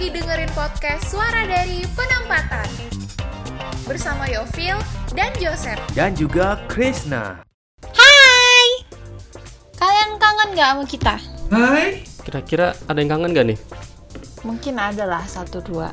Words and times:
lagi 0.00 0.16
dengerin 0.16 0.52
podcast 0.56 1.12
Suara 1.12 1.44
dari 1.44 1.84
Penempatan 1.92 2.64
bersama 3.84 4.24
Yovil 4.32 4.80
dan 5.12 5.28
Joseph. 5.36 5.76
dan 5.92 6.16
juga 6.16 6.56
Krishna. 6.72 7.44
Hai, 7.84 8.88
kalian 9.76 10.16
kangen 10.16 10.48
nggak 10.56 10.68
sama 10.72 10.84
kita? 10.88 11.14
Hai. 11.52 12.00
Kira-kira 12.24 12.72
ada 12.88 12.96
yang 12.96 13.12
kangen 13.12 13.36
gak 13.36 13.46
nih? 13.52 13.58
Mungkin 14.40 14.80
ada 14.80 15.04
lah 15.04 15.20
satu 15.28 15.60
dua. 15.60 15.92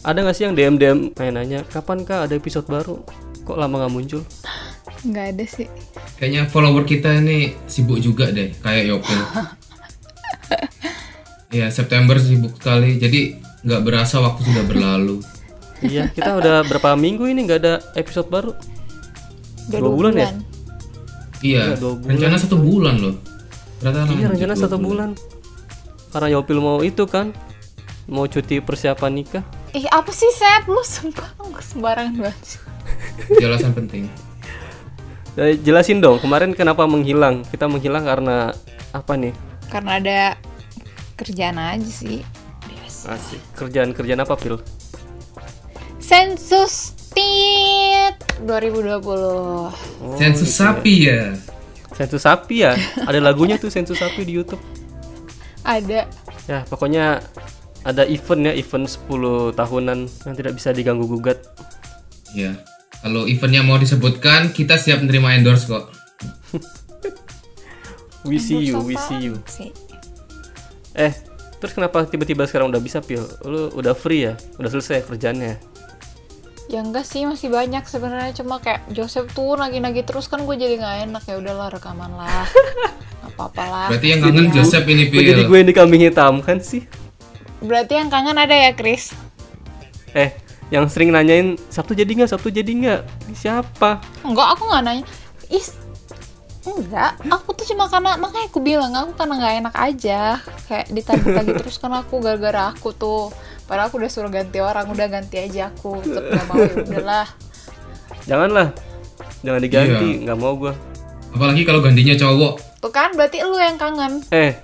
Ada 0.00 0.24
gak 0.24 0.32
sih 0.32 0.48
yang 0.48 0.56
DM 0.56 0.80
DM 0.80 0.98
nanya 1.12 1.60
kapan 1.68 2.08
kah 2.08 2.24
ada 2.24 2.32
episode 2.32 2.64
baru? 2.64 3.04
Kok 3.44 3.60
lama 3.60 3.84
gak 3.84 3.92
muncul? 3.92 4.24
Nggak 5.04 5.26
ada 5.28 5.44
sih. 5.44 5.68
Kayaknya 6.16 6.48
follower 6.48 6.88
kita 6.88 7.20
ini 7.20 7.52
sibuk 7.68 8.00
juga 8.00 8.32
deh, 8.32 8.48
kayak 8.64 8.96
Yopil. 8.96 9.20
ya 11.52 11.68
September 11.68 12.16
sibuk 12.16 12.56
sekali, 12.56 12.96
jadi 12.96 13.36
nggak 13.62 13.82
berasa 13.84 14.18
waktu 14.18 14.40
sudah 14.42 14.64
berlalu. 14.64 15.20
iya, 15.84 16.08
kita 16.08 16.34
udah 16.34 16.64
berapa 16.64 16.96
minggu 16.96 17.28
ini 17.28 17.44
nggak 17.44 17.60
ada 17.60 17.74
episode 17.94 18.26
baru? 18.26 18.56
Udah 19.68 19.78
Dua 19.78 19.92
bulan 19.92 20.12
ya? 20.16 20.28
Iya, 21.42 21.62
Udah 21.74 21.78
dua 21.78 21.92
bulan. 21.98 22.10
rencana 22.14 22.36
satu 22.38 22.56
bulan 22.58 22.94
loh. 22.98 23.14
Ternyata 23.78 23.98
Iya, 24.10 24.26
rencana 24.30 24.54
dua 24.54 24.62
satu 24.62 24.76
bulan. 24.78 25.10
Karena 26.12 26.28
Yopil 26.30 26.58
mau 26.58 26.78
itu 26.80 27.04
kan, 27.06 27.30
mau 28.04 28.26
cuti 28.26 28.58
persiapan 28.58 29.12
nikah. 29.12 29.44
Ih 29.72 29.88
apa 29.88 30.12
sih 30.12 30.28
Sep? 30.30 30.68
Lu 30.68 30.82
sumpah 30.82 31.32
lu 31.40 31.56
sembarangan 31.56 32.14
banget. 32.18 32.60
Jelasan 33.42 33.72
penting. 33.72 34.04
Eh, 35.32 35.56
Jelasin 35.58 35.98
dong, 35.98 36.20
kemarin 36.20 36.52
kenapa 36.52 36.84
menghilang? 36.84 37.40
Kita 37.48 37.64
menghilang 37.64 38.04
karena 38.04 38.52
apa 38.92 39.12
nih? 39.16 39.32
Karena 39.72 39.96
ada 39.96 40.18
kerjaan 41.22 41.54
aja 41.54 41.86
sih. 41.86 42.26
Biasa. 42.66 43.14
Asik. 43.14 43.40
Kerjaan-kerjaan 43.54 44.18
apa, 44.26 44.34
Pil? 44.34 44.58
Sensus 46.02 46.98
Tit 47.14 48.18
2020. 48.42 48.98
Oh, 49.06 49.70
Sensus 50.18 50.50
sapi 50.50 51.06
ya. 51.06 51.38
Sensus 51.94 52.26
sapi 52.26 52.66
ya? 52.66 52.74
Ada 53.06 53.22
lagunya 53.22 53.54
tuh 53.54 53.70
Sensus 53.70 54.02
sapi 54.02 54.26
di 54.26 54.34
YouTube. 54.34 54.60
Ada. 55.62 56.10
Ya, 56.50 56.66
pokoknya 56.66 57.22
ada 57.86 58.02
event 58.10 58.50
ya, 58.50 58.52
event 58.58 58.90
10 58.90 59.54
tahunan 59.54 59.98
yang 60.26 60.34
tidak 60.34 60.58
bisa 60.58 60.74
diganggu 60.74 61.06
gugat. 61.06 61.38
Ya. 62.34 62.58
Kalau 63.02 63.30
eventnya 63.30 63.62
mau 63.62 63.78
disebutkan, 63.78 64.50
kita 64.50 64.78
siap 64.78 65.02
menerima 65.02 65.38
endorse 65.38 65.70
kok. 65.70 65.86
We 68.22 68.38
see 68.38 68.70
you, 68.70 68.78
we 68.86 68.94
see 68.94 69.18
you. 69.18 69.42
sih? 69.50 69.74
Eh, 70.94 71.12
terus 71.56 71.72
kenapa 71.72 72.04
tiba-tiba 72.04 72.44
sekarang 72.44 72.68
udah 72.68 72.78
bisa 72.78 72.98
pil? 72.98 73.24
Lu 73.42 73.70
udah 73.70 73.92
free 73.92 74.24
ya? 74.24 74.34
Udah 74.56 74.70
selesai 74.70 75.04
kerjaannya? 75.04 75.56
Ya 76.66 76.80
enggak 76.80 77.04
sih 77.04 77.22
masih 77.22 77.48
banyak 77.48 77.84
sebenarnya 77.84 78.32
cuma 78.34 78.56
kayak 78.56 78.88
Joseph 78.88 79.28
tuh 79.30 79.54
nagi-nagi 79.54 80.02
terus 80.02 80.24
kan 80.24 80.40
gue 80.40 80.54
jadi 80.54 80.76
nggak 80.76 80.96
enak 81.06 81.22
ya 81.22 81.36
udahlah 81.36 81.68
rekaman 81.68 82.08
lah 82.10 82.48
Nggak 83.20 83.30
apa-apa 83.30 83.62
lah 83.62 83.86
Berarti 83.88 84.06
yang 84.08 84.20
kangen 84.20 84.46
Joseph 84.48 84.86
ini 84.86 85.02
Kok 85.06 85.20
jadi 85.20 85.32
Pil. 85.38 85.48
gue 85.48 85.58
ini 85.60 85.72
kambing 85.72 86.02
hitam 86.02 86.40
kan 86.40 86.58
sih? 86.58 86.84
berarti 87.60 87.94
yang 87.94 88.08
kangen 88.08 88.34
ada 88.34 88.50
ya 88.50 88.72
Chris 88.72 89.12
Eh, 90.12 90.32
yang 90.68 90.88
sering 90.88 91.08
nanyain 91.08 91.60
Sabtu 91.68 91.92
jadi 91.92 92.08
nggak? 92.10 92.30
Sabtu 92.30 92.48
jadi 92.48 92.66
nggak? 92.68 93.00
Siapa? 93.32 94.00
enggak 94.22 94.48
aku 94.50 94.62
nggak 94.64 94.82
nanya 94.82 95.04
is 95.46 95.76
enggak 96.64 97.18
aku 97.26 97.52
tuh 97.52 97.66
cuma 97.68 97.86
karena 97.86 98.14
makanya 98.14 98.46
aku 98.46 98.60
bilang 98.60 98.92
aku 98.92 99.12
karena 99.14 99.34
nggak 99.36 99.54
enak 99.60 99.74
aja 99.74 100.20
kayak 100.64 100.86
ditagi-tagi 100.88 101.50
terus 101.60 101.76
kan 101.76 101.90
aku 101.92 102.18
gara-gara 102.18 102.70
aku 102.70 102.90
tuh 102.90 103.34
padahal 103.64 103.88
aku 103.88 103.98
udah 103.98 104.06
suruh 104.06 104.28
ganti 104.28 104.58
orang 104.58 104.86
udah 104.86 105.06
ganti 105.06 105.38
aja 105.38 105.68
aku 105.68 105.98
tetep 106.00 106.22
nggak 106.30 106.46
mau 106.46 106.58
ya 106.58 106.74
udahlah 106.78 107.28
Janganlah. 108.22 108.70
Jangan 109.42 109.58
diganti, 109.58 110.08
Iya. 110.14 110.22
nggak 110.22 110.38
mau 110.38 110.54
gue. 110.54 110.70
Apalagi 111.34 111.66
kalau 111.66 111.82
gantinya 111.82 112.14
cowok. 112.14 112.54
tuh 112.78 112.90
kan 112.90 113.10
berarti 113.14 113.42
lu 113.42 113.54
yang 113.54 113.74
kangen 113.74 114.22
Eh, 114.28 114.54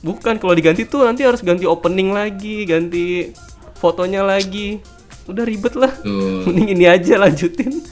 bukan 0.00 0.36
kalau 0.36 0.52
diganti 0.52 0.84
tuh 0.84 1.04
nanti 1.04 1.20
harus 1.20 1.40
ganti 1.40 1.68
opening 1.68 2.08
lagi, 2.08 2.64
ganti 2.64 3.36
fotonya 3.74 4.24
lagi. 4.24 4.80
Udah 5.24 5.44
ribet 5.44 5.76
lah. 5.76 5.92
Tuh. 6.00 6.40
Mending 6.48 6.72
ini 6.72 6.84
aja 6.84 7.20
lanjutin. 7.20 7.84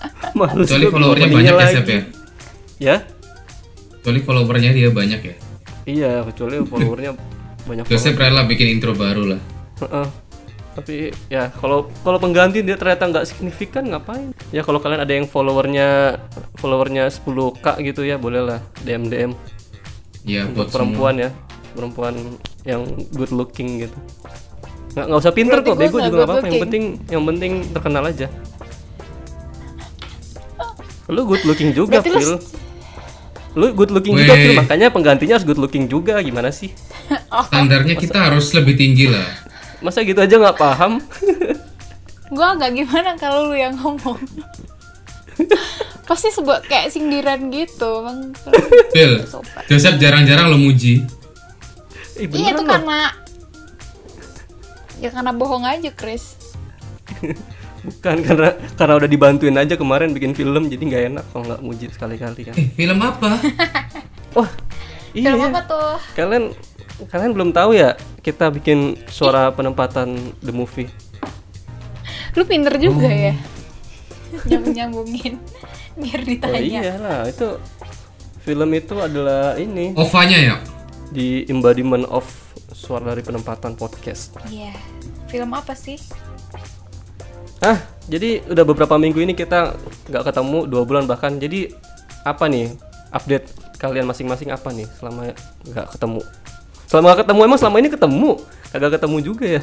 Males 0.38 0.68
Kecuali 0.68 0.86
followernya 0.92 1.28
banyak 1.32 1.54
ya, 1.54 1.58
lagi. 1.58 1.74
Sep 1.76 1.88
ya. 1.88 2.00
Ya? 2.76 2.96
Kecuali 4.00 4.20
followernya 4.22 4.70
dia 4.72 4.88
banyak 4.92 5.20
ya. 5.22 5.34
Iya, 5.86 6.12
kecuali 6.26 6.56
followernya 6.66 7.12
banyak 7.68 7.84
Joseph 7.90 8.18
rela 8.18 8.46
bikin 8.46 8.78
intro 8.78 8.92
baru 8.94 9.36
lah. 9.36 9.40
Heeh. 9.82 10.06
Tapi 10.76 11.08
ya 11.32 11.48
kalau 11.56 11.88
kalau 12.04 12.20
pengganti 12.20 12.60
dia 12.60 12.76
ternyata 12.76 13.08
nggak 13.08 13.24
signifikan 13.24 13.88
ngapain? 13.88 14.36
Ya 14.52 14.60
kalau 14.60 14.76
kalian 14.76 15.00
ada 15.00 15.12
yang 15.16 15.24
followernya 15.24 16.20
followernya 16.60 17.08
10k 17.08 17.66
gitu 17.80 18.04
ya 18.04 18.20
bolehlah 18.20 18.60
DM 18.84 19.08
DM 19.08 19.32
Ya, 20.26 20.44
untuk 20.44 20.68
buat 20.68 20.68
semua. 20.68 20.76
perempuan 20.76 21.14
ya 21.16 21.30
perempuan 21.72 22.14
yang 22.68 22.82
good 23.16 23.32
looking 23.32 23.88
gitu. 23.88 23.96
Nggak 24.92 25.04
nggak 25.08 25.20
usah 25.24 25.32
pinter 25.32 25.58
Berarti 25.64 25.70
kok, 25.72 25.78
bego 25.80 25.98
juga 26.04 26.16
nggak 26.16 26.28
apa-apa. 26.28 26.46
Yang 26.48 26.62
penting 26.68 26.82
yang 27.08 27.24
penting 27.24 27.52
terkenal 27.72 28.04
aja. 28.04 28.26
Lu 31.06 31.22
good 31.26 31.44
looking 31.46 31.70
juga, 31.70 32.02
Berarti 32.02 32.10
lu 32.10 32.18
Phil. 32.18 32.34
Lu 33.56 33.66
good 33.72 33.90
looking 33.94 34.14
juga, 34.18 34.34
Weh. 34.34 34.42
Phil. 34.42 34.54
Makanya 34.58 34.88
penggantinya 34.90 35.38
harus 35.38 35.46
good 35.46 35.60
looking 35.60 35.86
juga. 35.86 36.18
Gimana 36.20 36.50
sih? 36.50 36.74
Standarnya 37.50 37.94
kita 37.94 38.30
harus 38.30 38.50
lebih 38.52 38.74
tinggi 38.74 39.08
lah. 39.10 39.26
Masa 39.80 40.02
gitu 40.02 40.18
aja 40.18 40.34
nggak 40.34 40.58
paham? 40.58 40.98
gue 42.34 42.46
agak 42.46 42.74
gimana 42.74 43.14
kalau 43.14 43.50
lu 43.50 43.54
yang 43.54 43.78
ngomong 43.78 44.18
pasti 46.10 46.30
sebuah 46.34 46.66
kayak 46.66 46.90
sindiran 46.90 47.50
gitu 47.54 48.02
bang 48.02 48.18
Phil. 48.90 49.22
Joseph 49.70 49.98
jarang-jarang 50.02 50.50
lo 50.50 50.58
muji. 50.58 51.06
Ih, 52.16 52.26
iya 52.32 52.56
itu 52.56 52.62
loh. 52.64 52.70
karena 52.72 53.12
ya 54.96 55.12
karena 55.12 55.32
bohong 55.36 55.68
aja 55.68 55.92
Chris 55.92 56.40
Bukan 57.86 58.16
karena 58.20 58.48
karena 58.74 58.94
udah 58.96 59.06
dibantuin 59.06 59.54
aja 59.54 59.74
kemarin 59.74 60.10
bikin 60.10 60.32
film 60.32 60.66
jadi 60.66 60.82
nggak 60.82 61.04
enak 61.08 61.24
kalau 61.30 61.44
nggak 61.46 61.60
muji 61.60 61.86
sekali-kali 61.88 62.40
kan. 62.44 62.54
Eh, 62.54 62.68
film 62.70 62.98
apa? 62.98 63.38
Wah, 64.36 64.50
iya. 65.12 65.32
film 65.32 65.46
apa 65.46 65.60
tuh 65.64 65.94
Kalian 66.12 66.44
kalian 67.06 67.30
belum 67.30 67.50
tahu 67.50 67.72
ya 67.72 67.94
kita 68.20 68.50
bikin 68.50 68.78
suara 69.06 69.48
penempatan 69.48 70.12
the 70.40 70.50
movie. 70.50 70.90
lu 72.32 72.44
pinter 72.44 72.76
juga 72.76 73.06
Oh. 73.06 73.16
ya 73.22 73.34
nyambung 74.44 74.74
nyambungin 74.74 75.34
biar 75.96 76.20
Oh 76.20 76.26
ditanya 76.26 76.60
iya 76.60 76.94
lah 76.96 77.24
itu 77.24 77.56
film 78.38 78.68
itu 78.70 78.92
adalah 78.94 79.56
ini 79.56 79.96
Ovanya 79.96 80.36
ya? 80.36 80.56
di 81.08 81.46
embodiment 81.46 82.04
of 82.06 82.28
suara 82.68 83.08
dari 83.08 83.22
penempatan 83.22 83.72
podcast. 83.72 84.36
iya 84.46 84.76
film 85.26 85.48
apa 85.50 85.72
sih 85.72 85.96
Ah, 87.64 87.78
jadi 88.06 88.44
udah 88.46 88.64
beberapa 88.68 88.94
minggu 89.00 89.18
ini 89.22 89.32
kita 89.32 89.74
nggak 90.12 90.24
ketemu 90.28 90.58
dua 90.68 90.82
bulan 90.84 91.08
bahkan. 91.08 91.36
Jadi 91.40 91.72
apa 92.26 92.46
nih 92.50 92.74
update 93.14 93.46
kalian 93.80 94.04
masing-masing 94.08 94.52
apa 94.52 94.72
nih 94.72 94.86
selama 95.00 95.32
nggak 95.66 95.86
ketemu? 95.96 96.20
Selama 96.86 97.04
nggak 97.12 97.20
ketemu 97.24 97.40
emang 97.44 97.58
selama 97.58 97.76
ini 97.80 97.88
ketemu? 97.88 98.30
Kagak 98.70 98.92
ketemu 99.00 99.16
juga 99.24 99.46
ya? 99.60 99.62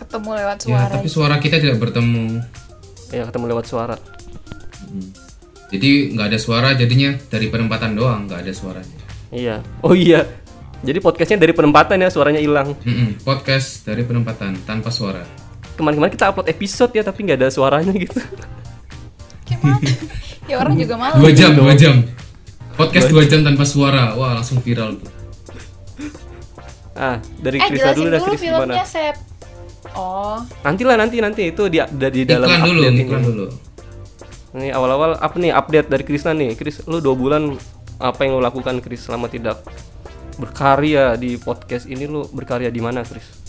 ketemu 0.00 0.28
lewat 0.32 0.58
Ya, 0.64 0.64
suara 0.64 0.94
tapi 0.96 1.08
suara 1.12 1.34
kita 1.36 1.56
tidak 1.60 1.76
bertemu. 1.76 2.40
Ya 3.12 3.22
ketemu 3.28 3.44
lewat 3.52 3.66
suara. 3.68 3.96
Jadi 5.70 5.90
nggak 6.16 6.26
ada 6.34 6.38
suara, 6.40 6.68
jadinya 6.74 7.14
dari 7.30 7.46
penempatan 7.46 7.94
doang 7.94 8.26
nggak 8.26 8.40
ada 8.42 8.52
suaranya. 8.56 8.98
Iya. 9.30 9.56
Oh 9.86 9.94
iya. 9.94 10.26
Jadi 10.80 10.98
podcastnya 10.98 11.38
dari 11.44 11.52
penempatan 11.52 12.00
ya 12.00 12.08
suaranya 12.08 12.40
hilang. 12.40 12.72
Mm-mm, 12.82 13.20
podcast 13.22 13.84
dari 13.84 14.02
penempatan 14.02 14.56
tanpa 14.64 14.88
suara. 14.88 15.22
Kemarin-kemarin 15.80 16.12
kita 16.12 16.28
upload 16.28 16.52
episode 16.52 16.92
ya 16.92 17.00
tapi 17.00 17.24
nggak 17.24 17.38
ada 17.40 17.48
suaranya 17.48 17.96
gitu. 17.96 18.20
gimana 19.48 19.80
ya 20.44 20.60
orang 20.60 20.76
juga 20.76 20.94
malu 21.00 21.24
Dua 21.24 21.32
jam, 21.32 21.56
dua 21.56 21.72
jam. 21.72 22.04
Podcast 22.76 23.08
dua 23.08 23.24
jam 23.24 23.40
tanpa 23.40 23.64
suara, 23.64 24.12
wah 24.12 24.36
langsung 24.36 24.60
viral 24.60 25.00
tuh. 25.00 25.08
Ah 26.92 27.16
dari 27.40 27.56
eh 27.56 27.64
Krista 27.64 27.96
dulu 27.96 28.08
dah 28.12 28.20
Kris 28.20 28.40
gimana? 28.44 28.74
Sep 28.84 29.16
oh 29.96 30.44
Nanti 30.60 30.82
lah 30.84 31.00
nanti 31.00 31.16
nanti 31.24 31.48
itu 31.48 31.64
di, 31.72 31.80
di, 31.80 32.06
di 32.12 32.22
dalam 32.28 32.44
Iklan 32.44 32.60
dulu, 32.60 32.80
update 32.84 33.00
iklan 33.00 33.20
ini. 33.20 33.28
dulu. 33.32 33.46
Ini 34.50 34.68
awal-awal 34.76 35.10
apa 35.16 35.36
nih 35.40 35.52
update 35.54 35.88
dari 35.88 36.04
Krisna 36.04 36.36
nih? 36.36 36.58
Kris, 36.60 36.84
lu 36.84 37.00
dua 37.00 37.16
bulan 37.16 37.56
apa 37.96 38.20
yang 38.28 38.36
lu 38.36 38.42
lakukan 38.44 38.84
Kris 38.84 39.08
selama 39.08 39.32
tidak 39.32 39.64
berkarya 40.36 41.16
di 41.16 41.40
podcast 41.40 41.88
ini 41.88 42.04
lu 42.04 42.28
berkarya 42.28 42.68
di 42.68 42.84
mana 42.84 43.00
Kris? 43.00 43.39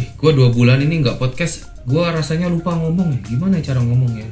Eh, 0.00 0.06
gua 0.18 0.34
dua 0.34 0.48
bulan 0.50 0.82
ini 0.82 1.02
nggak 1.02 1.18
podcast, 1.22 1.70
gua 1.86 2.10
rasanya 2.10 2.50
lupa 2.50 2.74
ngomong. 2.74 3.22
Gimana 3.26 3.62
cara 3.62 3.78
ngomong 3.82 4.12
ya? 4.18 4.26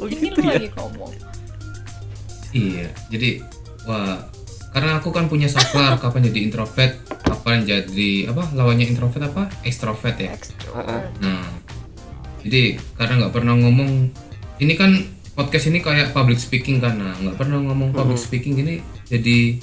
Oh 0.00 0.08
ini 0.12 0.32
gitu 0.32 0.40
lu 0.40 0.48
ya? 0.48 0.56
lagi 0.56 0.68
ngomong 0.72 1.12
iya, 2.50 2.88
jadi 3.12 3.44
wah 3.86 4.18
karena 4.70 5.02
aku 5.02 5.10
kan 5.10 5.26
punya 5.26 5.50
saklar 5.50 5.98
kapan 6.02 6.30
jadi 6.30 6.46
introvert, 6.46 6.94
kapan 7.26 7.66
jadi 7.66 8.30
apa 8.30 8.54
lawannya 8.54 8.86
introvert 8.86 9.22
apa 9.26 9.50
extrovert 9.66 10.16
ya 10.18 10.30
Extrovert. 10.34 11.10
nah 11.22 11.44
jadi 12.40 12.80
karena 12.96 13.26
nggak 13.26 13.34
pernah 13.34 13.54
ngomong 13.58 14.08
ini 14.62 14.74
kan 14.74 14.96
podcast 15.36 15.68
ini 15.70 15.84
kayak 15.84 16.16
public 16.16 16.40
speaking 16.40 16.80
kan 16.80 16.96
nah 16.98 17.14
nggak 17.18 17.36
pernah 17.38 17.60
ngomong 17.60 17.92
public 17.92 18.18
speaking 18.18 18.56
ini 18.58 18.80
jadi 19.06 19.58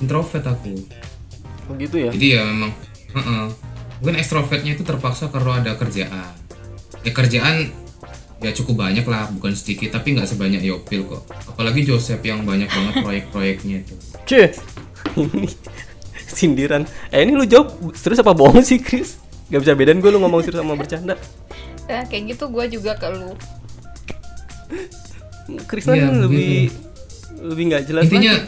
introvert 0.00 0.42
aku 0.48 0.74
begitu 1.70 2.08
ya 2.08 2.10
jadi 2.10 2.26
ya 2.38 2.42
memang 2.50 2.72
heeh. 3.12 3.44
mungkin 3.98 4.16
ekstrovertnya 4.18 4.74
itu 4.74 4.82
terpaksa 4.82 5.30
kalau 5.30 5.54
ada 5.54 5.74
kerjaan. 5.74 6.34
Ya 7.02 7.12
kerjaan 7.12 7.70
ya 8.42 8.50
cukup 8.50 8.82
banyak 8.82 9.06
lah 9.06 9.30
bukan 9.30 9.54
sedikit 9.54 9.94
tapi 9.94 10.14
nggak 10.14 10.26
sebanyak 10.26 10.62
Yopil 10.62 11.06
kok. 11.06 11.22
Apalagi 11.46 11.86
Joseph 11.86 12.22
yang 12.22 12.42
banyak 12.42 12.66
banget 12.66 12.94
proyek-proyeknya 12.98 13.76
itu. 13.82 13.94
Cie. 14.26 14.50
ini 15.14 15.46
sindiran. 16.26 16.82
Eh 17.08 17.22
ini 17.22 17.32
lu 17.32 17.44
jawab 17.44 17.70
serius 17.94 18.18
apa 18.18 18.34
bohong 18.34 18.62
sih 18.62 18.82
Chris? 18.82 19.22
Gak 19.52 19.62
bisa 19.62 19.76
bedain 19.76 20.00
gue 20.00 20.10
lu 20.10 20.18
ngomong 20.18 20.40
serius 20.40 20.64
sama 20.64 20.74
bercanda. 20.74 21.14
Ya, 21.86 22.02
kayak 22.02 22.34
gitu 22.34 22.48
gue 22.48 22.64
juga 22.72 22.96
ke 22.96 23.06
lu. 23.06 23.36
Chris 25.68 25.84
kan 25.84 25.98
lebih 25.98 26.72
lebih 27.42 27.64
nggak 27.68 27.82
jelas 27.84 28.06
Intinya- 28.06 28.38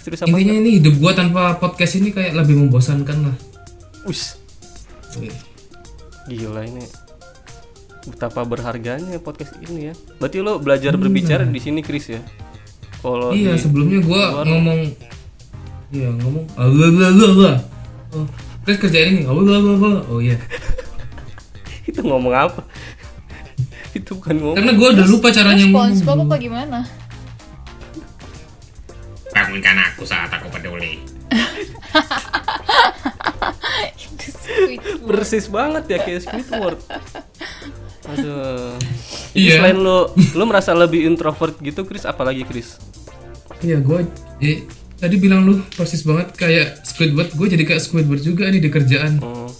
serius 0.00 0.24
apa 0.24 0.32
intinya 0.32 0.56
ini 0.56 0.70
hidup 0.80 0.96
gua 0.96 1.12
tanpa 1.12 1.60
podcast 1.60 2.00
ini 2.00 2.08
kayak 2.10 2.32
lebih 2.32 2.56
membosankan 2.56 3.28
lah 3.28 3.36
Us, 4.02 4.40
gila 6.26 6.62
ini. 6.62 6.84
Betapa 8.00 8.42
berharganya 8.42 9.20
podcast 9.20 9.52
ini 9.60 9.92
ya. 9.92 9.94
Berarti 10.16 10.40
lo 10.40 10.56
belajar 10.56 10.96
berbicara 10.96 11.44
di 11.44 11.60
sini 11.60 11.84
Chris 11.84 12.08
ya? 12.08 12.22
Kalau 12.98 13.32
iya 13.32 13.56
di- 13.56 13.60
sebelumnya 13.60 14.00
gua 14.00 14.40
luar- 14.40 14.44
ngomong 14.46 14.80
iya 15.90 16.08
ngomong 16.12 16.44
Allah 16.54 16.86
Allah 16.86 17.08
Allah 17.26 17.54
oh 18.12 18.28
terus 18.60 18.76
kerjaan 18.78 19.08
ini 19.10 19.22
Allah 19.24 19.42
Allah 19.50 19.72
Allah 19.74 19.96
oh 20.06 20.20
iya. 20.20 20.36
Itu 21.88 22.00
ngomong 22.00 22.28
apa? 22.30 22.60
Itu 23.96 24.16
bukan 24.16 24.36
ngomong. 24.38 24.56
Karena 24.56 24.72
gua 24.76 24.88
udah 24.92 25.06
lupa 25.06 25.28
caranya 25.28 25.64
ngomong. 25.64 25.92
SpongeBob 25.94 26.28
apa 26.28 26.36
gimana? 26.38 26.78
bangunkan 29.30 29.76
aku 29.86 30.02
saat 30.04 30.28
aku 30.28 30.48
peduli. 30.50 31.00
persis 35.02 35.46
banget 35.46 35.84
ya 35.86 35.98
kayak 36.00 36.20
Squidward 36.22 36.78
aduh 38.06 38.74
Jadi 39.30 39.38
Iya. 39.46 39.62
selain 39.62 39.78
lo 39.78 40.10
lo 40.34 40.44
merasa 40.44 40.74
lebih 40.74 41.06
introvert 41.06 41.54
gitu 41.60 41.86
Chris 41.86 42.02
apalagi 42.02 42.42
Chris 42.42 42.76
Iya, 43.60 43.76
gue 43.78 44.08
eh, 44.40 44.64
tadi 44.96 45.20
bilang 45.20 45.44
lu 45.44 45.60
persis 45.76 46.00
banget 46.00 46.32
kayak 46.32 46.80
Squidward. 46.80 47.28
Gue 47.36 47.44
jadi 47.44 47.60
kayak 47.60 47.84
Squidward 47.84 48.24
juga 48.24 48.48
nih 48.48 48.56
di 48.56 48.72
kerjaan. 48.72 49.20
Hmm, 49.20 49.52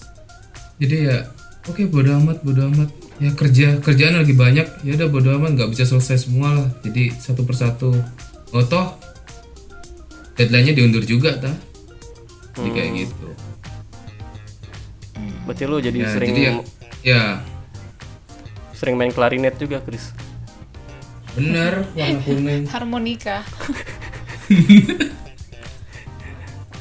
Jadi 0.81 1.05
ya, 1.05 1.29
oke 1.69 1.85
bodo 1.85 2.17
amat, 2.17 2.41
bodo 2.41 2.65
amat. 2.65 2.89
Ya 3.21 3.29
kerja 3.37 3.77
kerjaan 3.77 4.17
lagi 4.17 4.33
banyak, 4.33 4.89
ya 4.89 4.97
udah 4.97 5.09
bodo 5.13 5.37
amat, 5.37 5.53
nggak 5.53 5.69
bisa 5.69 5.85
selesai 5.85 6.25
semua 6.25 6.57
lah. 6.57 6.69
Jadi 6.81 7.13
satu 7.13 7.45
persatu. 7.45 7.93
Oh 8.57 8.65
toh, 8.65 8.97
deadline-nya 10.41 10.73
diundur 10.73 11.05
juga, 11.05 11.37
ta? 11.37 11.53
Jadi 12.57 12.69
kayak 12.73 12.91
gitu. 13.05 13.27
Berarti 15.51 15.67
lo 15.67 15.83
jadi 15.83 15.99
Ya, 15.99 16.09
sering 16.09 16.31
jadi 16.31 16.43
ya, 16.43 16.53
ya 17.03 17.25
sering 18.73 18.95
main 18.95 19.11
klarinet 19.11 19.59
juga 19.59 19.83
Chris 19.83 20.15
bener 21.31 21.87
warna 21.93 22.19
kuning. 22.23 22.65
Harmonika. 22.75 23.43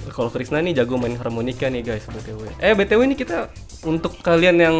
kalau 0.10 0.28
Krisna 0.28 0.60
nih 0.60 0.76
jago 0.76 1.00
main 1.00 1.16
harmonika 1.16 1.72
nih 1.72 1.80
guys 1.80 2.04
btw 2.04 2.44
eh 2.60 2.76
btw 2.76 3.08
ini 3.08 3.16
kita 3.16 3.48
untuk 3.88 4.20
kalian 4.20 4.60
yang 4.60 4.78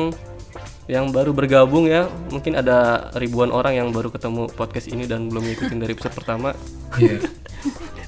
yang 0.90 1.16
baru 1.16 1.32
bergabung 1.32 1.88
ya 1.88 2.12
mungkin 2.28 2.58
ada 2.58 3.08
ribuan 3.16 3.48
orang 3.48 3.78
yang 3.78 3.88
baru 3.94 4.12
ketemu 4.12 4.52
podcast 4.52 4.92
ini 4.92 5.08
dan 5.08 5.32
belum 5.32 5.48
ngikutin 5.48 5.80
dari 5.80 5.96
episode 5.96 6.12
pertama 6.12 6.52
Iya. 6.98 7.24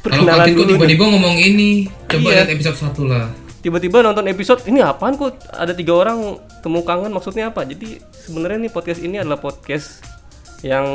Kalau 0.02 0.18
perkenalan 0.18 0.46
kok 0.50 0.58
dulu 0.58 0.72
tiba-tiba 0.82 1.04
ngomong 1.14 1.38
ini, 1.38 1.86
coba 2.10 2.26
Iya. 2.26 2.34
lihat 2.42 2.50
episode 2.58 2.78
satu 2.82 3.06
lah. 3.06 3.30
Tiba-tiba 3.62 4.02
nonton 4.02 4.26
episode 4.26 4.66
ini 4.66 4.82
apaan 4.82 5.16
kok 5.16 5.38
ada 5.54 5.72
tiga 5.72 5.94
orang 5.94 6.42
temu 6.66 6.82
kangen 6.82 7.14
maksudnya 7.14 7.54
apa? 7.54 7.62
Jadi 7.64 8.02
sebenarnya 8.12 8.68
nih 8.68 8.74
podcast 8.74 9.02
ini 9.06 9.22
adalah 9.22 9.38
podcast 9.38 10.02
yang 10.66 10.86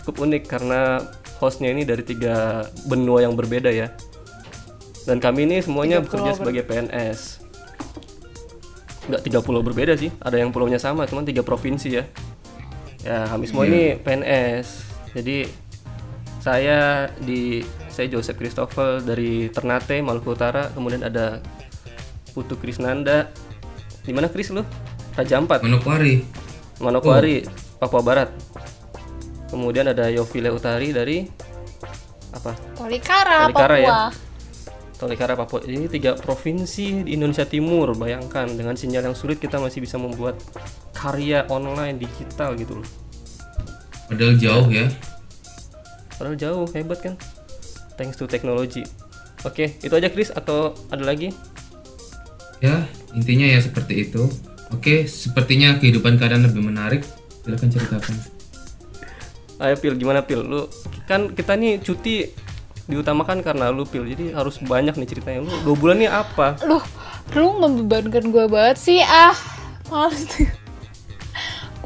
cukup 0.00 0.28
unik 0.28 0.42
karena 0.48 1.00
hostnya 1.40 1.72
ini 1.72 1.88
dari 1.88 2.04
tiga 2.04 2.64
benua 2.84 3.24
yang 3.24 3.32
berbeda 3.32 3.72
ya. 3.72 3.92
Dan 5.08 5.16
kami 5.18 5.48
ini 5.48 5.64
semuanya 5.64 6.04
bekerja 6.04 6.36
pulau 6.36 6.38
sebagai 6.38 6.62
PNS 6.68 7.48
nggak 9.06 9.22
tiga 9.22 9.38
pulau 9.38 9.62
berbeda 9.62 9.94
sih 9.94 10.10
ada 10.18 10.34
yang 10.34 10.50
pulaunya 10.50 10.82
sama 10.82 11.06
cuman 11.06 11.22
tiga 11.22 11.46
provinsi 11.46 11.88
ya. 11.88 12.04
Ya 13.06 13.30
kami 13.30 13.46
semua 13.46 13.64
ini 13.70 13.94
PNS 14.02 14.66
jadi 15.14 15.46
saya 16.46 17.10
di 17.18 17.58
saya 17.90 18.06
Joseph 18.06 18.38
Christopher 18.38 19.02
dari 19.02 19.50
Ternate 19.50 19.98
Maluku 19.98 20.38
Utara. 20.38 20.70
Kemudian 20.70 21.02
ada 21.02 21.42
Putu 22.30 22.54
Krisnanda. 22.54 23.34
Di 24.06 24.14
mana 24.14 24.30
Kris 24.30 24.54
lu? 24.54 24.62
Raja 25.18 25.42
Ampat? 25.42 25.66
Manokwari. 25.66 26.22
Manokwari 26.78 27.42
Papua 27.82 27.98
Barat. 27.98 28.30
Kemudian 29.50 29.90
ada 29.90 30.06
Yovile 30.06 30.54
Utari 30.54 30.94
dari 30.94 31.26
apa? 32.30 32.54
Tolikara, 32.78 33.50
Tolikara 33.50 33.76
ya? 33.82 33.90
Papua. 33.90 34.02
Tolikara 35.02 35.32
Papua. 35.34 35.60
Ini 35.66 35.90
tiga 35.90 36.14
provinsi 36.14 37.02
di 37.02 37.18
Indonesia 37.18 37.42
Timur 37.42 37.98
bayangkan. 37.98 38.46
Dengan 38.54 38.78
sinyal 38.78 39.10
yang 39.10 39.16
sulit 39.18 39.42
kita 39.42 39.58
masih 39.58 39.82
bisa 39.82 39.98
membuat 39.98 40.38
karya 40.94 41.42
online 41.50 41.98
digital 41.98 42.54
gitu 42.54 42.78
loh. 42.78 42.88
Padahal 44.06 44.38
jauh 44.38 44.70
ya. 44.70 44.86
Padahal 46.16 46.36
jauh 46.36 46.66
hebat 46.72 46.98
kan 47.00 47.14
thanks 48.00 48.16
to 48.18 48.28
technology 48.28 48.82
oke 49.44 49.62
itu 49.62 49.94
aja 49.94 50.08
Chris 50.10 50.32
atau 50.34 50.74
ada 50.90 51.04
lagi 51.04 51.30
Ya, 52.64 52.88
intinya 53.12 53.44
ya 53.44 53.60
seperti 53.60 54.08
itu. 54.08 54.28
Oke, 54.72 55.04
sepertinya 55.06 55.76
kehidupan 55.76 56.16
kalian 56.16 56.48
lebih 56.48 56.64
menarik. 56.64 57.04
Silakan 57.44 57.68
ceritakan. 57.68 58.14
Ayo 59.60 59.76
Pil, 59.80 59.94
gimana 59.96 60.24
Pil? 60.24 60.40
Lu 60.40 60.68
kan 61.04 61.32
kita 61.32 61.56
nih 61.56 61.80
cuti 61.80 62.28
diutamakan 62.88 63.44
karena 63.44 63.68
lu 63.72 63.84
Pil, 63.84 64.08
jadi 64.08 64.32
harus 64.36 64.60
banyak 64.60 64.96
nih 64.96 65.08
ceritanya. 65.08 65.40
Lu 65.44 65.52
dua 65.62 65.76
bulan 65.76 65.96
nih 66.00 66.10
apa? 66.10 66.56
Loh, 66.64 66.82
lu 67.36 67.60
membebankan 67.60 68.32
gue 68.32 68.44
banget 68.48 68.76
sih 68.80 69.00
ah. 69.04 69.36
Males 69.86 70.26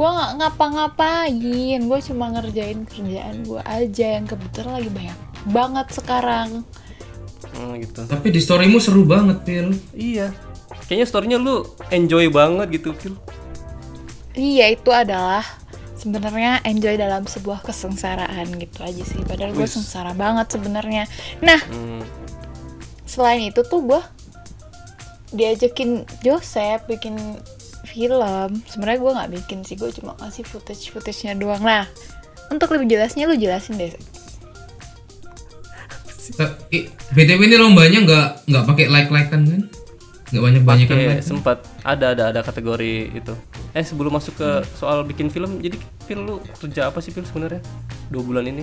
gue 0.01 0.09
nggak 0.09 0.33
ngapa-ngapain 0.41 1.37
gue 1.79 1.99
cuma 2.03 2.33
ngerjain 2.33 2.89
kerjaan 2.89 3.45
gue 3.45 3.61
aja 3.61 4.07
yang 4.17 4.25
kebetulan 4.25 4.73
lagi 4.75 4.89
banyak 4.89 5.19
banget 5.47 5.87
sekarang 5.93 6.65
Hmm, 7.51 7.73
gitu. 7.77 8.05
Tapi 8.05 8.31
di 8.31 8.39
storymu 8.39 8.79
seru 8.79 9.03
banget, 9.03 9.43
Pil. 9.43 9.73
Iya. 9.91 10.31
Kayaknya 10.87 11.07
storynya 11.09 11.37
lu 11.37 11.65
enjoy 11.89 12.29
banget 12.29 12.69
gitu 12.73 12.93
Pil. 12.95 13.15
iya 14.33 14.71
itu 14.71 14.87
adalah 14.89 15.43
sebenarnya 15.95 16.63
enjoy 16.63 16.95
dalam 16.95 17.27
sebuah 17.27 17.61
kesengsaraan 17.61 18.47
gitu 18.55 18.79
aja 18.81 19.03
sih 19.03 19.21
padahal 19.21 19.51
gue 19.51 19.67
sengsara 19.67 20.15
banget 20.15 20.47
sebenarnya 20.49 21.05
nah 21.41 21.59
Hmm, 21.67 22.01
selain 23.03 23.43
itu 23.43 23.61
tuh 23.61 23.83
gue 23.83 24.01
diajakin 25.31 26.07
Joseph 26.21 26.87
bikin 26.87 27.19
film 27.91 28.51
sebenarnya 28.71 28.99
gue 29.03 29.13
nggak 29.19 29.31
bikin 29.43 29.59
sih 29.67 29.75
gue 29.75 29.91
cuma 29.91 30.15
ngasih 30.23 30.47
footage 30.47 30.95
footage 30.95 31.27
nya 31.27 31.35
doang 31.35 31.61
nah 31.61 31.85
untuk 32.51 32.71
lebih 32.75 32.87
jelasnya 32.99 33.27
lu 33.27 33.35
jelasin 33.35 33.79
deh 33.79 33.93
BTW 37.11 37.41
ini 37.43 37.57
lombanya 37.59 37.99
nggak 38.07 38.27
nggak 38.47 38.65
pakai 38.65 38.85
like-likean 38.87 39.43
kan? 39.47 39.63
Nggak 40.31 40.43
banyak-banyak 40.47 40.87
kan? 40.87 40.97
Oke, 40.97 41.07
like? 41.11 41.25
sempat 41.27 41.59
ada 41.83 42.15
ada 42.15 42.31
ada 42.31 42.41
kategori 42.41 43.19
itu. 43.19 43.35
Eh 43.75 43.83
sebelum 43.83 44.15
masuk 44.15 44.39
ke 44.39 44.51
soal 44.79 45.03
bikin 45.07 45.31
film, 45.31 45.59
jadi 45.59 45.77
Pil 46.07 46.23
lu 46.23 46.39
kerja 46.59 46.91
apa 46.91 47.03
sih 47.03 47.11
Pil 47.11 47.27
sebenarnya? 47.27 47.63
Dua 48.11 48.23
bulan 48.23 48.47
ini? 48.47 48.63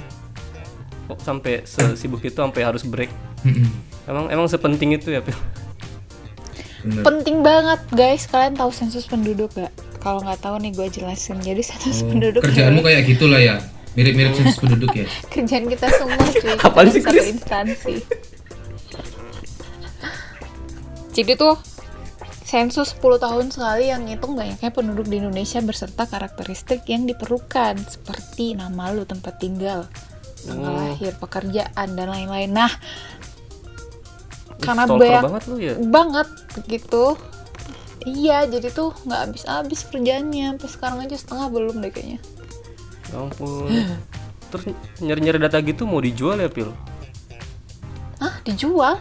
Kok 1.08 1.20
sampai 1.24 1.64
sesibuk 1.64 2.24
itu 2.24 2.40
sampai 2.40 2.62
harus 2.64 2.84
break? 2.88 3.12
Emang 4.08 4.32
emang 4.32 4.48
sepenting 4.48 4.96
itu 4.96 5.12
ya 5.12 5.20
Pil? 5.20 5.36
Bener. 6.90 7.04
penting 7.04 7.38
banget 7.42 7.80
guys 7.92 8.24
kalian 8.26 8.54
tahu 8.54 8.72
sensus 8.72 9.04
penduduk 9.04 9.52
gak 9.52 9.70
kalau 9.98 10.20
nggak 10.20 10.40
tahu 10.40 10.56
nih 10.58 10.72
gue 10.72 10.88
jelasin 10.90 11.38
jadi 11.38 11.60
sensus 11.60 12.00
Oh, 12.00 12.08
penduduk 12.08 12.42
kerjaanmu 12.42 12.80
kayak 12.80 13.04
gitulah 13.06 13.38
ya. 13.38 13.60
Mirip-mirip 13.94 14.30
sensus 14.32 14.56
penduduk 14.56 14.94
ya. 14.94 15.06
kerjaan 15.34 15.66
kita 15.66 15.90
semua 15.92 16.16
cuy 16.22 16.54
Kita 16.54 16.64
Apaan 16.64 16.88
sih, 16.88 17.02
satu 17.02 17.12
Chris? 17.12 17.26
instansi 17.28 17.96
jadi 21.12 21.34
tuh 21.34 21.58
sensus 22.44 22.94
10 22.94 23.18
tahun 23.18 23.46
sekali 23.50 23.90
yang 23.90 24.06
ngitung 24.06 24.38
banyaknya 24.38 24.70
penduduk 24.70 25.04
di 25.04 25.18
Indonesia 25.18 25.60
berserta 25.60 26.06
karakteristik 26.06 26.86
yang 26.86 27.04
diperlukan 27.04 27.76
seperti 27.82 28.54
nama 28.54 28.94
lu, 28.94 29.04
tempat 29.04 29.36
tinggal, 29.36 29.90
tanggal 30.40 30.72
Oh. 30.72 30.80
lahir, 30.80 31.12
pekerjaan 31.18 31.88
dan 31.92 32.08
lain-lain. 32.08 32.54
Nah, 32.54 32.72
karena 34.58 34.86
banyak 34.86 35.22
banget 35.22 35.44
lu 35.44 35.58
ya 35.60 35.74
banget 35.78 36.28
gitu. 36.66 37.14
Iya 38.08 38.48
jadi 38.48 38.72
tuh 38.72 38.96
nggak 39.06 39.20
habis-habis 39.30 39.86
kerjaannya. 39.92 40.56
Sampai 40.56 40.70
sekarang 40.72 41.00
aja 41.06 41.16
setengah 41.20 41.48
belum 41.52 41.76
deh 41.84 41.92
kayaknya. 41.92 42.20
Ya 43.12 43.16
ampun. 43.22 43.68
Terus 44.52 44.64
nyari-nyari 45.04 45.38
data 45.44 45.60
gitu 45.60 45.84
mau 45.84 46.00
dijual 46.00 46.40
ya 46.40 46.48
pil? 46.48 46.72
Ah 48.18 48.40
dijual? 48.48 48.98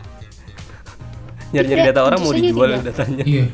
Nyari-nyari 1.54 1.94
data 1.94 2.02
orang 2.02 2.20
mau 2.20 2.34
dijual 2.34 2.82
tidak. 2.82 2.92
datanya. 2.92 3.24
Iya. 3.24 3.44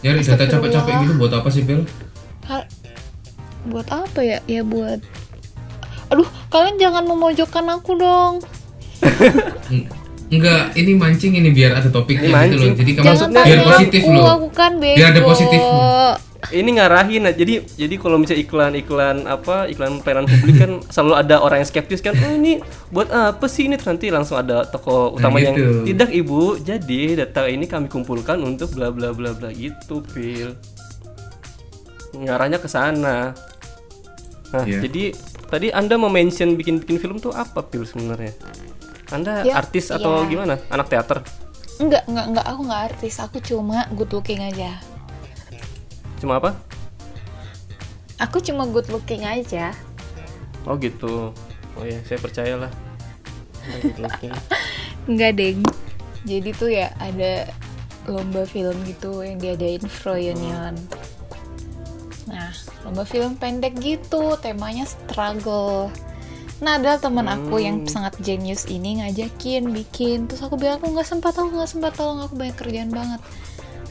Nyari 0.00 0.20
data 0.26 0.44
capek-capek 0.48 0.92
gitu 1.06 1.12
buat 1.16 1.32
apa 1.32 1.48
sih? 1.52 1.62
Ka- 2.44 2.68
buat 3.70 3.86
apa 3.92 4.20
ya? 4.20 4.38
Ya 4.50 4.66
buat 4.66 5.00
aduh 6.10 6.26
kalian 6.50 6.74
jangan 6.82 7.06
memojokkan 7.06 7.70
aku 7.70 7.94
dong. 7.94 8.42
Eng- 9.70 9.86
Enggak, 10.30 10.62
ini 10.72 10.94
mancing 10.94 11.32
ini 11.34 11.50
biar 11.50 11.74
ada 11.74 11.88
topiknya 11.88 12.30
Ini 12.30 12.42
gitu 12.46 12.56
loh. 12.56 12.70
Jadi 12.72 12.90
kamu 12.92 13.04
jangan 13.04 13.30
biar 13.42 13.58
positif 13.64 14.00
aku 14.00 14.12
loh. 14.12 14.26
aku 14.30 14.48
kan 14.50 14.72
bego 14.76 14.94
Biar 14.94 15.08
ada 15.08 15.20
positifnya. 15.20 15.74
ini 16.50 16.70
ngarahin 16.72 17.20
nah, 17.20 17.30
jadi 17.30 17.54
jadi 17.68 17.94
kalau 17.94 18.16
misalnya 18.16 18.40
iklan 18.40 18.72
iklan 18.74 19.16
apa 19.24 19.68
iklan 19.68 20.00
pelayanan 20.00 20.26
publik 20.26 20.56
kan 20.56 20.72
selalu 20.94 21.14
ada 21.16 21.36
orang 21.38 21.60
yang 21.60 21.68
skeptis 21.68 22.00
kan 22.00 22.16
oh 22.16 22.32
ini 22.32 22.58
buat 22.88 23.06
apa 23.06 23.44
sih 23.44 23.66
ini 23.66 23.76
Terus 23.76 23.86
nanti 23.88 24.06
langsung 24.08 24.34
ada 24.36 24.64
toko 24.64 25.12
Nah, 25.12 25.20
utama 25.20 25.36
yang 25.38 25.52
gitu. 25.52 25.84
tidak 25.84 26.10
ibu 26.10 26.56
jadi 26.56 27.00
data 27.20 27.44
ini 27.44 27.66
kami 27.66 27.86
kumpulkan 27.86 28.40
untuk 28.40 28.72
bla 28.72 28.88
bla 28.88 29.10
bla 29.10 29.30
bla 29.30 29.50
gitu 29.50 30.02
pil 30.04 30.56
ngarahnya 32.16 32.56
ke 32.56 32.66
sana 32.66 33.34
nah 34.50 34.64
Iya. 34.64 34.82
jadi 34.82 35.14
tadi 35.44 35.70
anda 35.70 35.94
mau 35.94 36.08
mention 36.08 36.54
bikin 36.54 36.78
bikin 36.78 36.98
film 36.98 37.18
tuh 37.18 37.30
apa 37.30 37.62
pil 37.62 37.84
sebenarnya 37.84 38.34
anda 39.10 39.42
Ya, 39.42 39.58
artis 39.58 39.90
atau 39.90 40.24
iya. 40.24 40.30
gimana? 40.30 40.54
Anak 40.70 40.86
teater? 40.86 41.22
Enggak 41.82 42.06
enggak 42.06 42.26
enggak 42.30 42.46
aku 42.46 42.60
nggak 42.66 42.82
artis. 42.94 43.14
Aku 43.18 43.36
cuma 43.42 43.86
good 43.98 44.10
looking 44.14 44.40
aja. 44.42 44.78
Cuma 46.22 46.38
apa? 46.38 46.54
Aku 48.20 48.38
cuma 48.38 48.68
good 48.70 48.86
looking 48.92 49.26
aja. 49.26 49.74
Oh 50.68 50.78
gitu. 50.78 51.34
Oh 51.74 51.84
ya 51.84 51.98
saya 52.06 52.22
percayalah. 52.22 52.70
Good 53.82 53.98
looking. 53.98 54.32
enggak 55.10 55.32
deng. 55.40 55.60
Jadi 56.28 56.50
tuh 56.52 56.70
ya 56.70 56.92
ada 57.00 57.48
lomba 58.06 58.44
film 58.44 58.76
gitu 58.84 59.20
yang 59.24 59.36
diadain 59.38 59.84
Froyonion 59.84 60.74
nah 62.30 62.54
lomba 62.86 63.02
film 63.02 63.34
pendek 63.34 63.74
gitu. 63.82 64.38
Temanya 64.38 64.86
struggle 64.86 65.90
nah 66.60 66.76
ada 66.76 67.00
teman 67.00 67.24
aku 67.24 67.60
yang 67.60 67.88
sangat 67.88 68.16
jenius 68.20 68.68
ini 68.68 69.00
ngajakin 69.00 69.72
bikin. 69.72 70.28
Terus 70.28 70.44
aku 70.44 70.60
bilang 70.60 70.76
aku 70.80 70.92
nggak 70.92 71.08
sempat 71.08 71.32
aku 71.36 71.50
nggak 71.56 71.70
sempat 71.72 71.92
tolong 71.96 72.20
aku 72.20 72.36
banyak 72.36 72.56
kerjaan 72.56 72.92
banget. 72.92 73.20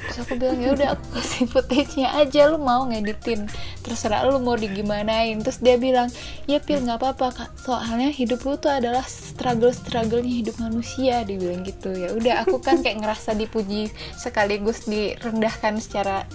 Terus 0.10 0.26
aku 0.26 0.42
bilang 0.42 0.58
ya 0.58 0.70
udah 0.74 0.88
aku 0.98 1.06
kasih 1.22 1.46
footage-nya 1.54 2.10
aja 2.18 2.50
lu 2.50 2.58
mau 2.58 2.82
ngeditin. 2.90 3.46
Terserah 3.86 4.26
lu 4.26 4.42
mau 4.42 4.58
digimanain. 4.58 5.38
Terus 5.42 5.62
dia 5.62 5.78
bilang 5.78 6.10
ya 6.50 6.58
pil 6.58 6.82
nggak 6.82 6.98
apa-apa 6.98 7.28
kak. 7.30 7.52
Soalnya 7.62 8.10
hidup 8.10 8.42
lu 8.42 8.58
tuh 8.58 8.74
adalah 8.74 9.06
struggle 9.06 9.70
strugglenya 9.70 10.34
hidup 10.46 10.58
manusia 10.58 11.22
dia 11.26 11.38
bilang 11.38 11.62
gitu. 11.62 11.94
Ya 11.94 12.10
udah 12.18 12.42
aku 12.42 12.58
kan 12.58 12.82
kayak 12.82 13.06
ngerasa 13.06 13.38
dipuji 13.38 13.94
sekaligus 14.18 14.90
direndahkan 14.90 15.78
secara 15.78 16.26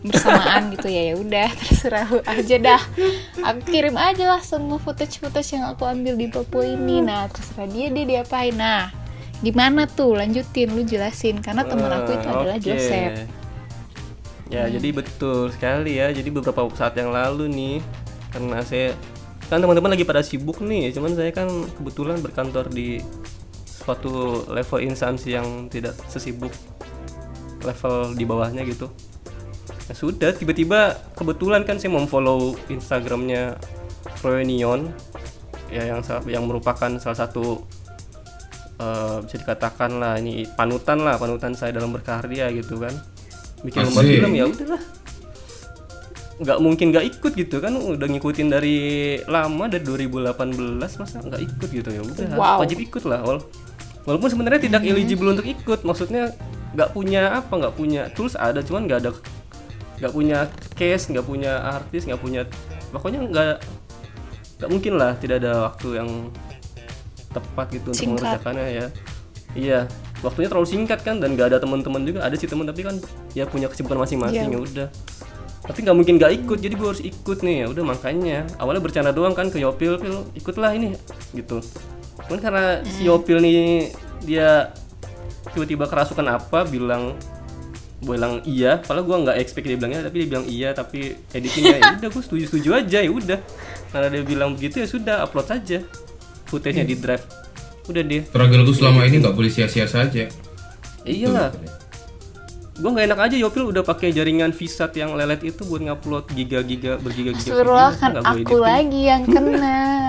bersamaan 0.00 0.72
gitu 0.72 0.88
ya 0.88 1.12
ya 1.12 1.14
udah 1.20 1.48
terserah 1.52 2.08
lu 2.08 2.20
aja 2.24 2.56
dah. 2.56 2.82
Aku 3.44 3.60
kirim 3.68 3.96
aja 4.00 4.24
lah 4.36 4.40
semua 4.40 4.80
footage 4.80 5.20
footage 5.20 5.52
yang 5.52 5.68
aku 5.68 5.84
ambil 5.84 6.16
di 6.16 6.26
Papua 6.32 6.64
ini. 6.64 7.04
Nah 7.04 7.28
terserah 7.28 7.68
dia 7.68 7.92
dia 7.92 8.04
diapain. 8.08 8.56
Nah 8.56 8.88
gimana 9.44 9.84
tuh? 9.84 10.16
Lanjutin 10.16 10.72
lu 10.72 10.84
jelasin. 10.84 11.44
Karena 11.44 11.68
temen 11.68 11.88
aku 11.92 12.16
itu 12.16 12.26
Ah, 12.28 12.34
adalah 12.40 12.56
oke. 12.56 12.64
Joseph. 12.64 13.16
Ya, 14.50 14.66
jadi 14.66 14.88
betul 14.90 15.54
sekali 15.54 16.02
ya. 16.02 16.10
Jadi 16.10 16.26
beberapa 16.34 16.66
saat 16.74 16.98
yang 16.98 17.14
lalu 17.14 17.46
nih, 17.46 17.76
karena 18.34 18.58
saya 18.66 18.98
kan 19.46 19.62
teman-teman 19.62 19.94
lagi 19.94 20.02
pada 20.02 20.26
sibuk 20.26 20.58
nih, 20.58 20.90
cuman 20.90 21.14
saya 21.14 21.30
kan 21.30 21.46
kebetulan 21.78 22.18
berkantor 22.18 22.66
di 22.66 22.98
suatu 23.66 24.42
level 24.50 24.78
instansi 24.82 25.38
yang 25.38 25.70
tidak 25.70 25.94
sesibuk 26.10 26.50
level 27.62 28.18
di 28.18 28.26
bawahnya 28.26 28.66
gitu. 28.66 28.90
Ya 29.90 29.94
sudah, 29.96 30.30
tiba-tiba 30.30 30.80
kebetulan 31.12 31.66
kan 31.66 31.76
saya 31.76 31.90
memfollow 31.90 32.54
Instagramnya 32.66 33.58
Proenion 34.16 34.94
ya 35.66 35.82
yang 35.84 35.98
yang 36.24 36.44
merupakan 36.44 36.90
salah 36.96 37.18
satu 37.20 37.62
eh, 38.76 39.16
bisa 39.20 39.36
dikatakan 39.36 39.98
lah 39.98 40.14
ini 40.16 40.46
panutan 40.48 40.98
lah 41.00 41.14
panutan 41.14 41.52
saya 41.52 41.70
dalam 41.72 41.90
berkarya 41.90 42.48
gitu 42.50 42.78
kan. 42.78 42.94
Bikin 43.60 43.82
lomba 43.84 44.00
film 44.00 44.30
ya 44.30 44.46
udahlah. 44.46 44.82
Nggak 46.38 46.58
mungkin 46.58 46.86
nggak 46.88 47.06
ikut 47.10 47.32
gitu 47.34 47.56
kan 47.58 47.74
udah 47.74 48.06
ngikutin 48.08 48.48
dari 48.48 48.76
lama 49.26 49.68
dari 49.68 49.84
2018 49.84 50.80
masa 50.96 51.20
nggak 51.20 51.42
ikut 51.44 51.68
gitu 51.68 51.90
ya 51.90 52.00
udah 52.00 52.24
Wow. 52.32 52.64
wajib 52.64 52.78
ikut 52.80 53.04
lah 53.04 53.20
wal- 53.20 53.44
walaupun 54.00 54.30
sebenarnya 54.30 54.64
tidak 54.64 54.80
eligible 54.82 55.28
untuk 55.30 55.44
ikut 55.44 55.84
maksudnya 55.84 56.32
nggak 56.72 56.94
punya 56.94 57.36
apa 57.36 57.52
nggak 57.52 57.74
punya 57.74 58.08
tools 58.10 58.32
ada 58.32 58.64
cuman 58.64 58.88
nggak 58.88 59.00
ada 59.04 59.10
nggak 60.00 60.12
punya 60.16 60.48
case 60.74 61.12
nggak 61.12 61.26
punya 61.28 61.52
artis 61.60 62.08
nggak 62.08 62.20
punya 62.20 62.40
pokoknya 62.90 63.20
nggak 63.28 63.54
nggak 64.60 64.70
mungkin 64.72 64.92
lah 64.96 65.12
tidak 65.16 65.44
ada 65.44 65.70
waktu 65.72 66.00
yang 66.00 66.10
tepat 67.30 67.66
gitu 67.70 67.88
untuk 67.94 68.00
Singkat. 68.00 68.18
mengerjakannya 68.42 68.66
ya. 68.68 68.86
Iya 69.50 69.80
waktunya 70.20 70.48
terlalu 70.52 70.68
singkat 70.68 71.00
kan 71.00 71.16
dan 71.16 71.32
nggak 71.32 71.54
ada 71.54 71.58
teman-teman 71.62 72.02
juga. 72.04 72.26
Ada 72.26 72.36
sih 72.36 72.48
teman 72.50 72.66
tapi 72.66 72.82
kan 72.84 72.96
ya 73.32 73.46
punya 73.46 73.70
kesibukan 73.70 74.02
masing-masing 74.02 74.50
Iya. 74.50 74.56
ya 74.56 74.60
udah. 74.60 74.88
Tapi 75.64 75.78
nggak 75.86 75.96
mungkin 75.96 76.14
nggak 76.18 76.32
ikut 76.44 76.58
jadi 76.58 76.74
gue 76.74 76.88
harus 76.90 77.02
ikut 77.04 77.38
nih 77.46 77.56
ya 77.62 77.66
udah 77.70 77.84
makanya. 77.86 78.38
Awalnya 78.58 78.82
bercanda 78.82 79.10
doang 79.14 79.32
kan 79.36 79.48
ke 79.48 79.62
Yopil 79.62 79.96
Pil. 80.02 80.16
Ikutlah 80.34 80.74
ini 80.74 80.98
gitu. 81.32 81.62
Cuman 82.26 82.38
karena 82.42 82.66
si 82.84 83.06
Yopil 83.06 83.38
nih 83.38 83.94
dia 84.26 84.74
tiba-tiba 85.54 85.86
kerasukan 85.88 86.26
apa 86.36 86.68
bilang 86.68 87.16
bilang 88.00 88.40
iya 88.48 88.80
padahal 88.80 89.04
gue 89.04 89.16
nggak 89.28 89.36
expect 89.44 89.68
dia 89.68 89.76
bilangnya 89.76 90.00
tapi 90.08 90.16
dia 90.24 90.28
bilang 90.32 90.46
iya 90.48 90.72
tapi 90.72 91.20
editingnya 91.36 91.76
ya 91.76 91.90
udah 92.00 92.08
gue 92.08 92.22
setuju 92.24 92.44
setuju 92.48 92.68
aja 92.80 92.98
ya 93.04 93.10
udah. 93.12 93.38
Karena 93.92 94.08
dia 94.08 94.22
bilang 94.24 94.56
begitu 94.56 94.80
ya 94.80 94.88
sudah 94.88 95.20
upload 95.28 95.46
saja 95.52 95.78
footage-nya 96.48 96.88
di 96.88 96.96
drive. 96.96 97.24
Udah 97.86 98.02
deh. 98.02 98.22
Struggle 98.24 98.62
gue 98.64 98.76
selama 98.76 99.04
ini 99.04 99.20
nggak 99.20 99.36
boleh 99.36 99.50
sia-sia 99.52 99.84
saja. 99.84 100.24
iyalah. 101.04 101.52
Gue 102.80 102.90
nggak 102.96 103.06
enak 103.12 103.20
aja 103.28 103.36
Yopil 103.36 103.68
udah 103.76 103.84
pakai 103.84 104.08
jaringan 104.08 104.56
VSAT 104.56 104.96
yang 104.96 105.12
lelet 105.12 105.44
itu 105.44 105.68
buat 105.68 105.84
ngupload 105.84 106.32
giga-giga 106.32 106.96
bergiga-giga 106.96 107.60
video, 107.60 107.92
kan 108.00 108.12
aku 108.24 108.56
lagi 108.56 109.00
yang 109.04 109.28
kena 109.28 109.99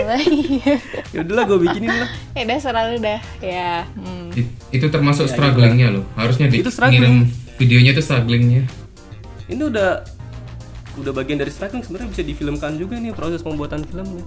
lagi 0.00 0.62
ya 1.10 1.18
udahlah 1.20 1.44
gue 1.46 1.58
bikinin 1.60 1.90
lah 1.90 2.10
ya 2.36 2.42
udah 2.44 2.58
selalu 2.58 2.94
dah 2.98 3.20
ya 3.38 3.72
hmm. 3.94 4.26
It- 4.34 4.52
itu 4.70 4.86
termasuk 4.86 5.26
strugglingnya 5.26 5.90
loh. 5.90 6.06
Harusnya 6.14 6.46
di 6.46 6.62
Itu 6.62 6.70
struggling. 6.70 7.02
ngirim 7.02 7.16
videonya 7.58 7.90
itu 7.90 8.00
strugglingnya. 8.00 8.62
ini 9.46 9.62
udah 9.62 10.06
udah 10.96 11.12
bagian 11.12 11.36
dari 11.36 11.50
struggling 11.50 11.82
sebenarnya 11.82 12.08
bisa 12.08 12.22
difilmkan 12.22 12.78
juga 12.78 12.94
nih 12.96 13.10
proses 13.10 13.42
pembuatan 13.42 13.82
filmnya 13.82 14.22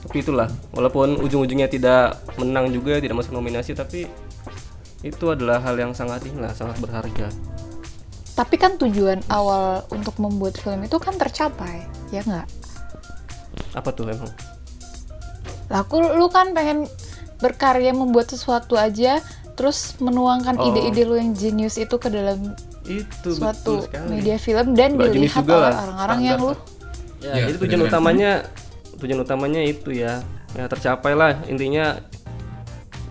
tapi 0.00 0.22
itulah 0.22 0.46
walaupun 0.70 1.18
ujung-ujungnya 1.18 1.66
tidak 1.66 2.14
menang 2.36 2.70
juga 2.70 2.96
tidak 2.96 3.18
masuk 3.18 3.34
nominasi 3.34 3.74
tapi 3.74 4.06
itu 5.00 5.24
adalah 5.26 5.58
hal 5.58 5.74
yang 5.74 5.90
sangat 5.90 6.22
inilah 6.24 6.50
sangat 6.52 6.78
berharga 6.78 7.26
tapi 8.32 8.54
kan 8.54 8.78
tujuan 8.78 9.20
awal 9.28 9.84
untuk 9.90 10.14
membuat 10.16 10.56
film 10.56 10.80
itu 10.80 10.96
kan 10.96 11.18
tercapai 11.18 11.84
ya 12.08 12.22
nggak 12.22 12.46
apa 13.72 13.90
tuh 13.90 14.08
emang 14.08 14.30
lah 15.70 15.80
aku 15.80 16.02
lu 16.02 16.26
kan 16.26 16.50
pengen 16.50 16.84
berkarya 17.38 17.90
membuat 17.90 18.28
sesuatu 18.28 18.74
aja 18.74 19.22
terus 19.54 19.96
menuangkan 19.96 20.56
Oh. 20.56 20.68
ide-ide 20.68 21.02
lu 21.04 21.14
yang 21.14 21.32
jenius 21.32 21.76
itu 21.76 21.94
ke 21.94 22.08
dalam 22.08 22.52
itu 22.82 23.28
suatu 23.30 23.80
betul 23.80 23.86
sekali. 23.86 24.08
media 24.10 24.36
film 24.36 24.74
dan 24.74 24.98
jenis 24.98 25.12
dilihat 25.30 25.42
juga 25.42 25.54
oleh 25.56 25.76
orang-orang 25.78 26.20
yang 26.20 26.38
lu 26.38 26.52
ya, 26.52 26.56
Ya, 27.30 27.32
jadi 27.46 27.56
tujuan 27.56 27.60
benar-benar. 27.78 27.88
utamanya 27.88 28.30
tujuan 28.96 29.20
utamanya 29.20 29.60
itu 29.62 29.90
ya. 29.92 30.20
Ya 30.50 30.66
tercapai 30.66 31.14
lah. 31.14 31.38
Intinya 31.46 32.00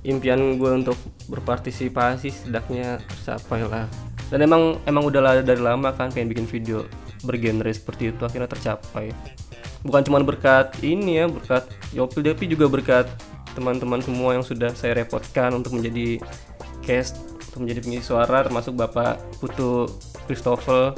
impian 0.02 0.58
gue 0.58 0.72
untuk 0.76 0.98
berpartisipasi 1.28 2.28
setidaknya 2.30 2.98
tercapai 3.00 3.64
lah. 3.64 3.86
Dan 4.28 4.44
emang 4.44 4.78
emang 4.84 5.06
udah 5.06 5.40
dari 5.40 5.58
lama 5.58 5.90
kan 5.92 6.10
pengen 6.10 6.30
bikin 6.30 6.46
video 6.46 6.86
bergenre 7.22 7.70
seperti 7.70 8.10
itu 8.10 8.22
akhirnya 8.22 8.48
tercapai 8.48 9.12
bukan 9.84 10.02
cuma 10.04 10.20
berkat 10.22 10.76
ini 10.84 11.24
ya 11.24 11.26
berkat 11.32 11.64
Yopil 11.96 12.22
tapi 12.22 12.46
juga 12.52 12.68
berkat 12.68 13.08
teman-teman 13.56 14.04
semua 14.04 14.36
yang 14.36 14.46
sudah 14.46 14.72
saya 14.76 15.00
repotkan 15.00 15.56
untuk 15.56 15.76
menjadi 15.76 16.20
cast 16.84 17.18
untuk 17.50 17.66
menjadi 17.66 17.80
pengisi 17.82 18.06
suara 18.06 18.46
termasuk 18.46 18.78
Bapak 18.78 19.20
Putu 19.42 19.90
Christopher 20.30 20.94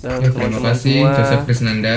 dan 0.00 0.24
Ya, 0.24 0.32
terima 0.32 0.48
teman-teman 0.48 0.72
kasih 0.72 0.94
semua 0.96 1.10
Joseph 1.12 1.44
Krisnanda. 1.44 1.96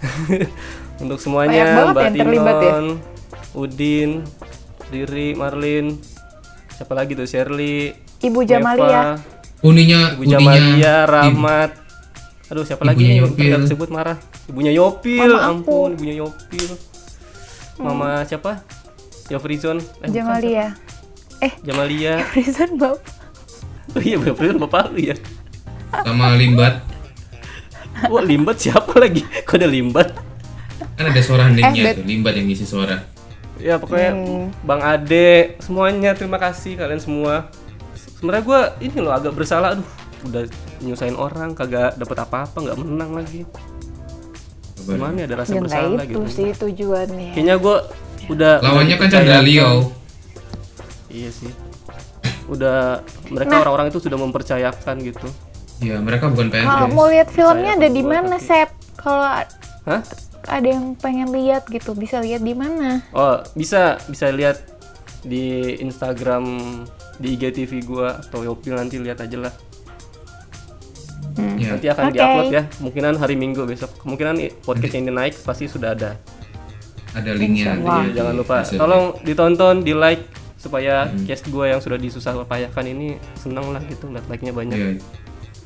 untuk 1.02 1.16
semuanya 1.16 1.88
Mbak 1.92 2.04
ya. 2.04 2.10
Tinon, 2.12 2.84
Udin, 3.56 4.10
Riri, 4.92 5.32
Marlin, 5.32 5.96
siapa 6.76 6.92
lagi 6.92 7.16
tuh 7.16 7.24
Shirley 7.24 7.96
Ibu 8.20 8.44
Jamalia. 8.44 9.16
Uninya, 9.64 10.12
Ibu 10.16 10.24
Jamalia 10.28 11.08
Rahmat 11.08 11.79
aduh 12.50 12.62
siapa 12.62 12.82
lagi 12.82 12.98
Ibunya 13.00 13.14
nih 13.14 13.20
Yopil. 13.24 13.46
nggak 13.48 13.62
disebut 13.64 13.88
marah 13.88 14.18
ibunya 14.44 14.72
Yopil 14.72 15.22
Mama 15.22 15.38
aku. 15.38 15.50
ampun 15.52 15.88
ibunya 15.94 16.14
Yopil 16.16 16.70
mama 17.76 18.08
siapa 18.24 18.52
Yofrizon 19.28 19.78
eh, 19.78 19.84
bukan, 20.02 20.10
Jamalia. 20.10 20.66
Eh? 21.40 21.52
Jamalia 21.62 22.26
Prison 22.26 22.74
Bab. 22.74 22.98
oh 23.94 24.02
iya 24.02 24.18
Yofrizon 24.18 24.58
bapak 24.58 24.90
lu 24.90 25.00
ya 25.04 25.16
sama 25.92 26.34
Limbat. 26.34 26.82
Wah 28.10 28.22
limbat 28.22 28.56
siapa 28.56 28.96
lagi 28.96 29.22
kok 29.46 29.54
ada 29.54 29.66
limbat 29.66 30.10
Kan 30.94 31.06
ada 31.06 31.20
suara 31.20 31.46
heningnya 31.46 31.82
Eh, 31.86 31.94
tuh, 31.94 32.04
Limbat 32.04 32.32
yang 32.32 32.46
ngisi 32.46 32.64
suara. 32.64 32.96
ya 33.56 33.76
pokoknya 33.76 34.10
Hmm. 34.12 34.48
Bang 34.60 34.80
Ade 34.80 35.54
semuanya 35.58 36.12
terima 36.12 36.36
kasih 36.36 36.74
kalian 36.74 36.96
semua 36.96 37.52
sebenarnya 38.16 38.42
gue 38.42 38.60
ini 38.82 38.98
loh 38.98 39.12
agak 39.12 39.32
bersalah 39.32 39.74
aduh 39.74 39.88
udah 40.22 40.44
nyusahin 40.80 41.14
orang 41.14 41.52
kagak 41.52 41.94
dapet 41.94 42.16
apa-apa 42.18 42.56
nggak 42.56 42.78
menang 42.78 43.10
lagi 43.14 43.44
gimana 44.80 45.12
ya 45.14 45.26
ada 45.26 45.36
rasa 45.38 45.52
Ya 45.52 45.60
bersalah 45.60 46.02
itu 46.02 46.10
gitu 46.10 46.20
sih 46.26 46.50
tujuannya. 46.52 47.30
kayaknya 47.32 47.56
gue 47.56 47.76
udah 48.28 48.52
Lawannya 48.58 48.96
kan 48.96 49.06
Chandra 49.06 49.38
dipercayakan. 49.38 49.44
Leo. 49.44 49.72
iya 51.10 51.30
sih 51.30 51.52
udah 52.46 52.98
mereka 53.28 53.52
Nah. 53.52 53.60
orang-orang 53.62 53.86
itu 53.88 53.98
sudah 54.00 54.18
mempercayakan 54.18 54.96
gitu 55.02 55.28
Ya, 55.78 55.96
mereka 55.96 56.28
bukan 56.28 56.52
Kalau 56.52 56.60
PNS. 56.84 56.92
mau 56.92 57.08
lihat 57.08 57.28
filmnya 57.30 57.72
ada 57.72 57.88
di 57.88 58.04
mana, 58.04 58.36
tapi- 58.36 58.44
Sep? 58.44 58.68
Kalau 58.98 59.24
hah 59.86 60.02
ada 60.42 60.66
yang 60.66 60.92
pengen 60.94 61.28
lihat 61.30 61.64
gitu, 61.66 61.92
bisa 61.94 62.18
lihat 62.18 62.40
di 62.40 62.52
mana? 62.52 63.00
oh 63.10 63.40
bisa 63.54 63.96
bisa 64.04 64.28
lihat 64.28 64.60
di 65.20 65.48
Instagram 65.78 66.44
di 67.16 67.32
IGTV 67.32 67.80
gua 67.82 68.16
atau 68.18 68.40
Yopil 68.42 68.72
nanti 68.74 68.96
lihat 68.96 69.20
aja 69.20 69.36
lah 69.38 69.52
Ya, 71.36 71.76
nanti 71.76 71.86
akan 71.86 72.04
Oke. 72.10 72.14
diupload 72.16 72.48
ya 72.50 72.62
kemungkinan 72.80 73.14
hari 73.20 73.34
Minggu 73.38 73.62
besok 73.68 73.90
kemungkinan 74.02 74.34
podcast 74.66 74.94
ini 74.98 75.10
naik 75.12 75.34
pasti 75.46 75.70
sudah 75.70 75.94
ada 75.94 76.18
ada 77.14 77.30
linknya. 77.34 77.74
Jadi 77.78 78.14
jangan 78.14 78.34
lupa 78.34 78.56
Bisa. 78.62 78.78
tolong 78.78 79.04
ditonton 79.22 79.82
di 79.82 79.92
like 79.94 80.22
supaya 80.60 81.08
cast 81.24 81.48
gue 81.48 81.64
yang 81.66 81.80
sudah 81.80 81.96
disusah 81.96 82.36
payakan 82.44 82.84
ini 82.92 83.16
seneng 83.38 83.72
lah 83.72 83.80
gitu 83.88 84.10
lihat 84.12 84.26
like 84.28 84.42
nya 84.44 84.52
banyak 84.52 84.76
Iya. 84.76 84.90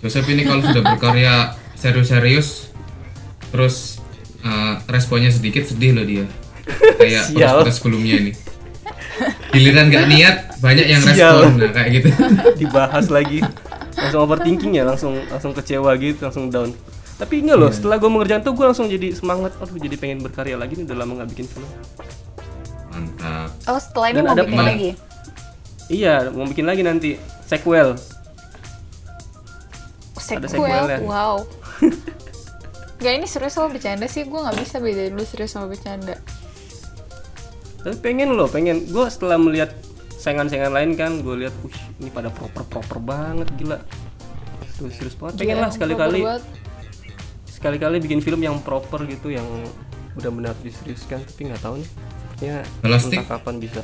Joseph 0.04 0.28
ini 0.28 0.44
kalau 0.44 0.60
sudah 0.60 0.84
berkarya 0.84 1.56
serius-serius, 1.80 2.68
terus 3.48 4.04
uh, 4.44 4.76
responnya 4.84 5.32
sedikit 5.32 5.64
sedih 5.64 5.96
loh 5.96 6.04
dia. 6.04 6.24
Kayak 7.00 7.32
podcast 7.64 7.80
sebelumnya 7.80 8.20
ini. 8.20 8.32
Giliran 9.48 9.88
gak 9.88 10.06
niat, 10.12 10.36
banyak 10.60 10.86
yang 10.92 11.00
Sial. 11.00 11.40
respon, 11.40 11.56
nah 11.56 11.70
kayak 11.72 11.90
gitu. 11.96 12.08
dibahas 12.60 13.06
lagi 13.08 13.40
langsung 14.04 14.20
overthinking 14.22 14.72
ya 14.74 14.84
langsung 14.84 15.16
langsung 15.26 15.52
kecewa 15.52 15.90
gitu 15.96 16.20
langsung 16.20 16.46
down 16.48 16.70
tapi 17.14 17.40
enggak 17.40 17.56
loh 17.56 17.70
setelah 17.70 17.96
gue 17.96 18.10
mengerjakan 18.10 18.42
tuh 18.42 18.52
gue 18.52 18.66
langsung 18.66 18.86
jadi 18.86 19.14
semangat 19.14 19.54
aduh 19.56 19.74
jadi 19.74 19.96
pengen 19.96 20.18
berkarya 20.20 20.54
lagi 20.54 20.74
nih 20.74 20.84
udah 20.84 20.96
lama 20.96 21.12
nggak 21.18 21.30
bikin 21.30 21.46
film 21.46 21.68
Mantap. 22.88 23.50
Oh 23.66 23.78
setelah 23.78 24.06
ini 24.08 24.16
Dan 24.16 24.24
mau 24.24 24.32
ada 24.32 24.42
bikin 24.44 24.62
lagi? 24.62 24.90
iya 25.88 26.14
mau 26.28 26.44
bikin 26.44 26.62
lagi 26.62 26.82
nanti 26.82 27.10
sequel 27.42 27.98
Sequel, 30.14 30.48
sequelnya. 30.48 30.98
wow. 31.04 31.36
Gak 32.96 33.12
ini 33.12 33.28
serius 33.28 33.52
sama 33.52 33.68
bercanda 33.68 34.08
sih, 34.08 34.24
gue 34.24 34.32
nggak 34.34 34.56
bisa 34.56 34.80
bedain 34.80 35.12
lu 35.12 35.20
serius 35.22 35.52
sama 35.52 35.68
bercanda. 35.68 36.16
tapi 37.76 38.00
pengen 38.00 38.32
loh 38.32 38.48
pengen 38.48 38.88
gue 38.88 39.04
setelah 39.12 39.36
melihat 39.36 39.68
saingan-saingan 40.24 40.72
lain 40.72 40.90
kan 40.96 41.20
gue 41.20 41.44
lihat 41.44 41.52
wih 41.60 41.76
ini 42.00 42.08
pada 42.08 42.32
proper 42.32 42.64
proper 42.64 42.96
banget 42.98 43.44
gila 43.54 43.76
serius 44.72 44.96
serius 44.96 45.14
banget 45.14 45.34
pengen 45.36 45.56
lah 45.58 45.68
Gila, 45.68 45.76
sekali-kali 45.76 46.18
sekali-kali 47.46 47.96
bikin 48.00 48.20
film 48.20 48.40
yang 48.40 48.56
proper 48.58 49.04
gitu 49.04 49.28
yang 49.28 49.44
benar-benar 50.14 50.56
diseriuskan 50.60 51.20
tapi 51.20 51.40
nggak 51.44 51.60
tahu 51.60 51.76
nih 51.76 51.88
sepertinya 52.24 52.58
Galastik? 52.80 53.14
entah 53.14 53.28
kapan 53.30 53.54
bisa 53.58 53.82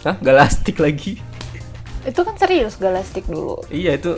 Hah? 0.00 0.16
Galastik 0.16 0.80
lagi? 0.80 1.20
Itu 2.00 2.24
kan 2.24 2.32
serius 2.34 2.80
Galastik 2.80 3.28
dulu. 3.28 3.60
iya 3.68 3.92
itu 3.92 4.16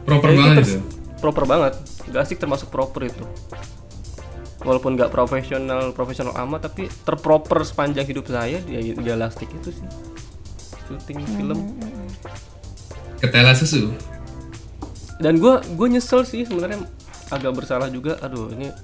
Proper 0.00 0.28
ya, 0.28 0.32
itu 0.32 0.40
banget 0.40 0.56
ter- 0.56 0.68
itu. 0.68 0.80
proper 1.18 1.44
banget 1.44 1.72
Galastik 2.06 2.38
termasuk 2.38 2.68
proper 2.68 3.02
itu 3.04 3.24
walaupun 4.60 4.92
nggak 4.92 5.08
profesional 5.08 5.90
profesional 5.90 6.36
amat 6.38 6.68
tapi 6.68 6.84
terproper 7.02 7.64
sepanjang 7.64 8.04
hidup 8.04 8.28
saya 8.28 8.60
ya 8.62 8.80
Galastik 8.94 9.48
itu 9.50 9.72
sih 9.72 9.86
syuting 10.90 11.22
film. 11.38 11.58
Ketela 13.22 13.54
susu. 13.54 13.94
dan 15.20 15.36
gue 15.36 15.60
gue 15.76 15.86
nyesel 15.92 16.24
sih 16.24 16.48
sebenarnya 16.48 16.82
agak 17.30 17.54
bersalah 17.54 17.86
juga. 17.86 18.18
Aduh 18.24 18.50
ini 18.50 18.74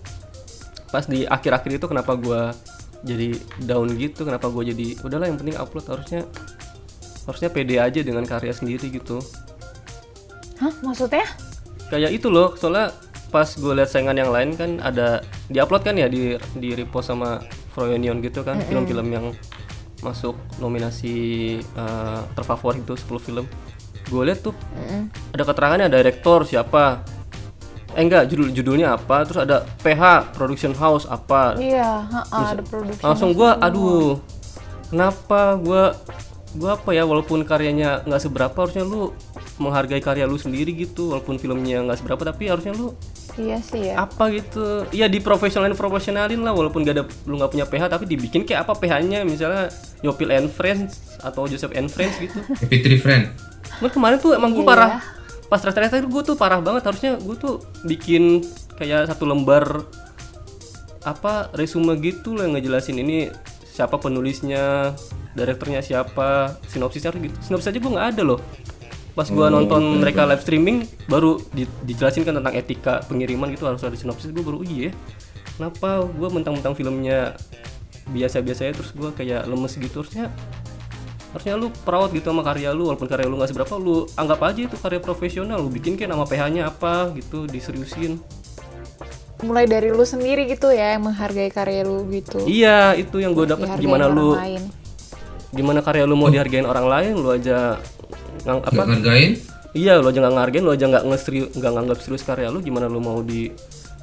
pas 0.95 1.03
di 1.03 1.27
akhir-akhir 1.27 1.83
itu 1.83 1.87
kenapa 1.91 2.15
gue 2.15 2.55
jadi 3.03 3.35
down 3.67 3.91
gitu? 3.99 4.23
Kenapa 4.23 4.47
gue 4.55 4.71
jadi 4.71 4.87
udahlah 5.03 5.27
yang 5.27 5.41
penting 5.41 5.59
upload. 5.59 5.89
Harusnya 5.91 6.23
harusnya 7.27 7.51
pede 7.51 7.83
aja 7.83 8.01
dengan 8.07 8.23
karya 8.23 8.55
sendiri 8.55 8.87
gitu. 8.93 9.19
Hah? 10.63 10.73
Maksudnya? 10.85 11.27
kayak 11.91 12.11
itu 12.11 12.29
loh 12.29 12.55
soalnya 12.59 12.91
pas 13.31 13.47
gue 13.47 13.73
lihat 13.75 13.91
saingan 13.91 14.19
yang 14.19 14.31
lain 14.31 14.55
kan 14.55 14.71
ada 14.83 15.23
diupload 15.51 15.83
kan 15.83 15.95
ya 15.99 16.11
di 16.11 16.35
di 16.59 16.75
repost 16.75 17.11
sama 17.11 17.43
Froyonion 17.75 18.23
gitu 18.23 18.43
kan 18.43 18.59
film-film 18.67 19.07
yang 19.13 19.27
masuk 20.01 20.37
nominasi 20.59 21.15
eh, 21.61 22.21
terfavorit 22.35 22.85
itu 22.85 22.95
10 22.95 23.21
film. 23.21 23.45
Gue 24.07 24.23
lihat 24.23 24.45
tuh 24.45 24.55
ada 25.35 25.43
keterangannya 25.43 25.87
ada 25.91 25.99
direktor 25.99 26.47
siapa. 26.47 27.03
Eh 27.97 28.05
enggak 28.05 28.29
judul 28.29 28.53
judulnya 28.53 28.93
apa 28.93 29.25
terus 29.25 29.41
ada 29.41 29.65
PH 29.81 30.37
production 30.37 30.77
house 30.77 31.09
apa. 31.09 31.57
Iya, 31.57 32.05
ha-ha, 32.05 32.53
ada 32.53 32.63
produksi. 32.63 33.01
langsung 33.01 33.33
gua 33.33 33.57
aduh 33.57 34.21
kenapa 34.93 35.57
gua 35.57 35.97
gua 36.55 36.77
apa 36.77 36.93
ya 36.93 37.09
walaupun 37.09 37.41
karyanya 37.49 38.05
nggak 38.05 38.21
seberapa 38.21 38.53
harusnya 38.53 38.85
lu 38.85 39.17
menghargai 39.57 40.05
karya 40.05 40.29
lu 40.29 40.37
sendiri 40.37 40.77
gitu 40.77 41.17
walaupun 41.17 41.41
filmnya 41.41 41.81
nggak 41.89 41.99
seberapa 42.05 42.21
tapi 42.21 42.53
harusnya 42.53 42.77
lu 42.77 42.93
Iya 43.37 43.61
sih 43.61 43.93
ya. 43.93 44.01
apa 44.01 44.33
gitu? 44.33 44.89
Iya 44.91 45.07
di 45.07 45.21
profesionalin 45.21 45.77
profesionalin 45.77 46.41
lah 46.41 46.51
walaupun 46.51 46.81
gak 46.81 46.95
ada 46.97 47.05
lu 47.25 47.37
nggak 47.37 47.53
punya 47.53 47.67
PH 47.67 47.83
tapi 47.89 48.05
dibikin 48.05 48.43
kayak 48.43 48.65
apa 48.65 48.73
PH-nya 48.75 49.23
misalnya 49.23 49.69
Yopil 50.01 50.33
and 50.33 50.49
Friends 50.49 51.21
atau 51.21 51.45
Joseph 51.45 51.73
and 51.73 51.87
Friends 51.87 52.17
gitu. 52.17 52.41
Happy 52.61 52.81
Tree 52.81 52.97
Friend. 52.97 53.29
Cuman 53.77 53.91
kemarin 53.93 54.17
tuh 54.17 54.33
emang 54.33 54.51
gue 54.51 54.61
Iya. 54.61 54.71
parah. 54.71 54.93
Pas 55.47 55.61
terakhir 55.61 56.03
gue 56.03 56.23
tuh 56.25 56.35
parah 56.35 56.59
banget. 56.59 56.83
Harusnya 56.83 57.21
gue 57.21 57.37
tuh 57.37 57.61
bikin 57.85 58.41
kayak 58.75 59.07
satu 59.07 59.29
lembar 59.29 59.85
apa 61.05 61.55
resume 61.55 61.95
gitu 62.01 62.35
lah 62.35 62.49
yang 62.49 62.59
ngejelasin 62.59 62.99
ini 62.99 63.31
siapa 63.63 63.95
penulisnya 63.97 64.97
direkturnya 65.33 65.85
siapa 65.85 66.57
sinopsisnya 66.67 67.13
gitu. 67.15 67.37
Sinopsis 67.45 67.71
aja 67.71 67.79
gue 67.79 67.93
nggak 67.93 68.09
ada 68.17 68.23
loh 68.25 68.41
pas 69.17 69.25
gue 69.25 69.47
nonton 69.49 69.97
mereka 69.97 70.29
live 70.29 70.45
streaming 70.45 70.85
baru 71.09 71.41
di- 71.57 71.65
dijelasin 71.89 72.21
kan 72.21 72.37
tentang 72.37 72.53
etika 72.53 73.01
pengiriman 73.09 73.49
gitu 73.49 73.65
harus 73.65 73.81
ada 73.81 73.97
sinopsis. 73.97 74.29
Gue 74.29 74.45
baru 74.45 74.61
iya 74.61 74.93
kenapa 75.57 76.05
gue 76.05 76.29
mentang-mentang 76.29 76.77
filmnya 76.77 77.33
biasa-biasa 78.13 78.69
aja 78.69 78.77
terus 78.77 78.93
gue 78.93 79.09
kayak 79.17 79.49
lemes 79.49 79.73
gitu? 79.81 80.05
Harusnya 80.05 80.29
harusnya 81.33 81.55
lu 81.57 81.73
proud 81.85 82.13
gitu 82.13 82.29
sama 82.29 82.45
karya 82.45 82.77
lu 82.77 82.93
walaupun 82.93 83.09
karya 83.09 83.25
lu 83.25 83.41
nggak 83.41 83.51
seberapa 83.57 83.75
lu 83.81 84.05
anggap 84.21 84.41
aja 84.45 84.61
itu 84.69 84.77
karya 84.77 85.01
profesional. 85.01 85.65
Lu 85.65 85.73
bikin 85.73 85.97
kayak 85.97 86.13
nama 86.13 86.29
PH-nya 86.29 86.69
apa 86.69 87.17
gitu 87.17 87.49
diseriusin. 87.49 88.21
Mulai 89.45 89.65
dari 89.65 89.93
lu 89.93 90.01
sendiri 90.01 90.49
gitu 90.49 90.73
ya, 90.73 90.97
yang 90.97 91.09
menghargai 91.09 91.53
karya 91.53 91.85
lu 91.85 92.05
gitu. 92.09 92.41
iya 92.45 92.93
itu 92.97 93.17
yang 93.21 93.33
gue 93.33 93.49
dapet. 93.49 93.69
gimana 93.81 94.09
lu 94.13 94.37
lain. 94.37 94.65
gimana 95.53 95.81
karya 95.81 96.05
lu 96.05 96.17
mau 96.21 96.29
dihargain 96.29 96.69
orang 96.69 96.85
lain 96.85 97.13
lu 97.17 97.33
aja 97.33 97.81
ngang, 98.43 98.61
apa 98.61 98.73
Gak 98.75 98.87
ngargain? 98.91 99.33
iya 99.73 99.93
lu 99.97 100.07
aja 100.07 100.19
nggak 100.19 100.35
ngargain 100.35 100.63
lu 100.63 100.73
aja 100.73 100.85
nggak 100.87 101.05
ngeseri 101.05 101.39
nggak 101.53 101.73
nganggap 101.73 101.99
serius 101.99 102.23
karya 102.23 102.49
lu 102.49 102.59
gimana 102.59 102.87
lu 102.87 102.99
mau 102.99 103.21
di 103.21 103.53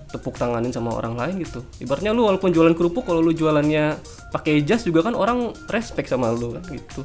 tepuk 0.08 0.34
tanganin 0.34 0.69
sama 0.69 0.93
orang 0.93 1.13
lain 1.13 1.41
gitu 1.41 1.65
ibaratnya 1.80 2.10
lu 2.10 2.24
walaupun 2.24 2.50
jualan 2.50 2.72
kerupuk 2.72 3.02
kalau 3.02 3.19
lu 3.19 3.32
jualannya 3.32 3.98
pakai 4.30 4.62
jas 4.62 4.82
juga 4.82 5.02
kan 5.02 5.13
orang 5.13 5.50
respect 5.67 6.06
sama 6.06 6.30
lu 6.30 6.54
kan 6.54 6.62
gitu 6.67 7.02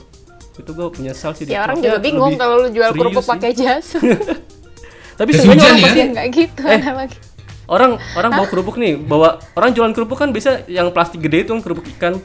itu 0.58 0.70
gue 0.70 0.86
menyesal 0.96 1.32
sih 1.32 1.46
Ya 1.46 1.62
orang 1.62 1.78
juga 1.78 1.96
bingung 1.96 2.34
kalau 2.34 2.60
lu 2.60 2.68
jual 2.68 2.90
kerupuk 2.90 3.22
pakai 3.22 3.54
jas. 3.54 3.94
tapi 5.18 5.30
sebenarnya 5.32 5.64
orang 5.64 5.78
ya? 5.78 5.84
pasti 5.84 5.98
Ya 5.98 6.06
nggak 6.08 6.26
gitu 6.30 6.62
Eh. 6.66 6.80
orang 7.68 7.90
orang 8.14 8.30
bawa 8.32 8.46
kerupuk 8.46 8.76
nih 8.76 8.96
bawa 8.96 9.28
orang 9.54 9.70
jualan 9.72 9.92
kerupuk 9.92 10.16
kan 10.16 10.28
bisa 10.30 10.64
yang 10.66 10.88
plastik 10.88 11.20
gede 11.20 11.44
itu 11.44 11.52
kerupuk 11.58 11.84
ikan 11.96 12.16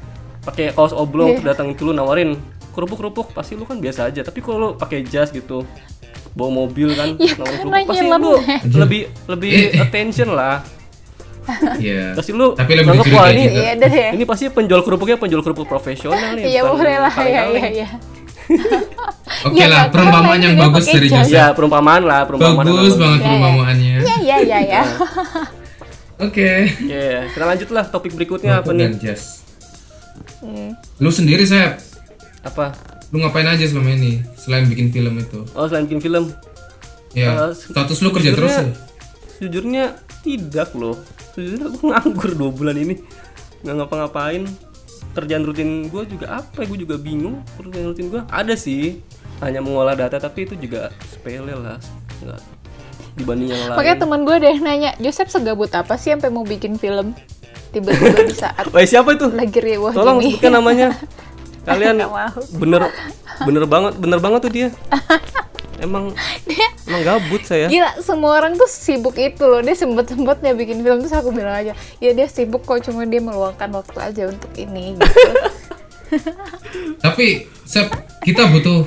pakai 0.41 0.71
kaos 0.71 0.91
oblong 0.91 1.35
terus 1.37 1.47
datang 1.47 1.71
itu 1.71 1.83
lu 1.83 1.91
nawarin 1.91 2.35
kerupuk 2.73 2.97
kerupuk 2.97 3.27
pasti 3.31 3.53
lu 3.53 3.63
kan 3.63 3.77
biasa 3.77 4.09
aja 4.09 4.21
tapi 4.21 4.39
kalau 4.39 4.57
lu 4.57 4.69
pakai 4.73 5.01
jas 5.03 5.29
gitu 5.29 5.61
bawa 6.33 6.49
mobil 6.65 6.89
kan 6.91 7.13
Ya, 7.15 7.33
kerupuk 7.33 7.69
pasti 7.85 8.03
lu 8.03 8.33
lebih 8.75 9.01
lebih 9.27 9.51
attention 9.83 10.29
lah 10.31 10.65
Iya. 11.75 12.15
pasti 12.15 12.31
lu 12.31 12.55
Tapi 12.55 12.71
lebih 12.73 13.03
wah 13.09 13.27
ini 13.27 13.43
juga. 13.45 13.61
Iya 13.61 13.71
deh. 13.77 14.09
ini 14.11 14.23
pasti 14.23 14.47
penjual 14.47 14.79
kerupuknya 14.79 15.15
penjual 15.15 15.41
kerupuk 15.41 15.67
profesional 15.67 16.33
nih 16.33 16.49
Iya 16.49 16.61
boleh 16.63 16.95
lah 16.97 17.11
ya 17.11 17.19
kaleng-kaleng." 17.43 17.63
ya 17.63 17.69
ya. 17.77 17.89
Oke 19.43 19.55
Ya, 19.55 19.65
lah, 19.65 19.79
nggak 19.81 19.91
perumpamaan 19.91 20.39
yang 20.39 20.55
bagus 20.57 20.83
dari 20.85 21.07
jas. 21.07 21.27
Joseph. 21.27 21.31
Ya, 21.33 21.45
perumpamaan 21.51 22.03
lah, 22.03 22.23
perumpamaan. 22.23 22.59
yang 22.61 22.75
Bagus 22.75 22.95
banget 22.95 23.03
Ya, 23.13 23.19
ya. 23.19 23.27
perumpamaannya. 23.29 23.95
ya 23.99 24.15
ya 24.21 24.37
ya 24.41 24.59
ya 24.61 24.81
Oke. 26.21 26.49
Iya, 26.79 27.27
kita 27.27 27.43
lanjut 27.43 27.69
lah 27.69 27.83
topik 27.85 28.11
berikutnya 28.13 28.59
apa 28.59 28.71
nih? 28.71 28.95
Hmm. 30.39 30.71
Lu 30.97 31.09
sendiri, 31.09 31.43
Sep. 31.43 31.79
Apa? 32.43 32.75
Lu 33.09 33.19
ngapain 33.19 33.45
aja 33.45 33.63
selama 33.63 33.91
ini 33.91 34.19
selain 34.35 34.65
bikin 34.65 34.89
film 34.89 35.15
itu? 35.17 35.43
Oh, 35.53 35.65
selain 35.65 35.85
bikin 35.85 36.01
film. 36.01 36.31
Ya, 37.13 37.47
Eh, 37.47 37.51
status 37.53 37.99
lu 37.99 38.09
kerja 38.09 38.31
terus 38.31 38.51
ya? 38.51 38.65
Sejujurnya 39.33 39.83
tidak 40.21 40.73
loh. 40.73 40.97
Sejujurnya 41.31 41.67
gue 41.69 41.83
nganggur 41.85 42.31
dua 42.33 42.49
bulan 42.49 42.75
ini 42.75 42.99
nggak 43.61 43.75
ngapa-ngapain. 43.75 44.43
Kerjaan 45.13 45.43
rutin 45.43 45.69
gue 45.87 46.03
juga 46.05 46.41
apa? 46.41 46.63
Gue 46.63 46.79
juga 46.79 46.97
bingung. 46.97 47.45
Kerjaan 47.53 47.85
rutin 47.87 48.09
gue 48.09 48.21
ada 48.25 48.55
sih, 48.55 48.97
hanya 49.39 49.59
mengolah 49.59 49.93
data 49.93 50.17
tapi 50.17 50.43
itu 50.43 50.57
juga 50.57 50.89
sepele 51.05 51.53
lah, 51.53 51.77
nggak 52.19 52.41
dibanding 53.13 53.45
yang 53.47 53.61
lain. 53.63 53.77
makanya 53.77 53.97
teman 53.99 54.19
gue 54.25 54.35
deh 54.41 54.55
nanya 54.57 54.91
Joseph 54.97 55.29
segabut 55.29 55.69
apa 55.69 55.93
sih 55.95 56.09
sampai 56.09 56.33
mau 56.33 56.41
bikin 56.41 56.81
film 56.81 57.13
tiba-tiba 57.69 58.25
di 58.25 58.33
saat 58.33 58.65
Wah 58.73 58.81
siapa 58.81 59.13
itu? 59.13 59.29
lagi 59.29 59.61
riwah 59.61 59.93
Tolong 59.93 60.17
sebutkan 60.17 60.49
namanya. 60.51 60.87
Kalian 61.67 61.95
bener 62.53 62.91
bener 63.43 63.63
banget 63.65 63.93
bener 63.97 64.19
banget 64.19 64.39
tuh 64.43 64.51
dia. 64.51 64.69
Emang 65.83 66.15
emang 66.87 67.01
gabut 67.03 67.43
saya. 67.43 67.67
Gila, 67.67 67.99
semua 67.99 68.39
orang 68.39 68.55
tuh 68.55 68.69
sibuk 68.69 69.19
itu 69.19 69.43
loh. 69.43 69.59
Dia 69.59 69.75
sempet-sempetnya 69.75 70.55
bikin 70.55 70.79
film 70.79 71.03
terus 71.03 71.11
aku 71.11 71.35
bilang 71.35 71.59
aja, 71.59 71.73
ya 71.97 72.11
dia 72.15 72.23
sibuk 72.23 72.63
kok 72.63 72.87
cuma 72.87 73.03
dia 73.03 73.19
meluangkan 73.19 73.67
waktu 73.73 73.97
aja 73.99 74.23
untuk 74.31 74.47
ini 74.55 74.95
gitu. 74.95 75.31
Tapi, 77.03 77.49
Sep, 77.65 77.89
kita 78.21 78.47
butuh 78.47 78.85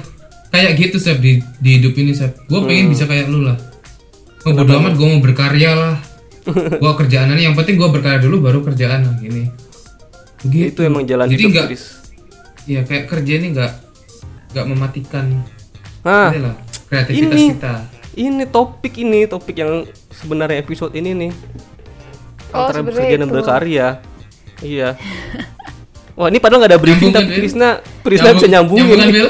kayak 0.49 0.73
gitu, 0.79 0.97
Sep, 0.97 1.21
di, 1.21 1.43
di 1.59 1.71
hidup 1.77 1.93
ini, 1.97 2.17
Sep. 2.17 2.47
Gue 2.47 2.65
Hmm. 2.65 2.69
pengen 2.71 2.87
bisa 2.89 3.05
kayak 3.05 3.29
lu 3.29 3.45
lah. 3.45 3.59
Oh, 4.47 4.55
bodo 4.55 4.73
amat, 4.79 4.95
gue 4.95 5.07
mau 5.11 5.21
berkarya 5.21 5.75
lah. 5.75 5.95
gue 6.47 6.93
kerjaan 6.97 7.35
ini, 7.35 7.51
yang 7.51 7.59
penting 7.59 7.77
gue 7.77 7.89
berkarya 7.91 8.23
dulu, 8.23 8.41
baru 8.41 8.63
kerjaan 8.63 9.05
lah, 9.05 9.15
gini. 9.19 9.51
Begitu. 10.47 10.71
Itu 10.71 10.81
emang 10.87 11.03
jalan 11.05 11.27
Jadi 11.29 11.43
hidup, 11.43 11.51
nggak, 11.51 11.69
Chris. 12.67 12.69
ya 12.69 12.81
kayak 12.83 13.05
kerja 13.07 13.33
ini 13.37 13.47
nggak 13.53 13.73
nggak 14.51 14.67
mematikan 14.67 15.25
Nah, 16.03 16.31
ini 16.31 16.39
lah, 16.41 16.55
kreativitas 16.87 17.35
ini. 17.35 17.45
kita. 17.53 17.75
ini 18.17 18.45
topik 18.45 18.95
ini 18.97 19.21
topik 19.25 19.57
yang 19.57 19.73
sebenarnya 20.11 20.59
episode 20.59 20.93
ini 20.93 21.11
nih 21.13 21.33
Oh, 22.49 22.63
antara 22.65 22.79
sebenarnya 22.79 22.87
bekerja 23.01 23.17
dan 23.17 23.23
itu. 23.23 23.33
berkarya 23.33 23.87
iya 24.61 24.89
wah 26.13 26.27
ini 26.27 26.39
padahal 26.39 26.59
nggak 26.61 26.73
ada 26.73 26.81
briefing 26.81 27.11
tapi 27.11 27.27
Bil? 27.27 27.37
Krisna 27.37 27.69
Krisna 28.01 28.29
bisa 28.33 28.47
nyambungin 28.49 28.87
Nyambungan, 28.87 29.09
Bil? 29.11 29.29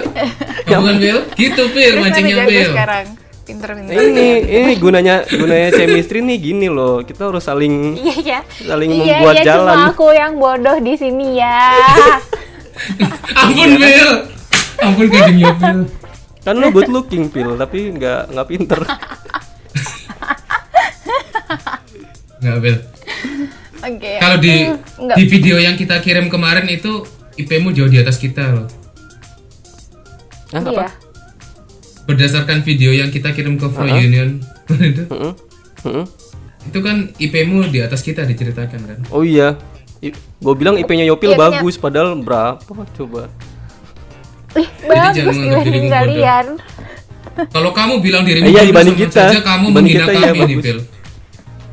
Nyambungan, 0.64 0.96
Bil? 0.98 1.18
Gitu, 1.40 1.62
Bil, 1.66 1.90
Terus 1.90 2.02
mancingnya, 2.02 2.36
jago 2.36 2.48
Bil. 2.48 2.68
sekarang. 2.68 3.06
Pinter-pinter. 3.42 3.88
Nah, 3.88 4.02
ini 4.04 4.28
ini 4.42 4.72
gunanya 4.76 5.14
gunanya 5.24 5.68
chemistry 5.72 6.18
nih 6.20 6.38
gini 6.40 6.66
loh 6.66 6.98
kita 7.00 7.24
harus 7.24 7.40
saling 7.40 7.94
Iya, 7.96 8.14
iya. 8.16 8.38
saling 8.60 8.90
Iya, 8.92 8.98
membuat 9.16 9.34
iya, 9.34 9.44
jalan 9.44 9.70
cuma 9.72 9.86
aku 9.88 10.06
yang 10.12 10.32
bodoh 10.36 10.76
di 10.78 10.94
sini 10.94 11.26
ya. 11.36 11.58
Ampun, 13.40 13.70
Bil. 13.76 14.10
Ampun, 14.78 15.06
kadangnya, 15.08 15.52
Bil. 15.54 15.80
kan 16.40 16.54
lo 16.54 16.70
good 16.70 16.86
looking 16.86 17.26
pil 17.26 17.58
tapi 17.58 17.90
nggak 17.90 18.30
nggak 18.30 18.46
pinter 18.46 18.78
Nggak, 22.36 22.56
Bil. 22.60 22.76
Oke. 23.78 24.12
Kalau 24.18 24.36
di 24.38 24.54
enggak. 24.98 25.16
di 25.16 25.24
video 25.26 25.56
yang 25.56 25.74
kita 25.74 25.98
kirim 25.98 26.26
kemarin 26.26 26.66
itu 26.66 27.02
IP-mu 27.34 27.70
jauh 27.70 27.86
di 27.86 27.98
atas 27.98 28.16
kita 28.16 28.44
loh. 28.52 28.66
Hah, 30.48 30.60
apa 30.60 30.70
Iya. 30.72 30.88
Berdasarkan 32.06 32.62
video 32.62 32.94
yang 32.94 33.10
kita 33.10 33.34
kirim 33.34 33.58
ke 33.58 33.66
Pro 33.66 33.82
Union 33.82 34.38
itu, 34.70 35.02
Heeh. 35.10 35.32
Heeh. 35.82 36.04
itu 36.64 36.78
kan 36.80 37.10
IP-mu 37.16 37.66
di 37.66 37.78
atas 37.78 37.98
kita 38.00 38.22
diceritakan 38.22 38.80
kan. 38.80 38.98
oh 39.10 39.22
iya 39.22 39.54
gue 40.02 40.54
bilang 40.54 40.76
IP-nya 40.76 41.04
Yopil 41.04 41.32
Iya, 41.32 41.38
bagus 41.38 41.74
padahal 41.76 42.14
berapa 42.16 42.60
coba 42.92 43.32
Ih, 44.54 44.64
Jadi 44.64 44.88
bagus 44.88 45.12
jangan 45.12 45.34
menganggap 45.36 45.64
dirimu 45.64 45.84
dibanding 45.84 45.86
kalian. 45.92 46.46
Kalau 47.52 47.70
kamu 47.70 47.94
bilang 48.00 48.22
dirimu 48.24 48.46
Iya, 48.48 48.62
dibanding 48.64 48.96
kita. 48.96 49.22
saja 49.28 49.40
kamu 49.40 49.66
Dibanding 49.68 49.76
menghina 49.76 50.04
kita, 50.04 50.12
iya, 50.12 50.20
kami 50.26 50.38
nih, 50.38 50.56
bagus. 50.56 50.64
Bil. 50.64 50.78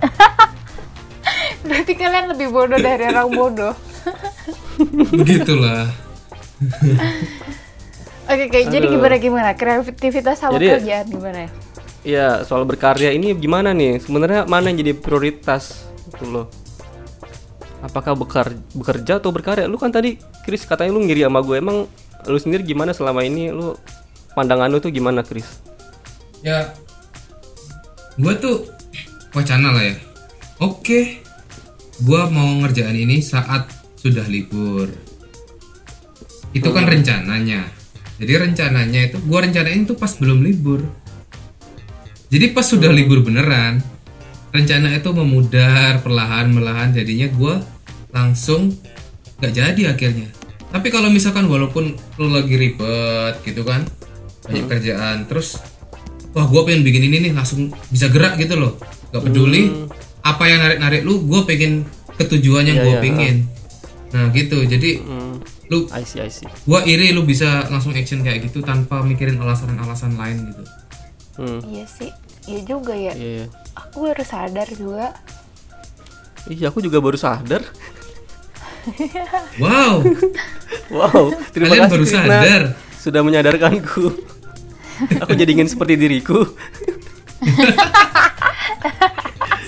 Berarti 1.64 1.94
kalian 1.96 2.26
lebih 2.28 2.48
bodoh 2.52 2.76
dari 2.76 3.04
orang 3.08 3.30
bodoh. 3.32 3.74
Begitulah. 5.16 5.88
Oke, 8.24 8.48
oke. 8.48 8.60
Jadi 8.66 8.88
gimana 8.88 9.16
gimana? 9.20 9.50
Kreativitas 9.52 10.40
sama 10.40 10.56
Jadi- 10.56 10.80
kerjaan 10.80 11.06
gimana 11.08 11.38
ya? 11.44 11.50
Iya, 12.04 12.28
soal 12.44 12.64
berkarya 12.64 13.12
ini 13.12 13.32
gimana 13.32 13.72
nih? 13.72 14.00
Sebenarnya 14.00 14.44
mana 14.44 14.68
yang 14.68 14.80
jadi 14.80 14.92
prioritas 14.92 15.84
gitu 16.08 16.28
loh. 16.28 16.48
Apakah 17.84 18.16
bekar- 18.16 18.56
bekerja 18.72 19.20
atau 19.20 19.36
berkarya? 19.36 19.68
Lu 19.68 19.76
kan 19.76 19.92
tadi 19.92 20.16
Chris 20.48 20.64
katanya 20.64 20.96
lu 20.96 21.04
ngiri 21.04 21.28
sama 21.28 21.44
gue. 21.44 21.60
Emang 21.60 21.84
lu 22.24 22.38
sendiri 22.40 22.64
gimana 22.64 22.96
selama 22.96 23.28
ini? 23.28 23.52
Lu 23.52 23.76
pandangan 24.32 24.72
lu 24.72 24.80
tuh 24.80 24.88
gimana, 24.88 25.20
Chris? 25.20 25.60
Ya, 26.40 26.72
gue 28.16 28.34
tuh 28.40 28.72
wacana 29.36 29.76
lah 29.76 29.84
ya. 29.84 29.96
Oke, 30.64 31.20
gue 32.00 32.22
mau 32.32 32.48
ngerjain 32.64 32.96
ini 32.96 33.20
saat 33.20 33.68
sudah 34.00 34.24
libur. 34.32 34.88
Itu 36.56 36.72
kan 36.72 36.88
rencananya. 36.88 37.68
Jadi 38.16 38.34
rencananya 38.40 39.12
itu 39.12 39.18
gue 39.20 39.40
rencanain 39.44 39.84
tuh 39.84 40.00
pas 40.00 40.12
belum 40.16 40.40
libur. 40.40 40.88
Jadi 42.32 42.50
pas 42.56 42.64
sudah 42.64 42.90
libur 42.90 43.22
beneran, 43.22 43.84
rencana 44.54 44.94
itu 44.94 45.10
memudar 45.12 46.00
perlahan 46.06 46.54
perlahan 46.54 46.94
jadinya 46.94 47.28
gue 47.30 47.56
langsung 48.14 48.72
nggak 49.42 49.52
jadi 49.52 49.82
akhirnya. 49.92 50.30
Tapi 50.70 50.88
kalau 50.90 51.10
misalkan 51.10 51.46
walaupun 51.46 51.94
lu 52.18 52.28
lagi 52.30 52.56
ribet 52.56 53.42
gitu 53.44 53.62
kan, 53.62 53.86
banyak 54.46 54.66
kerjaan, 54.66 55.26
terus 55.26 55.58
wah 56.34 56.46
gue 56.46 56.62
pengen 56.66 56.82
bikin 56.82 57.10
ini 57.10 57.30
nih 57.30 57.34
langsung 57.34 57.70
bisa 57.90 58.10
gerak 58.10 58.38
gitu 58.38 58.58
loh, 58.58 58.78
nggak 59.12 59.22
peduli 59.22 59.70
apa 60.24 60.44
yang 60.48 60.60
narik 60.62 60.80
narik 60.80 61.02
lu, 61.04 61.26
gue 61.28 61.42
pengen 61.44 61.84
ketujuan 62.16 62.66
yang 62.66 62.78
Iya, 62.80 62.86
gue 62.86 62.94
iya, 62.96 63.02
pengen. 63.02 63.36
Nah 64.14 64.30
gitu, 64.30 64.62
jadi 64.64 65.02
Hmm, 65.02 65.42
lu 65.70 65.90
I 65.90 66.02
see, 66.02 66.22
I 66.22 66.30
see. 66.30 66.46
gue 66.46 66.80
iri 66.86 67.12
lu 67.12 67.22
bisa 67.22 67.70
langsung 67.70 67.94
action 67.94 68.22
kayak 68.22 68.46
gitu 68.46 68.62
tanpa 68.62 69.02
mikirin 69.02 69.38
alasan-alasan 69.38 70.18
lain 70.18 70.54
gitu. 70.54 70.64
Hmm, 71.38 71.60
Iya 71.66 71.86
sih. 71.86 72.10
Iya 72.46 72.62
juga 72.66 72.94
ya. 72.94 73.14
iya. 73.14 73.42
iya. 73.42 73.46
Aku 73.74 74.06
baru 74.06 74.22
sadar 74.22 74.70
juga. 74.70 75.18
Iya, 76.46 76.70
aku 76.70 76.82
juga 76.82 76.98
baru 77.00 77.16
sadar. 77.16 77.62
Wow, 79.62 80.04
Wow, 80.92 81.22
terima 81.56 81.74
Kalian 81.74 81.88
kasih 81.88 81.94
baru 81.96 82.04
Krisna 82.04 82.22
sadar. 82.28 82.64
sudah 83.00 83.22
menyadarkanku. 83.24 84.04
aku 85.24 85.34
jadi 85.40 85.52
ingin 85.56 85.72
seperti 85.72 85.96
diriku. 85.96 86.44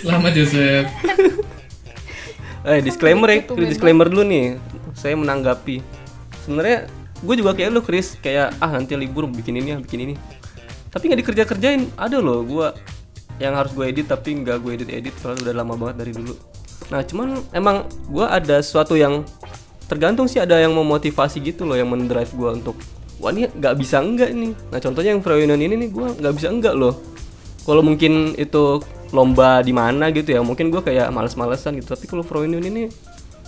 selamat 0.04 0.32
Joseph. 0.36 0.88
Eh 2.66 2.80
disclaimer 2.84 3.30
ya, 3.32 3.40
disclaimer 3.66 4.08
dulu 4.12 4.24
nih. 4.28 4.60
Saya 4.98 5.16
menanggapi. 5.16 5.80
Sebenarnya 6.44 6.92
gue 7.24 7.36
juga 7.40 7.56
kayak 7.56 7.70
lu 7.72 7.82
Chris, 7.82 8.20
kayak 8.20 8.60
ah 8.60 8.70
nanti 8.76 9.00
libur 9.00 9.26
bikin 9.32 9.56
ini 9.58 9.70
ya, 9.74 9.78
bikin 9.80 10.12
ini. 10.12 10.16
Tapi 10.92 11.04
nggak 11.08 11.20
dikerja 11.24 11.44
kerjain. 11.48 11.88
Ada 11.96 12.20
loh 12.20 12.44
gue 12.44 12.68
yang 13.40 13.56
harus 13.56 13.72
gue 13.76 13.86
edit 13.88 14.08
tapi 14.08 14.32
nggak 14.44 14.64
gue 14.64 14.72
edit 14.76 14.90
edit 14.92 15.16
soalnya 15.20 15.52
udah 15.52 15.56
lama 15.64 15.74
banget 15.80 15.96
dari 16.04 16.12
dulu. 16.16 16.36
Nah 16.94 17.02
cuman 17.02 17.42
emang 17.56 17.90
gue 18.10 18.26
ada 18.26 18.62
sesuatu 18.62 18.94
yang 18.94 19.26
tergantung 19.86 20.26
sih 20.26 20.42
ada 20.42 20.58
yang 20.58 20.74
memotivasi 20.74 21.42
gitu 21.42 21.66
loh 21.66 21.78
yang 21.78 21.90
mendrive 21.90 22.30
gue 22.34 22.50
untuk 22.62 22.76
wah 23.22 23.30
ini 23.30 23.50
nggak 23.50 23.76
bisa 23.78 24.02
enggak 24.02 24.34
nih. 24.34 24.54
Nah 24.70 24.80
contohnya 24.82 25.14
yang 25.14 25.22
reunion 25.22 25.62
ini 25.62 25.76
nih 25.86 25.90
gue 25.90 26.08
nggak 26.22 26.34
bisa 26.36 26.48
enggak 26.50 26.74
loh. 26.78 26.94
Kalau 27.66 27.82
mungkin 27.82 28.38
itu 28.38 28.82
lomba 29.14 29.62
di 29.66 29.74
mana 29.74 30.10
gitu 30.14 30.34
ya 30.34 30.42
mungkin 30.46 30.70
gue 30.70 30.82
kayak 30.82 31.10
males-malesan 31.10 31.78
gitu. 31.82 31.94
Tapi 31.94 32.06
kalau 32.06 32.22
reunion 32.22 32.62
ini 32.62 32.90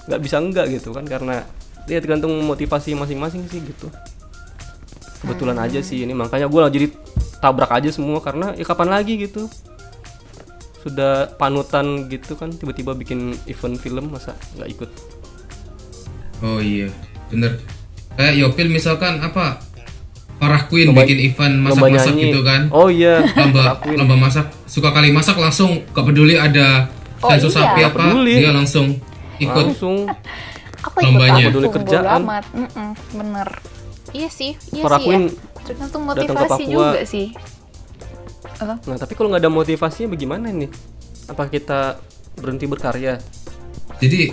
nggak 0.07 0.21
bisa 0.23 0.39
enggak 0.39 0.71
gitu 0.71 0.95
kan 0.95 1.05
karena 1.05 1.43
dia 1.85 2.01
tergantung 2.01 2.33
motivasi 2.45 2.97
masing-masing 2.97 3.45
sih 3.49 3.61
gitu. 3.61 3.89
Kebetulan 5.21 5.57
aja 5.57 5.81
sih 5.81 6.05
ini 6.05 6.13
makanya 6.13 6.45
gue 6.49 6.61
jadi 6.69 6.87
tabrak 7.37 7.69
aja 7.69 7.89
semua 7.93 8.17
karena 8.17 8.53
ya 8.57 8.65
kapan 8.65 8.89
lagi 8.89 9.13
gitu 9.17 9.45
sudah 10.87 11.11
panutan 11.33 11.85
gitu 12.07 12.33
kan 12.33 12.49
tiba-tiba 12.49 12.91
bikin 12.91 13.19
event 13.45 13.75
film 13.75 14.09
masa 14.09 14.31
nggak 14.53 14.69
ikut 14.71 14.89
Oh 16.37 16.59
iya, 16.59 16.85
bener. 17.27 17.57
Kayak 18.13 18.33
Yopil 18.37 18.69
misalkan 18.69 19.17
apa? 19.17 19.57
Farah 20.37 20.63
Queen 20.63 20.85
Lomba- 20.87 21.01
bikin 21.01 21.17
event 21.23 21.55
masak-masak 21.59 22.13
gitu 22.13 22.39
kan. 22.41 22.69
oh 22.69 22.87
iya 22.87 23.25
Lomba 23.25 23.81
lomba 23.89 24.15
masak, 24.19 24.45
suka 24.63 24.93
kali 24.93 25.09
masak 25.09 25.33
langsung 25.33 25.81
gak 25.89 26.05
peduli 26.05 26.37
ada 26.37 26.85
Oh 27.17 27.27
sensus 27.27 27.51
iya. 27.51 27.73
sapi 27.73 27.81
apa, 27.81 27.97
peduli. 28.05 28.37
dia 28.37 28.53
langsung 28.53 29.01
ikut. 29.35 29.65
langsung 29.65 30.05
Aku 30.79 30.93
ikut 30.95 31.09
Lombanya. 31.09 31.41
aku 31.41 31.49
Peduli 31.49 31.67
kerjaan. 31.73 32.21
amat. 32.21 32.45
Bener. 33.11 33.47
iya 34.13 34.29
sih 34.29 34.53
iya 34.69 34.83
Para 34.85 35.01
sih 35.01 35.09
ya. 35.09 35.09
Queen 35.09 35.23
ke 35.65 35.97
motivasi 35.99 36.63
juga 36.63 37.01
sih 37.03 37.33
apa 38.55 38.75
Nah, 38.83 38.97
tapi 38.97 39.13
kalau 39.13 39.29
nggak 39.29 39.43
ada 39.43 39.51
motivasinya 39.51 40.11
bagaimana 40.11 40.49
nih? 40.49 40.69
Apa 41.27 41.47
kita 41.47 41.99
berhenti 42.35 42.65
berkarya? 42.65 43.19
Jadi 43.97 44.31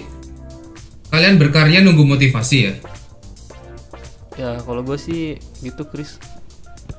kalian 1.08 1.36
berkarya 1.36 1.78
nunggu 1.80 2.04
motivasi 2.04 2.56
ya? 2.60 2.72
Ya, 4.34 4.58
kalau 4.60 4.82
gue 4.82 4.98
sih 4.98 5.22
gitu, 5.60 5.86
Chris. 5.86 6.18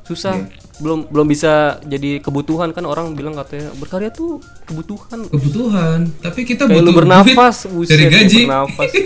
Susah. 0.03 0.39
Iya. 0.39 0.47
Belum 0.75 1.07
belum 1.07 1.23
bisa 1.25 1.79
jadi 1.83 2.19
kebutuhan 2.19 2.71
kan 2.71 2.83
orang 2.83 3.15
bilang 3.15 3.31
katanya 3.33 3.71
berkarya 3.75 4.11
tuh 4.11 4.43
kebutuhan. 4.65 5.23
Kebutuhan. 5.27 5.99
Tapi 6.19 6.43
kita 6.43 6.67
Kayak 6.67 6.75
butuh 6.75 6.91
lu 6.91 6.97
bernafas, 6.97 7.55
duit 7.65 7.87
dari 7.87 8.05
gaji. 8.07 8.41
bernafas. 8.43 8.91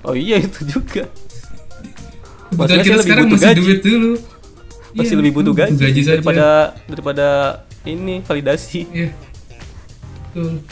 Oh 0.00 0.16
iya 0.16 0.40
itu 0.40 0.64
juga. 0.64 1.04
Kebutuhan 2.48 2.56
Maksudnya 2.56 2.84
kita 2.88 3.02
sekarang 3.04 3.26
masih 3.28 3.46
gaji. 3.46 3.60
duit 3.60 3.80
dulu. 3.84 4.12
Masih 4.90 5.14
Iya, 5.14 5.20
lebih 5.22 5.32
butuh 5.38 5.54
gaji, 5.54 5.76
saja. 5.78 6.18
daripada 6.18 6.46
daripada 6.90 7.26
ini 7.86 8.20
validasi. 8.26 8.80
Iya. 8.90 9.10
Betul. 10.30 10.62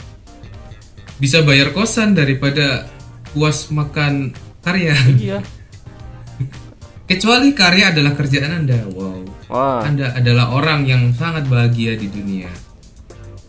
Bisa 1.19 1.43
bayar 1.43 1.71
kosan 1.75 2.15
daripada 2.15 2.87
puas 3.31 3.67
makan 3.71 4.31
karya. 4.63 4.95
Iya. 5.15 5.39
Kecuali 7.09 7.51
karya 7.57 7.91
adalah 7.91 8.13
kerjaan 8.13 8.63
Anda. 8.63 8.85
Wow. 8.93 9.25
Wah. 9.49 9.81
Anda 9.81 10.13
adalah 10.13 10.53
orang 10.53 10.85
yang 10.85 11.09
sangat 11.15 11.49
bahagia 11.49 11.97
di 11.97 12.07
dunia. 12.07 12.47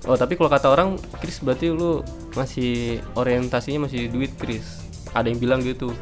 Oh 0.09 0.17
tapi 0.17 0.33
kalau 0.33 0.49
kata 0.49 0.73
orang, 0.73 0.97
Chris 1.21 1.45
berarti 1.45 1.69
lu 1.69 2.01
masih 2.33 3.05
orientasinya 3.15 3.85
masih 3.85 4.09
duit, 4.09 4.33
Chris. 4.41 4.81
Ada 5.13 5.29
yang 5.29 5.39
bilang 5.39 5.61
gitu. 5.61 5.93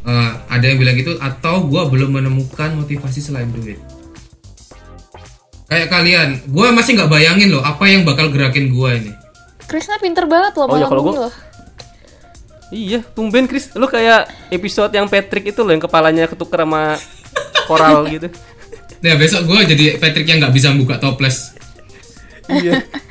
Eh, 0.00 0.32
ada 0.48 0.64
yang 0.64 0.80
bilang 0.80 0.96
gitu 0.96 1.20
atau 1.20 1.60
gua 1.62 1.84
belum 1.84 2.16
menemukan 2.16 2.72
motivasi 2.72 3.20
selain 3.20 3.52
duit. 3.52 3.76
Kayak 5.68 5.88
kalian, 5.92 6.28
gua 6.48 6.72
masih 6.72 6.96
nggak 6.96 7.10
bayangin 7.12 7.52
loh 7.52 7.60
apa 7.60 7.84
yang 7.84 8.02
bakal 8.02 8.32
gerakin 8.32 8.72
gua 8.72 8.96
ini. 8.96 9.12
Krisna 9.68 10.00
pinter 10.00 10.26
banget 10.26 10.56
loh 10.56 10.66
Oh, 10.66 10.74
ya, 10.74 10.88
kalau 10.88 11.02
gua- 11.04 11.16
loh 11.28 11.32
Iya, 12.70 13.02
tumben 13.02 13.50
Chris. 13.50 13.74
Lu 13.74 13.86
kayak 13.86 14.30
episode 14.48 14.94
yang 14.94 15.10
Patrick 15.10 15.50
itu 15.50 15.60
loh 15.60 15.74
yang 15.74 15.82
kepalanya 15.82 16.30
ketuker 16.30 16.62
sama 16.62 16.94
koral 17.66 18.06
gitu. 18.08 18.30
Nah 19.00 19.16
besok 19.16 19.48
gua 19.48 19.64
jadi 19.64 19.96
Patrick 19.96 20.28
yang 20.28 20.44
nggak 20.44 20.52
bisa 20.52 20.76
buka 20.76 21.00
toples. 21.00 21.56
iya. 22.52 22.84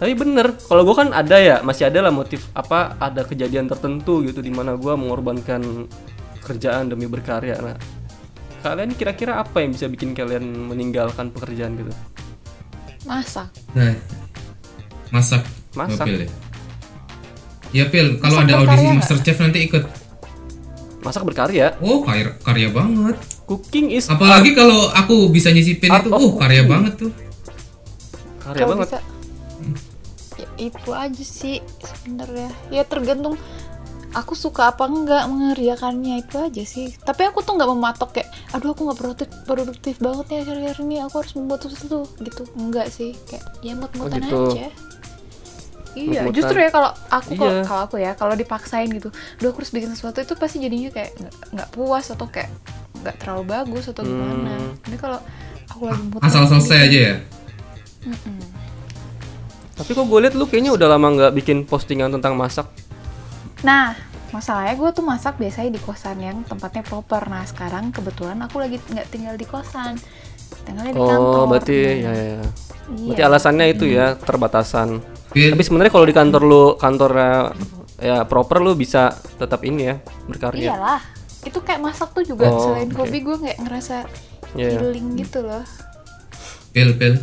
Tapi 0.00 0.16
bener, 0.16 0.56
kalau 0.64 0.80
gue 0.82 0.96
kan 0.96 1.12
ada 1.12 1.36
ya, 1.36 1.56
masih 1.60 1.92
ada 1.92 2.00
lah 2.00 2.08
motif 2.08 2.48
apa, 2.56 2.96
ada 2.96 3.20
kejadian 3.20 3.68
tertentu 3.68 4.24
gitu 4.24 4.40
di 4.40 4.48
mana 4.48 4.72
gue 4.72 4.94
mengorbankan 4.96 5.84
kerjaan 6.40 6.88
demi 6.88 7.04
berkarya. 7.04 7.60
Nah, 7.60 7.76
kalian 8.60 8.96
kira-kira 8.96 9.36
apa 9.36 9.60
yang 9.60 9.76
bisa 9.76 9.86
bikin 9.86 10.16
kalian 10.16 10.40
meninggalkan 10.72 11.28
pekerjaan 11.28 11.76
gitu? 11.76 11.92
masak 13.00 13.48
Nah, 13.72 13.96
masak. 15.08 15.40
Masak. 15.72 16.04
Oh, 16.04 16.08
Pil, 16.08 16.18
ya. 16.20 16.28
Ya 17.70 17.84
Pil, 17.86 18.16
kalau 18.18 18.40
ada 18.40 18.60
audisi 18.60 18.82
nggak? 18.82 18.96
Masterchef 19.00 19.36
nanti 19.38 19.58
ikut. 19.64 19.84
Masak 21.00 21.22
berkarya, 21.24 21.80
Oh, 21.80 22.04
karya, 22.04 22.36
karya 22.40 22.68
banget. 22.68 23.16
cooking 23.48 23.88
is 23.88 24.04
Apalagi 24.04 24.52
kalau 24.52 24.92
aku 24.92 25.28
bisa 25.28 25.48
nyicipin 25.48 25.88
itu, 25.88 26.08
of 26.08 26.12
uh 26.14 26.32
karya 26.36 26.60
cooking. 26.60 26.68
banget 26.68 26.92
tuh. 26.96 27.10
karya 28.40 28.60
kalau 28.60 28.74
banget. 28.76 28.88
bisa 28.88 28.98
itu 30.62 30.90
aja 30.90 31.24
sih 31.24 31.58
sebenarnya 31.80 32.52
ya 32.68 32.84
tergantung 32.84 33.34
aku 34.10 34.34
suka 34.34 34.68
apa 34.68 34.84
enggak 34.84 35.24
mengerjakannya 35.24 36.20
itu 36.20 36.36
aja 36.36 36.62
sih 36.64 36.92
tapi 37.00 37.24
aku 37.24 37.40
tuh 37.40 37.54
nggak 37.54 37.70
mematok 37.70 38.10
kayak 38.12 38.28
aduh 38.50 38.70
aku 38.70 38.84
nggak 38.84 38.98
produktif 38.98 39.28
produktif 39.44 39.96
banget 39.98 40.26
ya 40.28 40.38
akhir-akhir 40.42 40.76
ini 40.80 40.96
aku 40.98 41.14
harus 41.16 41.32
membuat 41.32 41.60
sesuatu 41.62 42.04
gitu 42.18 42.42
enggak 42.54 42.90
sih 42.90 43.14
kayak 43.24 43.44
ya 43.60 43.72
mut-mutan 43.72 44.18
Oh, 44.20 44.20
gitu. 44.20 44.40
aja 44.52 44.68
iya 45.90 46.22
justru 46.28 46.54
ya 46.56 46.70
kalau 46.70 46.90
aku 47.08 47.30
kalau 47.34 47.50
Iya. 47.52 47.62
kalau 47.64 47.82
aku 47.84 47.96
ya 47.98 48.12
kalau 48.14 48.34
dipaksain 48.34 48.86
gitu 48.88 49.10
aduh 49.10 49.48
aku 49.48 49.58
harus 49.58 49.72
bikin 49.72 49.90
sesuatu 49.90 50.18
itu 50.18 50.34
pasti 50.34 50.58
jadinya 50.58 50.90
kayak 50.90 51.10
nggak 51.50 51.68
puas 51.70 52.06
atau 52.08 52.26
kayak 52.26 52.50
nggak 53.00 53.16
terlalu 53.16 53.42
bagus 53.48 53.84
atau 53.86 54.02
gimana 54.02 54.54
Hmm. 54.54 54.74
ini 54.86 54.96
kalau 54.96 55.18
aku 55.66 55.86
lagi 55.86 56.02
mood 56.04 56.18
Asal 56.20 56.44
banget 56.44 56.50
selesai 56.52 56.78
gitu. 56.78 56.86
aja 56.86 56.98
ya. 57.00 57.14
Tapi 59.80 59.90
kok 59.90 60.04
gue 60.04 60.18
liat 60.20 60.34
lu 60.36 60.44
kayaknya 60.44 60.76
udah 60.76 60.88
lama 60.92 61.08
nggak 61.08 61.32
bikin 61.34 61.64
postingan 61.64 62.12
tentang 62.12 62.36
masak. 62.36 62.68
Nah, 63.64 63.96
masalahnya 64.28 64.76
gue 64.76 64.90
tuh 64.92 65.00
masak 65.00 65.40
biasanya 65.40 65.72
di 65.72 65.80
kosan 65.80 66.20
yang 66.20 66.44
tempatnya 66.44 66.84
proper. 66.84 67.24
Nah, 67.26 67.48
sekarang 67.48 67.88
kebetulan 67.88 68.36
aku 68.40 68.60
lagi 68.60 68.76
nggak 68.76 69.08
tinggal 69.08 69.34
di 69.40 69.48
kosan, 69.48 69.96
tinggalnya 70.68 70.92
di 70.92 71.00
kantor. 71.00 71.32
Oh, 71.34 71.44
berarti 71.48 71.78
Nah, 71.80 72.12
ya, 72.12 72.12
ya. 72.12 72.42
Iya. 72.90 73.08
Berarti 73.08 73.22
alasannya 73.24 73.66
itu 73.72 73.84
ya 73.88 74.06
terbatasan. 74.14 75.00
Pil, 75.30 75.54
Tapi 75.54 75.62
sebenarnya 75.62 75.92
kalau 75.94 76.04
di 76.04 76.12
kantor 76.12 76.42
lu 76.42 76.64
kantornya 76.76 77.54
ya 77.96 78.26
proper 78.26 78.58
lu 78.60 78.74
bisa 78.74 79.14
tetap 79.38 79.62
ini 79.62 79.88
ya 79.88 79.96
berkarya. 80.26 80.74
Iyalah, 80.74 81.00
itu 81.46 81.56
kayak 81.56 81.80
masak 81.80 82.10
tuh 82.12 82.26
juga 82.26 82.50
Oh, 82.50 82.74
selain 82.74 82.90
oke. 82.90 82.98
hobi 83.00 83.18
gue 83.22 83.36
nggak 83.38 83.58
ngerasa 83.64 83.96
Iya. 84.58 84.82
healing 84.82 85.16
gitu 85.16 85.40
loh. 85.40 85.62
Pil, 86.74 86.98
Pil. 86.98 87.14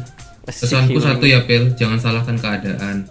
Pesanku 0.47 0.97
satu 1.03 1.27
ya, 1.27 1.43
Pil. 1.43 1.75
Jangan 1.75 1.99
salahkan 1.99 2.39
keadaan. 2.39 3.03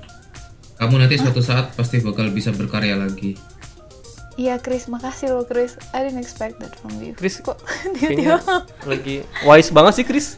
Kamu 0.77 0.97
nanti 0.97 1.21
suatu 1.21 1.41
saat 1.41 1.73
pasti 1.73 2.01
bakal 2.01 2.33
bisa 2.33 2.49
berkarya 2.53 2.97
lagi. 2.97 3.37
Iya, 4.37 4.61
Chris, 4.61 4.85
makasih 4.89 5.33
loh, 5.33 5.45
Chris. 5.49 5.81
I 5.97 6.05
didn't 6.05 6.21
expect 6.21 6.61
that 6.61 6.77
from 6.77 6.93
you. 7.01 7.17
Chris, 7.17 7.41
kok 7.41 7.57
tiba-tiba 7.97 8.37
lagi 8.85 9.25
wise 9.45 9.73
banget 9.73 9.93
sih 10.01 10.05
Chris. 10.05 10.37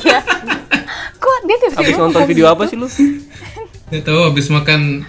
iya. 0.00 0.24
Kok 1.20 1.38
dia 1.44 1.56
tiba-tiba 1.60 1.84
Abis 1.84 1.96
nonton 2.00 2.22
video 2.24 2.48
gitu? 2.48 2.54
apa 2.56 2.62
sih 2.64 2.76
lu? 2.80 2.88
Gak 3.88 4.04
tahu 4.04 4.20
habis 4.32 4.48
makan 4.48 5.04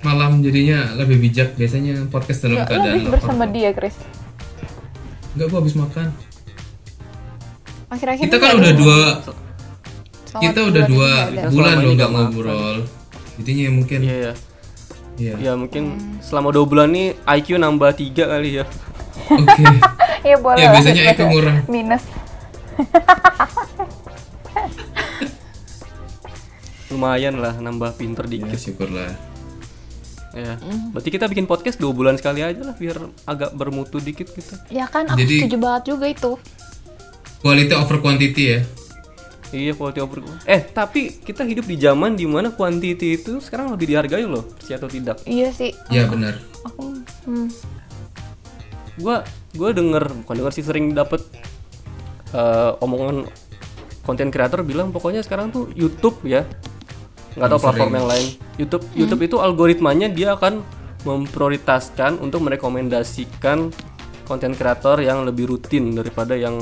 malam 0.00 0.40
jadinya 0.40 0.96
lebih 0.96 1.20
bijak. 1.20 1.60
Biasanya 1.60 2.08
podcast 2.08 2.40
dalam 2.44 2.64
Nggak, 2.64 2.68
keadaan 2.72 2.96
habis 2.96 3.12
bersama 3.12 3.44
dia, 3.44 3.70
Chris. 3.76 3.96
Enggak, 5.36 5.46
gua 5.52 5.58
habis 5.60 5.76
makan. 5.76 6.08
Akhir-akhir 7.88 8.24
Kita 8.28 8.36
kan 8.36 8.52
udah 8.56 8.72
dua 8.76 8.98
selama 10.28 10.42
kita 10.44 10.60
udah 10.62 10.82
dua 10.84 11.10
bulan 11.48 11.74
selama 11.74 11.80
loh 11.80 11.94
nggak 11.94 12.10
ngobrol. 12.10 12.76
Jadinya 13.36 13.70
mungkin 13.72 14.00
Iya 14.00 14.16
ya. 14.20 14.32
Iya. 15.18 15.34
Ya 15.40 15.54
mungkin 15.54 15.82
selama 16.20 16.50
dua 16.50 16.64
bulan 16.64 16.88
nih 16.88 17.14
IQ 17.18 17.56
nambah 17.56 17.94
tiga 17.94 18.24
kali 18.28 18.56
ya. 18.56 18.64
Oke. 19.26 19.64
Iya 20.20 20.36
boleh 20.36 20.58
Ya, 20.58 20.70
biasanya 20.70 21.02
Eko 21.08 21.22
ngurang. 21.26 21.56
minus 21.66 22.02
Lumayan 26.88 27.36
lah 27.36 27.52
nambah 27.54 27.94
pinter 27.94 28.24
Ya, 28.24 28.30
dikit. 28.34 28.58
syukurlah. 28.58 29.12
Ya. 30.30 30.54
Berarti 30.90 31.08
kita 31.08 31.24
bikin 31.24 31.44
podcast 31.44 31.76
dua 31.76 31.90
bulan 31.90 32.14
sekali 32.14 32.40
aja 32.40 32.58
lah 32.58 32.72
biar 32.72 32.96
agak 33.24 33.52
bermutu 33.52 33.98
dikit 33.98 34.28
gitu. 34.28 34.54
ya 34.68 34.84
kan 34.86 35.06
aku 35.06 35.18
Jadi- 35.18 35.42
setuju 35.42 35.56
banget 35.58 35.82
juga 35.88 36.04
itu 36.06 36.30
Quality 37.38 37.72
over 37.72 37.96
quantity 37.98 38.42
ya. 38.48 38.58
Iya 39.48 39.72
quality 39.72 40.00
over 40.04 40.20
Eh 40.44 40.60
tapi 40.60 41.24
kita 41.24 41.40
hidup 41.48 41.64
di 41.64 41.80
zaman 41.80 42.12
di 42.12 42.28
mana 42.28 42.52
quantity 42.52 43.16
itu 43.16 43.40
sekarang 43.40 43.72
lebih 43.72 43.88
dihargai 43.88 44.28
loh, 44.28 44.44
percaya 44.44 44.76
atau 44.76 44.90
tidak? 44.90 45.16
iya 45.24 45.48
sih. 45.48 45.72
Ya 45.88 46.04
benar. 46.04 46.36
aku 46.68 47.00
hmm. 47.24 47.48
Gua 49.00 49.24
gua 49.56 49.70
denger 49.72 50.04
bukan 50.26 50.36
denger 50.44 50.52
sih 50.52 50.64
sering 50.66 50.92
dapet 50.92 51.24
eh, 52.36 52.70
omongan 52.84 53.24
konten 54.04 54.28
kreator 54.28 54.60
bilang 54.64 54.92
pokoknya 54.92 55.24
sekarang 55.24 55.48
tuh 55.48 55.72
YouTube 55.72 56.20
ya. 56.28 56.44
Nggak 57.36 57.48
tahu 57.48 57.58
Hmm, 57.60 57.66
platform 57.72 57.92
yang 57.96 58.08
lain. 58.08 58.26
YouTube 58.60 58.84
YouTube 58.92 59.22
itu 59.24 59.36
algoritmanya 59.40 60.12
dia 60.12 60.36
akan 60.36 60.60
memprioritaskan 61.08 62.20
untuk 62.20 62.44
merekomendasikan 62.44 63.70
konten 64.28 64.52
kreator 64.52 65.00
yang 65.00 65.24
lebih 65.24 65.48
rutin 65.48 65.96
daripada 65.96 66.36
yang 66.36 66.58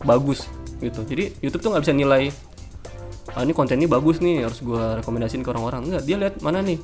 bagus 0.00 0.48
gitu 0.82 1.00
jadi 1.02 1.30
YouTube 1.38 1.62
tuh 1.62 1.70
nggak 1.70 1.82
bisa 1.82 1.94
nilai 1.94 2.22
ah 3.32 3.40
ini 3.40 3.52
konten 3.52 3.78
ini 3.78 3.86
bagus 3.86 4.18
nih 4.18 4.42
harus 4.42 4.60
gua 4.60 4.98
rekomendasiin 4.98 5.40
ke 5.40 5.48
orang-orang 5.48 5.86
enggak 5.86 6.02
dia 6.02 6.16
lihat 6.18 6.34
mana 6.40 6.60
nih 6.60 6.76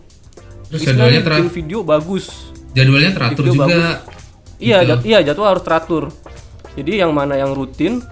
Terus 0.69 0.81
jadwalnya 0.85 1.11
nih 1.11 1.25
tera- 1.25 1.37
bikin 1.37 1.51
video 1.51 1.79
bagus 1.81 2.25
jadwalnya 2.71 3.11
teratur 3.11 3.43
Video 3.43 3.55
juga. 3.59 4.05
Iya, 4.59 4.79
Gitu. 4.79 4.89
jad- 4.91 5.05
iya 5.05 5.19
jadwal 5.23 5.49
harus 5.49 5.63
teratur. 5.63 6.05
Jadi 6.75 6.93
yang 6.97 7.11
mana 7.11 7.35
yang 7.35 7.51
rutin, 7.51 8.03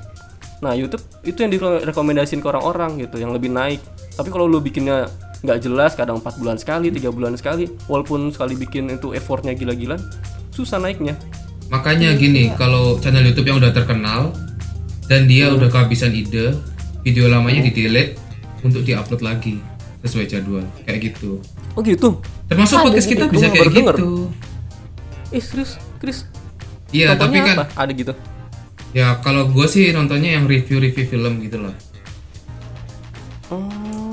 nah 0.56 0.72
YouTube 0.72 1.02
itu 1.22 1.36
yang 1.36 1.50
direkomendasiin 1.50 2.38
ke 2.38 2.46
orang-orang 2.46 2.96
gitu, 2.98 3.16
yang 3.16 3.30
lebih 3.30 3.46
naik. 3.48 3.82
Tapi 4.14 4.26
kalau 4.26 4.46
lu 4.46 4.58
bikinnya 4.58 5.10
nggak 5.42 5.58
jelas, 5.60 5.92
kadang 5.92 6.16
4 6.16 6.38
bulan 6.38 6.56
sekali, 6.56 6.88
tiga 6.88 7.10
bulan 7.10 7.34
sekali, 7.34 7.66
walaupun 7.84 8.30
sekali 8.30 8.54
bikin 8.54 8.88
itu 8.88 9.10
effortnya 9.10 9.52
gila-gilaan, 9.52 9.98
susah 10.48 10.78
naiknya. 10.78 11.18
Makanya 11.66 12.14
gini, 12.14 12.54
kalau 12.54 12.96
channel 12.96 13.22
YouTube 13.22 13.46
yang 13.46 13.58
udah 13.58 13.70
terkenal 13.70 14.30
dan 15.06 15.26
dia 15.26 15.50
udah 15.50 15.70
kehabisan 15.70 16.10
ide, 16.10 16.54
video 17.02 17.26
lamanya 17.26 17.66
di 17.66 17.72
delete 17.72 18.18
untuk 18.62 18.82
diupload 18.82 19.22
lagi 19.22 19.62
sesuai 20.02 20.26
jadwal, 20.26 20.62
kayak 20.86 21.14
gitu. 21.14 21.38
Oh 21.74 21.82
gitu. 21.82 22.18
Termasuk 22.46 22.78
podcast 22.82 23.06
kita 23.10 23.26
gitu. 23.26 23.34
bisa 23.34 23.46
kayak 23.50 23.70
denger. 23.74 23.96
gitu. 23.98 24.12
eh 25.34 25.42
serius 25.42 25.74
Chris 25.98 26.22
Iya, 26.94 27.18
tapi 27.18 27.42
kan 27.42 27.66
apa 27.66 27.66
ada 27.74 27.90
gitu 27.90 28.14
ya 28.94 29.18
kalau 29.18 29.50
gue 29.50 29.66
sih 29.66 29.90
nontonnya 29.90 30.38
yang 30.38 30.46
review-review 30.46 31.04
film 31.10 31.42
gitu 31.42 31.58
loh. 31.58 31.74
oh 33.50 34.06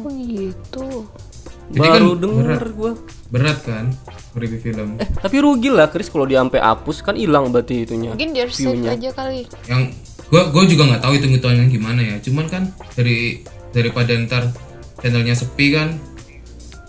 Oh 0.00 0.08
gitu. 0.16 1.06
Jadi 1.70 1.86
kan 1.86 2.02
baru 2.02 2.10
denger 2.18 2.44
berat. 2.50 2.70
gua 2.74 2.92
Berat 3.30 3.58
kan 3.62 3.84
review 4.34 4.58
film. 4.58 4.98
eh 4.98 5.06
tapi 5.06 5.36
rugi 5.38 5.70
lah 5.70 5.86
Chris 5.90 6.10
kalau 6.10 6.26
dia 6.26 6.42
sampai 6.42 6.58
hapus 6.58 6.96
kan 7.02 7.14
hilang 7.14 7.50
berarti 7.50 7.86
itunya 7.86 8.10
Mungkin 8.10 8.30
dia 8.34 8.46
save 8.50 8.82
aja 8.86 9.10
kali. 9.14 9.46
Yang 9.70 9.82
gue 10.30 10.42
gue 10.46 10.64
juga 10.68 10.82
nggak 10.86 11.02
tahu 11.02 11.12
hitung 11.14 11.32
hitungannya 11.34 11.66
gimana 11.66 12.00
ya. 12.00 12.16
Cuman 12.18 12.46
kan 12.46 12.62
dari 12.94 13.42
daripada 13.70 14.14
ntar 14.16 14.50
channelnya 14.98 15.34
sepi 15.34 15.70
kan 15.70 15.98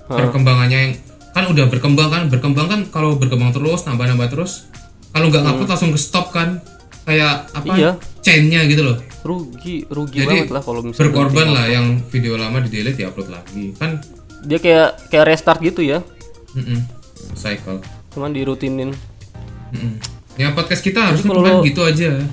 perkembangannya 0.08 0.80
yang 0.80 0.93
kan 1.32 1.47
udah 1.47 1.65
berkembang 1.65 2.10
kan 2.12 2.23
berkembang 2.27 2.67
kan 2.67 2.82
kalau 2.88 3.15
berkembang 3.15 3.56
terus 3.56 3.88
nambah 3.88 4.04
nambah 4.06 4.27
terus 4.30 4.67
kalau 5.10 5.32
nggak 5.32 5.41
ngupload 5.41 5.69
langsung 5.69 5.91
ke 5.91 5.99
stop 5.99 6.32
kan 6.32 6.60
kayak 7.01 7.47
apa 7.51 7.65
Hmm. 7.65 7.80
Iya. 7.80 7.91
chainnya 8.21 8.62
gitu 8.65 8.84
loh. 8.84 8.97
Rugi 9.21 9.86
rugi 9.88 10.21
jadi 10.21 10.45
banget 10.45 10.51
lah 10.51 10.62
kalau 10.62 10.82
misalnya 10.82 11.01
berkorban 11.08 11.47
lah 11.49 11.65
yang 11.65 11.86
video 12.10 12.36
lama 12.36 12.60
di 12.60 12.69
delete 12.69 12.99
di 12.99 13.06
upload 13.06 13.30
lagi 13.30 13.73
kan. 13.73 13.97
Dia 14.43 14.58
kayak 14.58 15.10
kayak 15.10 15.25
restart 15.27 15.62
gitu 15.62 15.82
ya? 15.82 16.01
Mm-mm, 16.51 16.82
cycle. 17.34 17.80
Cuman 18.12 18.34
dirutinin. 18.34 18.91
Mm-mm. 19.71 19.93
ya 20.36 20.51
podcast 20.51 20.80
kita 20.80 21.12
harusnya 21.12 21.27
kalau 21.27 21.60
gitu 21.62 21.82
aja 21.84 22.23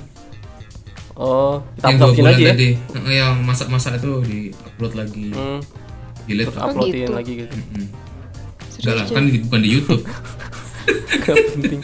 oh 1.19 1.59
yang 1.77 1.99
dua 1.99 2.11
bulan 2.11 2.31
aja 2.31 2.41
ya? 2.41 2.49
tadi. 2.49 2.69
Yang 3.11 3.33
masak-masak 3.43 3.99
itu 3.99 4.11
di 4.23 4.39
upload 4.65 4.93
lagi. 4.95 5.27
Hmm, 5.29 5.59
delete 6.25 6.47
terus 6.47 6.57
uploadin 6.57 6.95
gitu? 7.01 7.13
lagi 7.13 7.31
gitu. 7.37 7.53
Mm-mm. 7.53 7.85
Enggak 8.79 8.95
lah 8.95 9.05
kan 9.05 9.23
di- 9.25 9.41
bukan 9.41 9.59
di 9.59 9.69
YouTube. 9.69 10.03
Gak 11.21 11.35
penting. 11.53 11.79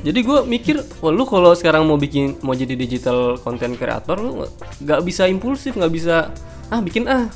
Jadi 0.00 0.20
gue 0.22 0.38
mikir, 0.46 0.76
wah 1.00 1.10
lu 1.10 1.26
kalau 1.26 1.52
sekarang 1.52 1.84
mau 1.84 1.98
bikin 1.98 2.38
mau 2.40 2.54
jadi 2.54 2.72
digital 2.72 3.36
content 3.36 3.74
creator 3.74 4.16
lu 4.16 4.46
nggak- 4.78 5.02
bisa 5.02 5.26
impulsif, 5.26 5.74
nggak 5.74 5.92
bisa 5.92 6.30
ah 6.66 6.80
bikin 6.80 7.04
ah 7.04 7.28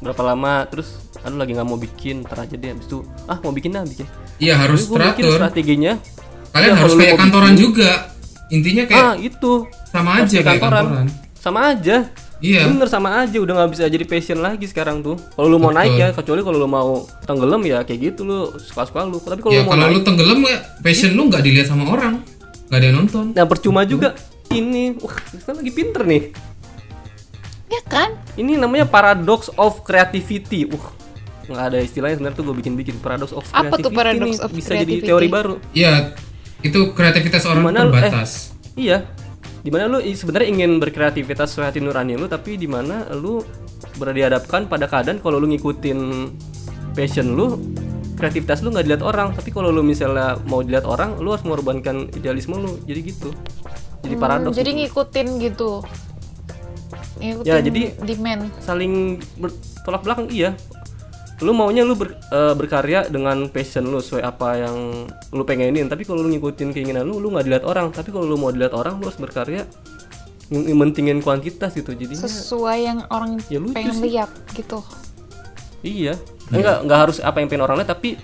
berapa 0.00 0.20
lama 0.22 0.64
terus 0.66 1.00
aduh 1.20 1.38
lagi 1.38 1.52
nggak 1.52 1.64
mau 1.64 1.76
bikin 1.76 2.20
ntar 2.20 2.42
aja 2.42 2.52
deh 2.52 2.68
habis 2.68 2.84
itu 2.84 3.00
ah 3.24 3.38
mau 3.40 3.48
bikin 3.48 3.72
ah 3.72 3.84
bikin. 3.84 4.04
iya 4.36 4.58
harus 4.58 4.84
teratur. 4.84 5.32
strateginya. 5.32 5.96
kalian 6.50 6.68
ya, 6.68 6.76
harus 6.76 6.92
kayak 6.94 7.16
kantoran 7.16 7.52
bikin- 7.52 7.62
juga 7.62 7.90
intinya 8.48 8.84
kayak 8.84 9.02
Ah 9.02 9.14
itu 9.16 9.52
sama 9.86 10.20
aja 10.20 10.38
kayak 10.40 10.60
kantoran 10.60 11.08
Sama 11.34 11.60
aja. 11.70 12.08
Iya. 12.40 12.68
Bener 12.68 12.88
sama 12.88 13.20
aja 13.20 13.36
udah 13.36 13.54
nggak 13.54 13.70
bisa 13.72 13.84
jadi 13.86 14.04
passion 14.04 14.40
lagi 14.40 14.64
sekarang 14.64 15.00
tuh. 15.00 15.16
Kalau 15.32 15.48
lu 15.48 15.56
mau 15.56 15.70
naik 15.70 15.94
ya 15.94 16.08
kecuali 16.10 16.40
kalau 16.40 16.58
lu 16.58 16.68
mau 16.68 16.90
tenggelam 17.22 17.60
ya 17.62 17.80
kayak 17.82 18.12
gitu 18.12 18.20
lu 18.22 18.38
suka-suka 18.58 19.04
lu. 19.04 19.16
Tapi 19.16 19.40
kalau 19.40 19.52
ya 19.52 19.60
lu 19.60 19.64
mau 19.64 19.72
kalau 19.72 19.84
naik 19.86 19.94
lu 19.94 20.00
tenggelam 20.02 20.38
ya 20.42 20.58
passion 20.80 21.10
lu 21.12 21.28
nggak 21.28 21.40
dilihat 21.40 21.68
sama 21.68 21.84
orang 21.86 22.20
nggak 22.68 22.78
ada 22.78 22.86
yang 22.86 22.96
nonton 22.98 23.24
Nah 23.32 23.44
percuma 23.44 23.84
juga 23.84 24.16
ini, 24.50 24.92
wah 24.96 25.12
kita 25.30 25.52
lagi 25.52 25.72
pinter 25.72 26.02
nih. 26.04 26.22
Ya 27.66 27.80
kan? 27.82 28.14
Ini 28.34 28.56
namanya 28.56 28.84
paradox 28.84 29.48
of 29.54 29.82
creativity. 29.82 30.68
Uh, 30.68 30.84
nggak 31.44 31.64
ada 31.66 31.78
istilahnya 31.80 32.16
sebenarnya 32.16 32.38
tuh 32.38 32.44
gue 32.46 32.56
bikin-bikin 32.56 32.96
paradox 32.98 33.32
of 33.32 33.44
Apa 33.46 33.76
tuh 33.76 33.90
creativity. 33.90 33.96
paradox 33.96 34.30
nih. 34.30 34.40
of 34.40 34.50
Bisa 34.50 34.72
jadi 34.72 34.84
creativity? 34.84 35.06
teori 35.06 35.26
baru. 35.28 35.54
ya 35.72 36.12
itu 36.64 36.80
kreativitas 36.90 37.44
orang 37.44 37.60
Di 37.60 37.66
mana 37.66 37.78
lu- 37.80 37.92
terbatas 37.92 38.30
Iya. 38.74 38.98
Di 39.60 39.70
mana 39.70 39.86
lu 39.86 40.02
sebenarnya 40.02 40.48
ingin 40.50 40.76
berkreativitas 40.76 41.48
sesuai 41.48 41.66
hati 41.66 41.78
nurani 41.78 42.16
lu, 42.16 42.26
tapi 42.26 42.56
di 42.56 42.66
mana 42.66 43.08
lu 43.10 43.40
berada 43.94 44.12
dihadapkan 44.12 44.66
pada 44.66 44.84
keadaan 44.84 45.20
kalau 45.20 45.38
lu 45.38 45.46
ngikutin 45.46 45.98
passion 46.92 47.32
lu, 47.32 47.56
kreativitas 48.14 48.60
lu 48.60 48.68
nggak 48.68 48.84
dilihat 48.84 49.00
orang. 49.00 49.32
Tapi 49.32 49.48
kalau 49.48 49.70
lu 49.70 49.80
misalnya 49.80 50.36
mau 50.42 50.60
dilihat 50.60 50.84
orang, 50.84 51.16
lu 51.16 51.30
harus 51.30 51.44
mengorbankan 51.44 52.12
idealisme 52.12 52.56
lu. 52.56 52.76
Jadi 52.82 53.00
gitu. 53.06 53.32
Jadi 54.02 54.14
paradoks. 54.16 54.52
Hmm, 54.52 54.58
jadi 54.58 54.70
gitu. 54.70 54.80
ngikutin 54.84 55.26
gitu. 55.40 55.70
Ngikutin 57.14 57.48
Ya, 57.48 57.56
jadi- 57.62 57.94
demand. 58.04 58.42
saling 58.58 58.92
bertolak 59.38 60.02
belakang 60.02 60.26
iya 60.28 60.52
lu 61.36 61.50
maunya 61.50 61.82
lu 61.82 61.94
ber- 61.94 62.14
eh, 62.14 62.54
berkarya 62.54 63.06
dengan 63.06 63.48
passion 63.48 63.82
lu 63.82 63.98
sesuai 63.98 64.22
apa 64.22 64.54
yang 64.56 64.76
lu 65.28 65.42
pengenin. 65.42 65.86
Tapi 65.86 66.02
kalau 66.02 66.22
lu 66.22 66.30
ngikutin 66.30 66.70
keinginan 66.70 67.02
lu 67.02 67.18
lu 67.18 67.28
nggak 67.28 67.44
dilihat 67.44 67.64
orang. 67.64 67.90
Tapi 67.90 68.08
kalau 68.08 68.22
lu 68.24 68.36
mau 68.36 68.48
dilihat 68.48 68.70
orang 68.70 68.98
lu 68.98 69.04
harus 69.04 69.18
berkarya 69.18 69.66
ng- 70.46 70.70
mentingin 70.72 71.18
kuantitas 71.18 71.72
gitu. 71.72 71.90
Jadi 71.90 72.14
Sesuai 72.14 72.78
yang 72.80 72.98
orang 73.08 73.42
Ya, 73.48 73.58
lucu 73.58 73.74
pengen 73.74 73.94
sih. 73.94 74.02
lihat 74.04 74.30
gitu. 74.52 74.78
iya. 75.82 76.14
Enggak 76.46 76.84
nggak 76.84 76.98
harus 77.00 77.16
apa 77.18 77.36
yang 77.38 77.48
pengen 77.48 77.64
orang 77.64 77.76
lihat 77.78 77.90
tapi 77.90 78.14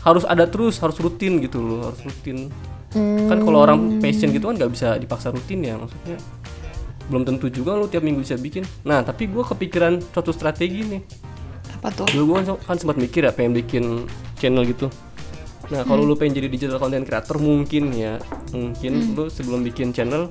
harus 0.00 0.24
ada 0.24 0.46
terus 0.46 0.78
harus 0.78 0.96
rutin 0.96 1.38
gitu 1.38 1.60
loh 1.60 1.86
harus 1.86 2.00
rutin. 2.00 2.48
Kan 2.90 3.38
kalau 3.38 3.58
orang 3.60 4.00
passion 4.00 4.30
gitu 4.30 4.48
kan 4.48 4.56
nggak 4.56 4.72
bisa 4.72 4.96
dipaksa 4.96 5.28
rutin 5.28 5.60
ya 5.60 5.76
maksudnya 5.76 6.16
belum 7.06 7.22
tentu 7.22 7.46
juga 7.46 7.74
lu 7.74 7.84
tiap 7.84 8.00
minggu 8.00 8.22
bisa 8.22 8.34
bikin. 8.34 8.64
Nah 8.82 9.02
tapi 9.02 9.26
gue 9.26 9.42
kepikiran 9.44 9.98
suatu 10.00 10.30
strategi 10.30 10.82
nih 10.88 11.02
Apa 11.80 11.88
tuh? 11.94 12.06
dulu 12.10 12.36
gue 12.36 12.60
kan 12.60 12.76
sempat 12.76 12.94
mikir 12.94 13.24
ya 13.24 13.32
pengen 13.32 13.52
bikin 13.54 13.84
channel 14.36 14.64
gitu. 14.64 14.92
Nah 15.68 15.80
kalau 15.82 16.02
lu 16.02 16.12
pengen 16.12 16.36
jadi 16.36 16.48
digital 16.48 16.76
content 16.76 17.02
creator 17.02 17.36
mungkin 17.36 17.88
ya 17.90 18.20
mungkin 18.50 19.14
lu 19.14 19.26
sebelum 19.26 19.62
bikin 19.62 19.90
channel 19.90 20.28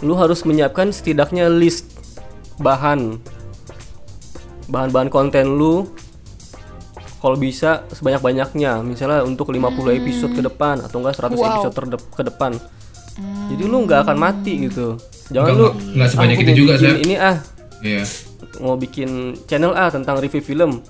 lu 0.00 0.12
harus 0.12 0.42
menyiapkan 0.42 0.90
setidaknya 0.90 1.48
list 1.48 1.96
bahan. 2.56 3.16
Bahan-bahan 4.66 5.08
konten 5.08 5.54
lu 5.54 5.88
kalau 7.18 7.34
bisa 7.34 7.88
sebanyak-banyaknya. 7.90 8.80
Misalnya 8.82 9.22
untuk 9.22 9.48
50 9.48 9.64
episode 9.94 10.32
ke 10.34 10.42
depan 10.42 10.80
atau 10.80 11.00
enggak 11.00 11.16
100 11.16 11.32
Wow. 11.34 11.46
episode 11.48 11.74
terdep- 11.74 12.10
ke 12.10 12.22
depan. 12.22 12.52
Jadi 13.46 13.62
lu 13.62 13.84
nggak 13.84 14.04
akan 14.04 14.16
mati 14.18 14.68
gitu. 14.68 15.00
Jangan 15.30 15.48
Nggak- 15.48 15.56
lu 15.56 15.66
nggak- 15.94 16.10
sebanyak 16.10 16.36
"Ah, 16.36 16.42
itu 16.42 16.52
juga, 16.54 16.72
Sep." 16.76 16.96
ini 16.98 17.14
ah. 17.16 17.36
Iya 17.80 18.02
mau 18.60 18.78
bikin 18.78 19.34
channel 19.48 19.74
A 19.74 19.90
tentang 19.90 20.18
review 20.20 20.42
film. 20.42 20.82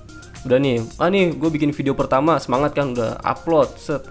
Udah 0.45 0.61
nih 0.61 0.85
ah 1.01 1.09
nih 1.09 1.33
gue 1.37 1.49
bikin 1.49 1.73
video 1.73 1.97
pertama 1.97 2.37
semangat 2.37 2.77
kan 2.77 2.93
udah 2.93 3.17
upload 3.25 3.71
set. 3.81 4.05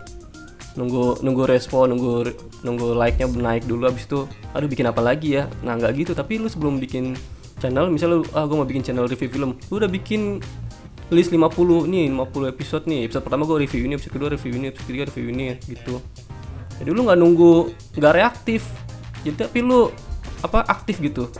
Nunggu 0.74 1.22
nunggu 1.22 1.46
respon 1.46 1.94
nunggu 1.94 2.34
nunggu 2.66 2.98
like 2.98 3.22
nya 3.22 3.30
naik 3.30 3.70
dulu 3.70 3.86
abis 3.86 4.10
itu 4.10 4.26
aduh 4.58 4.66
bikin 4.66 4.90
apa 4.90 5.02
lagi 5.06 5.38
ya? 5.38 5.46
Nah 5.62 5.78
nggak 5.78 5.94
gitu 6.02 6.12
tapi 6.18 6.42
lu 6.42 6.50
sebelum 6.50 6.82
bikin 6.82 7.14
channel 7.62 7.94
misalnya 7.94 8.22
lu 8.22 8.26
ah 8.34 8.50
gue 8.50 8.58
mau 8.58 8.66
bikin 8.66 8.82
channel 8.82 9.06
review 9.06 9.30
film. 9.30 9.54
Lu 9.70 9.78
udah 9.78 9.92
bikin 9.92 10.42
list 11.14 11.30
50 11.30 11.86
nih 11.86 12.10
50 12.10 12.50
episode 12.50 12.84
nih. 12.90 13.06
Episode 13.06 13.24
pertama 13.30 13.46
gue 13.46 13.58
review 13.70 13.86
ini 13.86 13.94
episode 13.94 14.14
kedua 14.18 14.30
review 14.34 14.54
ini 14.58 14.74
episode 14.74 14.86
ketiga 14.90 15.04
review 15.14 15.28
ini 15.30 15.46
gitu. 15.70 16.02
Jadi 16.82 16.90
lu 16.90 17.06
nggak 17.06 17.20
nunggu 17.22 17.52
nggak 18.02 18.14
reaktif. 18.18 18.66
Jadi 19.22 19.46
tapi 19.46 19.62
lu 19.62 19.94
apa 20.44 20.68
aktif 20.68 21.00
gitu 21.00 21.32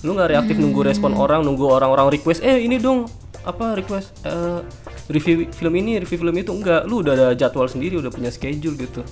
lu 0.00 0.12
nggak 0.12 0.28
reaktif 0.28 0.56
nunggu 0.56 0.80
respon 0.84 1.12
orang 1.12 1.42
nunggu 1.42 1.64
orang-orang 1.64 2.12
request 2.12 2.40
eh 2.40 2.56
ini 2.56 2.78
dong 2.78 3.10
apa 3.40 3.74
request 3.74 4.14
eh, 4.22 4.62
review 5.08 5.50
film 5.50 5.74
ini 5.74 5.98
review 5.98 6.18
film 6.18 6.36
itu 6.36 6.50
enggak 6.50 6.84
lu 6.84 7.00
udah 7.00 7.12
ada 7.12 7.26
jadwal 7.32 7.66
sendiri 7.66 7.96
udah 7.96 8.08
punya 8.08 8.28
schedule 8.28 8.74
gitu 8.74 9.02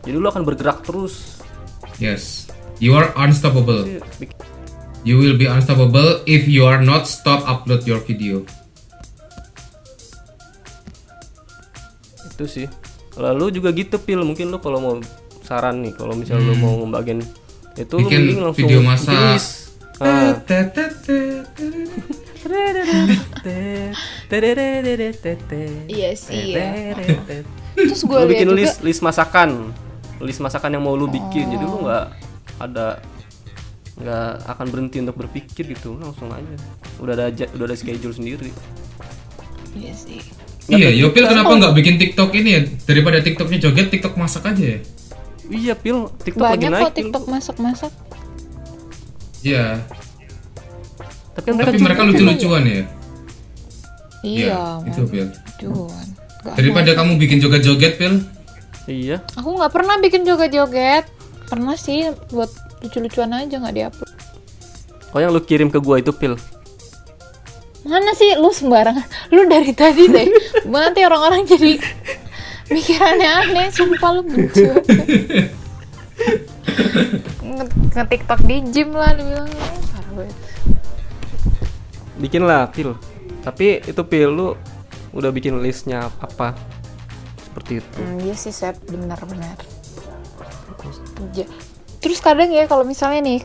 jadi 0.00 0.16
lu 0.16 0.24
akan 0.24 0.42
bergerak 0.42 0.80
terus 0.80 1.44
yes 1.96 2.48
you 2.78 2.92
are 2.92 3.12
unstoppable 3.14 3.84
bik- 4.16 4.32
you 5.02 5.16
will 5.16 5.34
be 5.34 5.44
unstoppable 5.44 6.20
if 6.24 6.44
you 6.46 6.62
are 6.62 6.78
not 6.78 7.04
stop 7.04 7.44
upload 7.44 7.84
your 7.84 8.00
video 8.00 8.40
itu 12.26 12.44
sih 12.46 12.66
lalu 13.16 13.52
juga 13.52 13.68
gitu 13.70 13.98
pil 13.98 14.22
mungkin 14.22 14.48
lu 14.48 14.56
kalau 14.56 14.78
mau 14.78 14.94
saran 15.42 15.82
nih 15.82 15.92
kalau 15.92 16.14
misalnya 16.14 16.46
lu 16.46 16.56
mau 16.56 16.72
ngebagian 16.78 17.20
itu 17.76 17.94
lu 17.94 18.00
Hmm. 18.00 18.08
Bikin 18.08 18.18
mending 18.18 18.38
langsung 18.40 18.60
video 18.62 18.80
masak. 18.80 19.08
bikin 19.08 19.28
list. 19.30 19.50
Ah. 19.50 19.69
Iya 25.92 26.10
sih 26.16 26.56
ya. 26.56 26.96
Terus 27.76 28.00
gue 28.08 28.20
bikin 28.32 28.48
juga 28.48 28.58
list 28.64 28.80
list 28.80 29.04
masakan. 29.04 29.76
List 30.24 30.40
masakan 30.40 30.80
yang 30.80 30.84
mau 30.88 30.96
lu 30.96 31.04
bikin. 31.04 31.52
Jadi 31.52 31.64
lu 31.64 31.84
nggak 31.84 32.04
ada 32.64 33.00
nggak 34.00 34.32
akan 34.56 34.66
berhenti 34.72 34.96
untuk 35.04 35.16
berpikir 35.20 35.68
gitu. 35.68 36.00
Langsung 36.00 36.32
aja. 36.32 36.56
Udah 36.96 37.12
ada 37.12 37.28
udah 37.28 37.66
ada 37.68 37.76
schedule 37.76 38.16
sendiri. 38.16 38.48
Iya 39.76 39.92
sih. 39.92 40.20
iya 40.70 40.90
Yopil 40.94 41.26
kenapa 41.26 41.50
nggak 41.50 41.74
bikin 41.76 41.94
TikTok 42.00 42.30
ini 42.40 42.50
ya? 42.56 42.60
Daripada 42.88 43.20
TikToknya 43.20 43.58
joget 43.68 43.92
TikTok 43.92 44.16
masak 44.16 44.48
aja 44.48 44.64
ya? 44.64 44.80
Iya 45.50 45.74
pil. 45.76 46.08
Tiktok 46.22 46.46
lagi 46.46 46.56
Banyak 46.56 46.70
naik 46.72 46.84
kok. 46.88 46.94
TikTok 46.96 47.24
masak-masak. 47.26 47.92
Iya 49.40 49.80
tapi 51.32 51.46
kan 51.50 51.54
mereka 51.56 51.70
tapi 51.72 51.80
mereka 51.80 52.02
lucu-lucuan 52.04 52.64
ya 52.66 52.84
Iya, 54.20 54.84
itu 54.84 55.00
Pil 55.08 55.32
Juan. 55.56 56.06
Nggak 56.44 56.54
daripada 56.60 56.90
kamu 56.92 57.16
bikin 57.16 57.40
joget-joget 57.40 57.96
Pil 57.96 58.20
iya 58.84 59.24
Aku 59.40 59.56
nggak 59.56 59.72
pernah 59.72 59.96
bikin 59.96 60.28
joget-joget. 60.28 61.08
Pernah 61.48 61.72
sih 61.72 62.12
buat 62.28 62.52
lucu-lucuan 62.84 63.32
aja 63.32 63.56
nggak 63.56 63.72
diupload. 63.72 64.12
oh 65.10 65.18
yang 65.18 65.32
lu 65.32 65.40
kirim 65.40 65.72
ke 65.72 65.80
gua 65.80 65.98
itu 65.98 66.12
pil 66.12 66.36
Mana 67.80 68.12
sih 68.12 68.36
lu 68.36 68.52
sembarangan? 68.52 69.32
Lu 69.32 69.48
dari 69.48 69.72
tadi 69.72 70.04
deh. 70.04 70.28
Nanti 70.68 71.00
orang-orang 71.00 71.48
jadi 71.48 71.80
Pikirannya 72.70 73.30
aneh, 73.40 73.66
sumpah 73.72 74.10
lu 74.14 74.22
lucu. 74.22 74.68
Nge- 77.40 77.74
Nge-tiktok 77.92 78.40
di 78.44 78.56
gym 78.68 78.90
lah, 78.92 79.12
dibilang 79.12 79.48
parah 79.90 80.12
banget. 80.14 80.36
bikin 82.20 82.42
lah 82.44 82.68
pil. 82.68 82.96
Tapi 83.40 83.80
itu 83.82 84.02
pil 84.04 84.28
lu 84.28 84.48
udah 85.10 85.30
bikin 85.32 85.56
listnya 85.58 86.12
apa? 86.20 86.52
Seperti 87.40 87.80
itu. 87.80 87.98
Hmm, 87.98 88.18
iya 88.20 88.34
sih, 88.36 88.52
Sep, 88.52 88.76
benar-benar. 88.86 89.56
Ja- 91.32 91.50
Terus 92.00 92.24
kadang 92.24 92.48
ya 92.48 92.64
kalau 92.64 92.88
misalnya 92.88 93.20
nih 93.20 93.44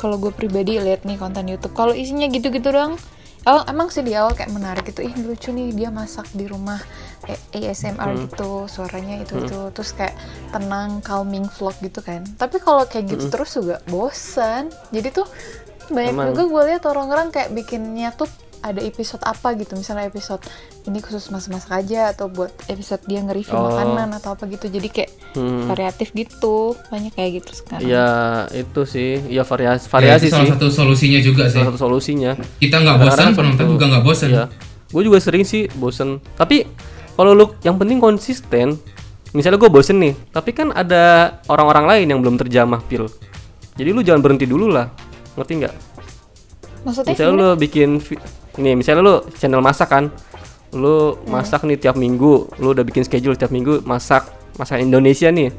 kalau 0.00 0.16
gue 0.16 0.32
pribadi 0.32 0.80
lihat 0.80 1.04
nih 1.04 1.20
konten 1.20 1.44
YouTube 1.44 1.76
kalau 1.76 1.92
isinya 1.92 2.24
gitu-gitu 2.24 2.72
doang 2.72 2.96
oh, 3.44 3.60
emang 3.68 3.92
sih 3.92 4.00
di 4.00 4.16
awal 4.16 4.32
kayak 4.32 4.48
menarik 4.48 4.88
gitu. 4.88 5.04
Ih 5.04 5.12
lucu 5.20 5.52
nih 5.52 5.76
dia 5.76 5.92
masak 5.92 6.24
di 6.32 6.48
rumah 6.48 6.80
eh, 7.24 7.38
ASMR 7.52 8.08
gitu 8.20 8.66
suaranya 8.66 9.18
itu 9.18 9.38
itu 9.38 9.70
terus 9.70 9.92
kayak 9.92 10.14
tenang 10.48 10.98
calming 11.00 11.46
vlog 11.48 11.74
gitu 11.78 11.98
kan 11.98 12.26
tapi 12.34 12.58
kalau 12.58 12.82
kayak 12.82 13.06
gitu 13.08 13.28
terus 13.28 13.52
juga 13.52 13.78
bosan 13.86 14.66
jadi 14.88 15.12
tuh 15.12 15.26
banyak 15.88 16.10
Emang. 16.10 16.28
juga 16.30 16.42
gue 16.44 16.62
lihat 16.68 16.82
orang-orang 16.84 17.28
kayak 17.28 17.50
bikinnya 17.52 18.10
tuh 18.10 18.26
ada 18.60 18.78
episode 18.78 19.18
apa 19.20 19.54
gitu 19.54 19.74
misalnya 19.74 20.06
episode 20.06 20.38
ini 20.84 20.98
khusus 20.98 21.26
masak-masak 21.28 21.72
aja 21.76 22.10
atau 22.10 22.26
buat 22.26 22.50
episode 22.66 23.02
dia 23.02 23.18
nge-review 23.20 23.50
Oh. 23.52 23.66
makanan 23.68 24.14
atau 24.14 24.34
apa 24.34 24.46
gitu 24.46 24.66
jadi 24.68 24.86
kayak 24.88 25.10
Hmm. 25.32 25.66
variatif 25.66 26.12
gitu 26.12 26.76
banyak 26.86 27.10
kayak 27.10 27.42
gitu 27.42 27.50
sekarang 27.56 27.82
ya 27.84 28.06
itu 28.52 28.80
sih 28.84 29.18
ya 29.26 29.42
variasi 29.42 29.84
Ya, 29.84 29.90
variasi 29.90 30.24
itu 30.24 30.32
salah 30.32 30.44
sih 30.44 30.52
satu 30.54 30.66
solusinya 30.68 31.20
juga 31.20 31.42
sih. 31.44 31.54
salah 31.56 31.66
satu 31.68 31.80
solusinya 31.80 32.30
Kita 32.56 32.76
nggak 32.78 32.96
bosan, 33.00 33.26
penonton 33.32 33.50
gitu. 33.58 33.72
juga 33.72 33.84
nggak 33.88 34.04
bosan. 34.04 34.28
Iya. 34.30 34.44
Gue 34.86 35.02
juga 35.02 35.18
sering 35.18 35.42
sih 35.42 35.66
bosen. 35.72 36.08
Tapi 36.32 36.68
kalau 37.16 37.32
lu 37.32 37.44
yang 37.62 37.76
penting 37.76 37.98
konsisten. 37.98 38.78
Misalnya 39.32 39.56
gue 39.56 39.72
bosen 39.72 39.96
nih, 39.96 40.12
tapi 40.28 40.52
kan 40.52 40.76
ada 40.76 41.40
orang-orang 41.48 41.88
lain 41.88 42.06
yang 42.12 42.20
belum 42.20 42.36
terjamah 42.36 42.84
pil. 42.84 43.08
Jadi 43.80 43.88
lu 43.88 44.04
jangan 44.04 44.20
berhenti 44.20 44.44
dulu 44.44 44.68
lah. 44.68 44.92
Ngerti 45.40 45.52
nggak? 45.56 45.74
maksudnya 46.82 47.14
Misalnya 47.14 47.34
lu 47.38 47.48
bikin 47.54 48.02
ini 48.58 48.70
misalnya 48.74 49.02
lu 49.02 49.14
channel 49.38 49.64
masak 49.64 49.88
kan. 49.88 50.12
Lu 50.72 51.20
masak 51.28 51.68
nih 51.68 51.76
tiap 51.76 52.00
minggu, 52.00 52.48
lu 52.56 52.72
udah 52.72 52.84
bikin 52.84 53.04
schedule 53.04 53.36
tiap 53.36 53.52
minggu 53.52 53.84
masak 53.84 54.28
masak 54.56 54.80
Indonesia 54.80 55.28
nih. 55.28 55.52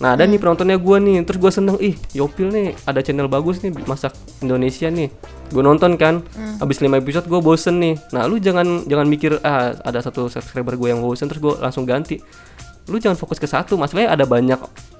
Nah 0.00 0.16
ada 0.16 0.24
nih 0.24 0.40
penontonnya 0.40 0.80
gua 0.80 0.96
nih, 0.98 1.22
terus 1.22 1.38
gua 1.38 1.52
seneng, 1.52 1.76
ih 1.78 1.94
Yopil 2.16 2.48
nih 2.48 2.74
ada 2.86 3.02
channel 3.02 3.28
bagus 3.28 3.60
nih 3.60 3.70
masak 3.84 4.16
Indonesia 4.40 4.88
nih. 4.88 5.12
Gue 5.52 5.60
nonton 5.60 6.00
kan, 6.00 6.24
habis 6.58 6.80
5 6.80 6.88
episode 6.96 7.28
gue 7.28 7.36
bosen 7.38 7.76
nih. 7.76 8.00
Nah 8.16 8.24
lu 8.24 8.40
jangan 8.40 8.88
jangan 8.88 9.04
mikir 9.04 9.36
ah 9.44 9.76
ada 9.84 10.00
satu 10.00 10.32
subscriber 10.32 10.80
gue 10.80 10.88
yang 10.88 11.04
bosen 11.04 11.28
terus 11.28 11.44
gue 11.44 11.54
langsung 11.60 11.84
ganti. 11.84 12.16
Lu 12.88 12.96
jangan 12.96 13.20
fokus 13.20 13.36
ke 13.36 13.44
satu, 13.44 13.76
masalahnya 13.76 14.16
ada 14.16 14.24
banyak 14.24 14.56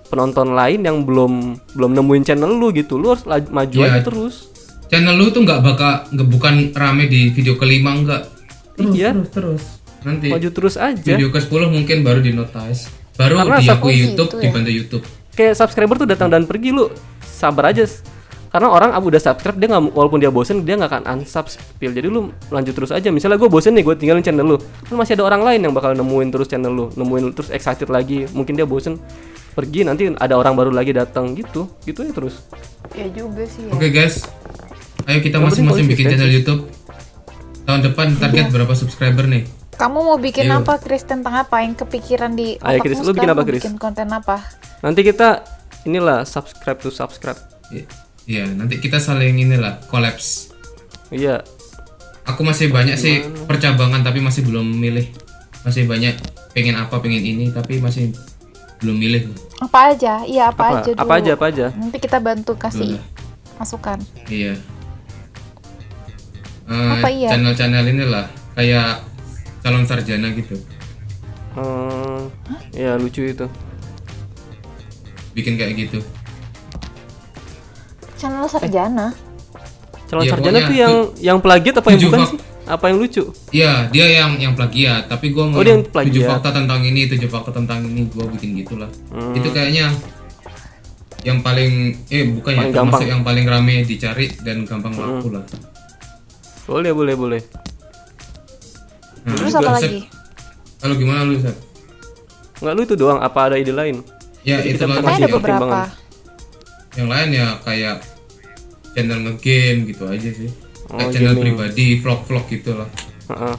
penonton 0.07 0.53
lain 0.53 0.85
yang 0.85 1.09
belum 1.09 1.57
belum 1.73 1.91
nemuin 1.97 2.23
channel 2.29 2.53
lu 2.53 2.69
gitu. 2.71 3.01
Lu 3.01 3.17
harus 3.17 3.25
maju 3.27 3.77
Iya. 3.81 3.97
aja 3.97 4.01
terus. 4.05 4.53
Channel 4.93 5.17
lu 5.17 5.33
tuh 5.33 5.41
nggak 5.41 5.61
bakal 5.65 6.05
nggak 6.13 6.29
bukan 6.29 6.55
rame 6.77 7.09
di 7.09 7.33
video 7.33 7.57
kelima 7.57 7.97
nggak. 7.97 8.23
Terus, 8.77 8.93
Iya. 8.93 9.11
terus 9.17 9.31
terus. 9.33 9.65
Nanti 10.05 10.27
Maju 10.29 10.49
terus 10.53 10.75
aja. 10.77 11.01
video 11.17 11.33
ke 11.33 11.41
10 11.41 11.73
mungkin 11.73 12.05
baru 12.05 12.21
di 12.21 12.37
notice. 12.37 12.93
Baru 13.13 13.35
Karena 13.39 13.59
diakui 13.61 13.93
YouTube, 13.93 14.29
gitu 14.33 14.37
ya. 14.39 14.43
dibantu 14.49 14.71
YouTube. 14.73 15.05
kayak 15.33 15.55
subscriber 15.57 15.97
tuh 15.97 16.09
datang 16.09 16.29
dan 16.29 16.45
pergi 16.45 16.73
lu 16.73 16.93
sabar 17.23 17.73
aja 17.73 17.89
karena 18.49 18.69
orang 18.69 18.93
abu 18.93 19.09
udah 19.09 19.17
subscribe 19.17 19.57
dia 19.57 19.65
nggak 19.65 19.97
walaupun 19.97 20.21
dia 20.21 20.29
bosen 20.29 20.61
dia 20.61 20.77
nggak 20.77 20.93
akan 20.93 21.03
unsubscribe 21.09 21.89
jadi 21.89 22.05
lu 22.05 22.29
lanjut 22.53 22.77
terus 22.77 22.93
aja 22.93 23.09
misalnya 23.09 23.41
gue 23.41 23.49
bosen 23.49 23.73
nih 23.73 23.81
gue 23.81 23.97
tinggalin 23.97 24.21
channel 24.21 24.45
lu 24.45 24.57
kan 24.61 24.93
masih 24.93 25.17
ada 25.17 25.25
orang 25.25 25.41
lain 25.41 25.65
yang 25.65 25.73
bakal 25.73 25.97
nemuin 25.97 26.29
terus 26.29 26.53
channel 26.53 26.69
lu 26.69 26.85
nemuin 26.93 27.33
terus 27.33 27.49
excited 27.49 27.89
lagi 27.89 28.29
mungkin 28.37 28.61
dia 28.61 28.69
bosen 28.69 29.01
pergi 29.53 29.89
nanti 29.89 30.13
ada 30.13 30.37
orang 30.37 30.53
baru 30.53 30.69
lagi 30.69 30.93
datang 30.93 31.33
gitu 31.33 31.65
gitu 31.85 32.05
ya 32.05 32.13
terus 32.13 32.45
ya 32.93 33.09
juga 33.09 33.45
sih 33.49 33.65
ya 33.65 33.73
Oke 33.73 33.89
guys, 33.89 34.29
ayo 35.09 35.19
kita 35.21 35.41
masing-masing 35.41 35.89
bikin 35.89 36.13
channel. 36.13 36.29
YouTube. 36.29 36.69
Tahun 37.63 37.81
depan 37.81 38.17
target 38.17 38.53
berapa 38.53 38.73
subscriber 38.73 39.25
nih? 39.25 39.49
Kamu 39.75 39.99
mau 39.99 40.17
bikin 40.17 40.47
Yuk. 40.47 40.63
apa 40.63 40.79
Chris 40.79 41.03
tentang 41.03 41.35
apa 41.35 41.61
yang 41.61 41.73
kepikiran 41.73 42.33
di 42.33 42.55
Ayo, 42.57 42.79
otakmu 42.79 42.85
Chris, 42.85 42.97
lu 42.99 43.05
bikin 43.07 43.15
sekarang 43.15 43.29
apa, 43.29 43.37
mau 43.37 43.47
Chris? 43.47 43.59
bikin 43.59 43.75
konten 43.77 44.09
apa 44.09 44.37
nanti 44.81 45.01
kita 45.03 45.29
inilah 45.83 46.19
subscribe 46.23 46.79
to 46.79 46.89
subscribe 46.89 47.39
Iya, 48.23 48.47
nanti 48.49 48.79
kita 48.79 48.97
saling 48.97 49.35
inilah 49.37 49.83
collapse. 49.89 50.53
iya 51.09 51.43
Aku 52.23 52.41
masih 52.41 52.69
banyak 52.69 52.95
sih 52.95 53.19
percabangan 53.43 53.99
tapi 54.01 54.21
masih 54.21 54.45
belum 54.45 54.63
milih. 54.63 55.11
Masih 55.63 55.83
banyak 55.85 56.15
pengen 56.53 56.77
apa, 56.77 57.01
pengen 57.01 57.19
ini 57.19 57.51
tapi 57.51 57.81
masih 57.81 58.15
belum 58.79 58.95
milih. 58.95 59.27
apa 59.59 59.91
aja 59.91 60.23
iya 60.23 60.51
apa, 60.51 60.59
apa 60.61 60.77
aja 60.77 60.91
dulu 60.93 61.01
apa 61.01 61.15
aja 61.17 61.31
apa 61.33 61.45
aja 61.47 61.67
nanti 61.73 61.97
kita 61.97 62.19
bantu 62.19 62.53
kasih 62.55 62.95
Boleh. 62.95 63.03
masukan 63.57 63.99
Iya. 64.27 64.55
Eh, 66.65 66.91
Apa 66.93 67.09
iya? 67.09 67.29
Channel-channel 67.31 67.85
inilah 67.89 68.27
kayak 68.53 69.03
calon 69.63 69.85
sarjana 69.85 70.29
gitu. 70.31 70.59
hmm, 71.55 72.21
ya 72.73 72.95
lucu 72.97 73.23
itu 73.25 73.47
Bikin 75.33 75.55
kayak 75.55 75.73
gitu. 75.79 75.99
channel 78.15 78.47
sarjana 78.47 79.11
calon 80.07 80.23
Iya, 80.23 80.31
sarjana 80.31 80.59
tuh 80.63 80.77
yang 80.77 80.95
yang 81.19 81.39
plagiat 81.39 81.75
apa 81.75 81.89
yang 81.89 81.99
tujuh 81.99 82.09
bukan 82.09 82.21
fak- 82.21 82.31
sih 82.31 82.41
apa 82.63 82.85
yang 82.87 82.99
lucu 82.99 83.25
Iya, 83.51 83.73
dia 83.89 84.07
yang 84.13 84.31
yang 84.37 84.53
plagiat, 84.53 85.07
tapi 85.07 85.31
gua 85.31 85.47
mau 85.47 85.59
Oh, 85.59 85.63
dia 85.63 85.73
yang 85.73 85.83
tujuh 85.83 85.93
plagiat. 86.23 86.29
fakta 86.33 86.51
tentang 86.55 86.81
ini, 86.81 87.01
tujuh 87.07 87.27
fakta 87.27 87.51
tentang 87.51 87.83
ini, 87.83 88.07
gua 88.07 88.23
bikin 88.29 88.55
gitulah. 88.55 88.87
Hmm. 89.11 89.35
Itu 89.35 89.51
kayaknya 89.51 89.91
yang 91.23 91.39
paling 91.41 91.73
eh 92.09 92.23
bukan 92.29 92.53
Paling 92.53 92.71
ya, 92.71 92.77
gampang. 92.77 93.01
yang 93.05 93.23
paling 93.23 93.45
rame 93.45 93.83
dicari 93.83 94.31
dan 94.41 94.63
gampang 94.63 94.91
Hmm. 94.93 95.19
laku 95.19 95.29
lah. 95.33 95.45
boleh 96.63 96.93
boleh 96.93 97.15
boleh 97.17 97.41
Nah, 99.23 99.35
terus 99.35 99.55
apa 99.55 99.71
lagi 99.73 100.01
Kalau 100.77 100.95
gimana 100.95 101.21
lu, 101.25 101.39
Sep? 101.39 101.57
nggak 102.59 102.73
lu 102.73 102.83
itu 102.83 102.95
doang 102.95 103.19
apa 103.19 103.41
ada 103.45 103.57
ide 103.57 103.71
lain 103.71 104.03
Ya, 104.41 104.59
Jadi 104.59 104.75
itu 104.75 104.83
Kayaknya 104.83 105.15
ada 105.17 105.29
beberapa. 105.31 105.79
Yang 106.93 107.09
lain 107.09 107.29
ya 107.33 107.47
kayak 107.63 107.97
channel 108.93 109.19
ngegame 109.23 109.81
gitu 109.87 110.05
aja 110.05 110.29
sih. 110.29 110.51
Oh, 110.89 110.99
Kayak 110.99 111.11
channel 111.11 111.33
gaming. 111.33 111.45
pribadi, 111.55 111.87
vlog-vlog 111.97 112.45
gitu 112.49 112.75
lah. 112.75 112.89
Heeh. 113.29 113.55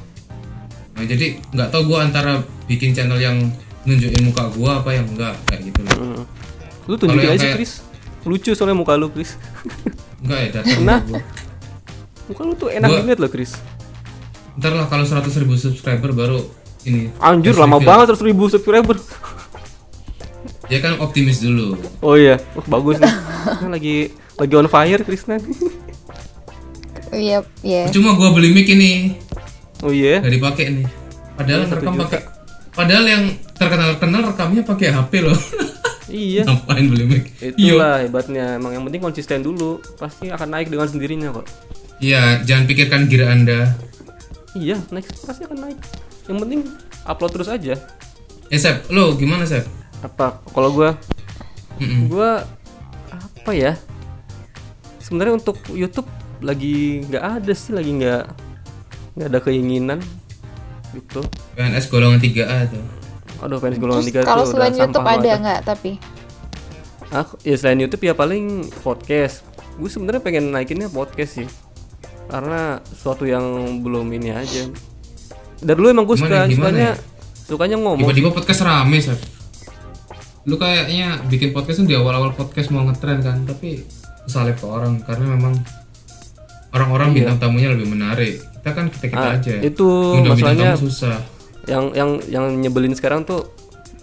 Nah, 0.94 1.04
jadi 1.04 1.26
nggak 1.50 1.70
tahu 1.70 1.82
gua 1.86 2.04
antara 2.04 2.38
bikin 2.66 2.92
channel 2.92 3.16
yang 3.16 3.40
nunjukin 3.84 4.22
muka 4.24 4.52
gua 4.52 4.78
apa 4.78 4.92
yang 4.92 5.08
enggak 5.08 5.34
kayak 5.46 5.62
gitu 5.66 5.82
lah. 5.82 5.96
Mm. 5.98 6.24
lu 6.84 6.94
tunjukin 6.94 7.30
aja 7.30 7.40
kayak- 7.42 7.56
Chris 7.58 7.74
lucu 8.22 8.52
soalnya 8.52 8.76
muka 8.76 8.94
lu 8.94 9.08
Chris 9.08 9.40
Enggak 10.20 10.38
ya, 10.38 10.48
datang 10.60 10.84
Nah. 10.84 11.00
gua. 11.02 11.22
muka 12.26 12.42
lu 12.44 12.54
tuh 12.54 12.70
enak 12.70 12.86
Gua- 12.86 13.00
dilihat 13.02 13.20
loh 13.20 13.28
Chris 13.30 13.56
Ntar 14.54 14.72
lah 14.72 14.86
kalau 14.86 15.02
100 15.02 15.30
ribu 15.38 15.56
subscriber 15.56 16.12
baru 16.12 16.40
ini. 16.84 17.10
anjir 17.18 17.52
Terus 17.52 17.60
lama 17.60 17.76
review. 17.76 17.88
banget 17.88 18.06
100 18.14 18.22
ribu 18.24 18.44
subscriber 18.48 18.98
Ya 20.66 20.80
kan 20.80 20.96
optimis 20.98 21.38
dulu. 21.40 21.76
oh 22.00 22.16
iya 22.16 22.40
oh, 22.54 22.64
bagus 22.64 22.98
nih 22.98 23.14
lagi 23.70 23.96
lagi 24.36 24.54
on 24.54 24.66
fire 24.66 25.02
Krisna 25.02 25.38
iya 27.12 27.44
iya 27.62 27.90
Cuma 27.90 28.14
gua 28.14 28.32
beli 28.32 28.50
mic 28.50 28.66
ini 28.68 29.18
oh 29.80 29.90
iya 29.90 30.20
nggak 30.20 30.34
dipakai 30.34 30.66
nih. 30.72 30.88
Padahal 31.34 31.62
satu 31.66 31.82
rekam 31.82 31.96
pakai 32.00 32.20
Padahal 32.72 33.06
yang 33.06 33.24
terkenal-kenal 33.54 34.22
rekamnya 34.28 34.64
pakai 34.64 34.88
HP 34.90 35.12
loh. 35.22 35.38
iya 36.08 36.42
Ngapain 36.48 36.86
beli 36.88 37.06
mic? 37.08 37.24
Iya. 37.38 37.50
itulah 37.52 37.96
hebatnya 38.00 38.46
emang 38.56 38.72
yang 38.72 38.84
penting 38.84 39.02
konsisten 39.04 39.40
dulu 39.40 39.70
pasti 39.96 40.30
akan 40.30 40.48
naik 40.52 40.68
dengan 40.68 40.86
sendirinya 40.86 41.30
kok 41.32 41.46
Iya, 41.96 42.44
jangan 42.44 42.66
pikirkan 42.66 43.08
gear 43.08 43.30
Anda. 43.30 43.80
Iya 44.56 44.78
naik 44.90 45.06
pasti 45.20 45.44
akan 45.44 45.60
naik 45.62 45.78
yang 46.26 46.40
penting 46.40 46.62
upload 47.04 47.32
terus 47.32 47.48
aja 47.48 47.76
Eh, 48.48 48.60
Sep, 48.62 48.86
lo 48.90 49.18
gimana, 49.18 49.44
Sep? 49.44 49.66
apa 50.00 50.44
kalau 50.48 50.70
gua 50.70 50.94
Mm-mm. 51.78 52.06
gua 52.06 52.44
apa 53.10 53.52
ya 53.52 53.74
sebenarnya 55.00 55.38
untuk 55.38 55.58
YouTube 55.70 56.06
lagi 56.40 57.02
nggak 57.04 57.24
ada 57.40 57.54
sih 57.56 57.72
lagi 57.72 57.92
nggak 57.94 58.24
nggak 59.16 59.28
ada 59.28 59.40
keinginan 59.40 60.00
gitu 60.92 61.24
PNS 61.56 61.88
golongan 61.88 62.20
3A 62.20 62.68
tuh. 62.68 62.84
aduh 63.40 63.58
fans 63.58 63.76
golongan 63.76 64.04
Terus 64.04 64.12
tiga 64.12 64.20
kalau 64.22 64.44
tuh 64.44 64.54
udah 64.54 64.70
selain 64.70 64.76
YouTube 64.78 65.08
ada 65.08 65.32
nggak 65.40 65.60
tapi 65.64 65.92
Aku 67.12 67.34
ya 67.42 67.56
selain 67.56 67.78
YouTube 67.78 68.02
ya 68.02 68.14
paling 68.14 68.46
podcast. 68.82 69.46
Gue 69.78 69.86
sebenarnya 69.86 70.18
pengen 70.18 70.50
naikinnya 70.50 70.90
podcast 70.90 71.38
sih. 71.38 71.46
Karena 72.26 72.62
suatu 72.84 73.24
yang 73.24 73.44
belum 73.80 74.08
ini 74.12 74.30
aja. 74.30 74.66
Dari 75.58 75.76
dulu 75.76 75.88
emang 75.88 76.04
gue 76.04 76.16
suka 76.16 76.44
Gimana- 76.44 76.48
gimana 76.48 76.68
sukanya 76.70 76.90
ya? 76.90 76.94
sukanya 77.46 77.78
ngomong. 77.78 78.00
Tiba-tiba 78.04 78.30
podcast 78.32 78.62
rame, 78.62 78.98
Sep. 78.98 79.20
Lu 80.44 80.56
kayaknya 80.56 81.24
bikin 81.24 81.52
podcast 81.52 81.80
tuh 81.80 81.88
di 81.88 81.96
awal-awal 81.96 82.32
podcast 82.32 82.68
mau 82.68 82.84
ngetren 82.84 83.20
kan, 83.20 83.44
tapi 83.44 83.88
kesalip 84.22 84.56
ke 84.56 84.66
orang 84.66 85.00
karena 85.02 85.32
memang 85.32 85.56
orang-orang 86.70 87.14
bintang 87.14 87.38
tamunya 87.40 87.72
lebih 87.72 87.88
menarik. 87.88 88.44
Kita 88.60 88.70
kan 88.72 88.86
kita-kita 88.90 89.28
Ah, 89.30 89.36
aja. 89.38 89.56
itu 89.62 89.88
Undang 90.14 90.36
masalahnya 90.36 90.76
susah. 90.76 91.20
yang 91.64 91.92
yang 91.94 92.20
yang 92.28 92.46
nyebelin 92.58 92.92
sekarang 92.92 93.24
tuh 93.24 93.48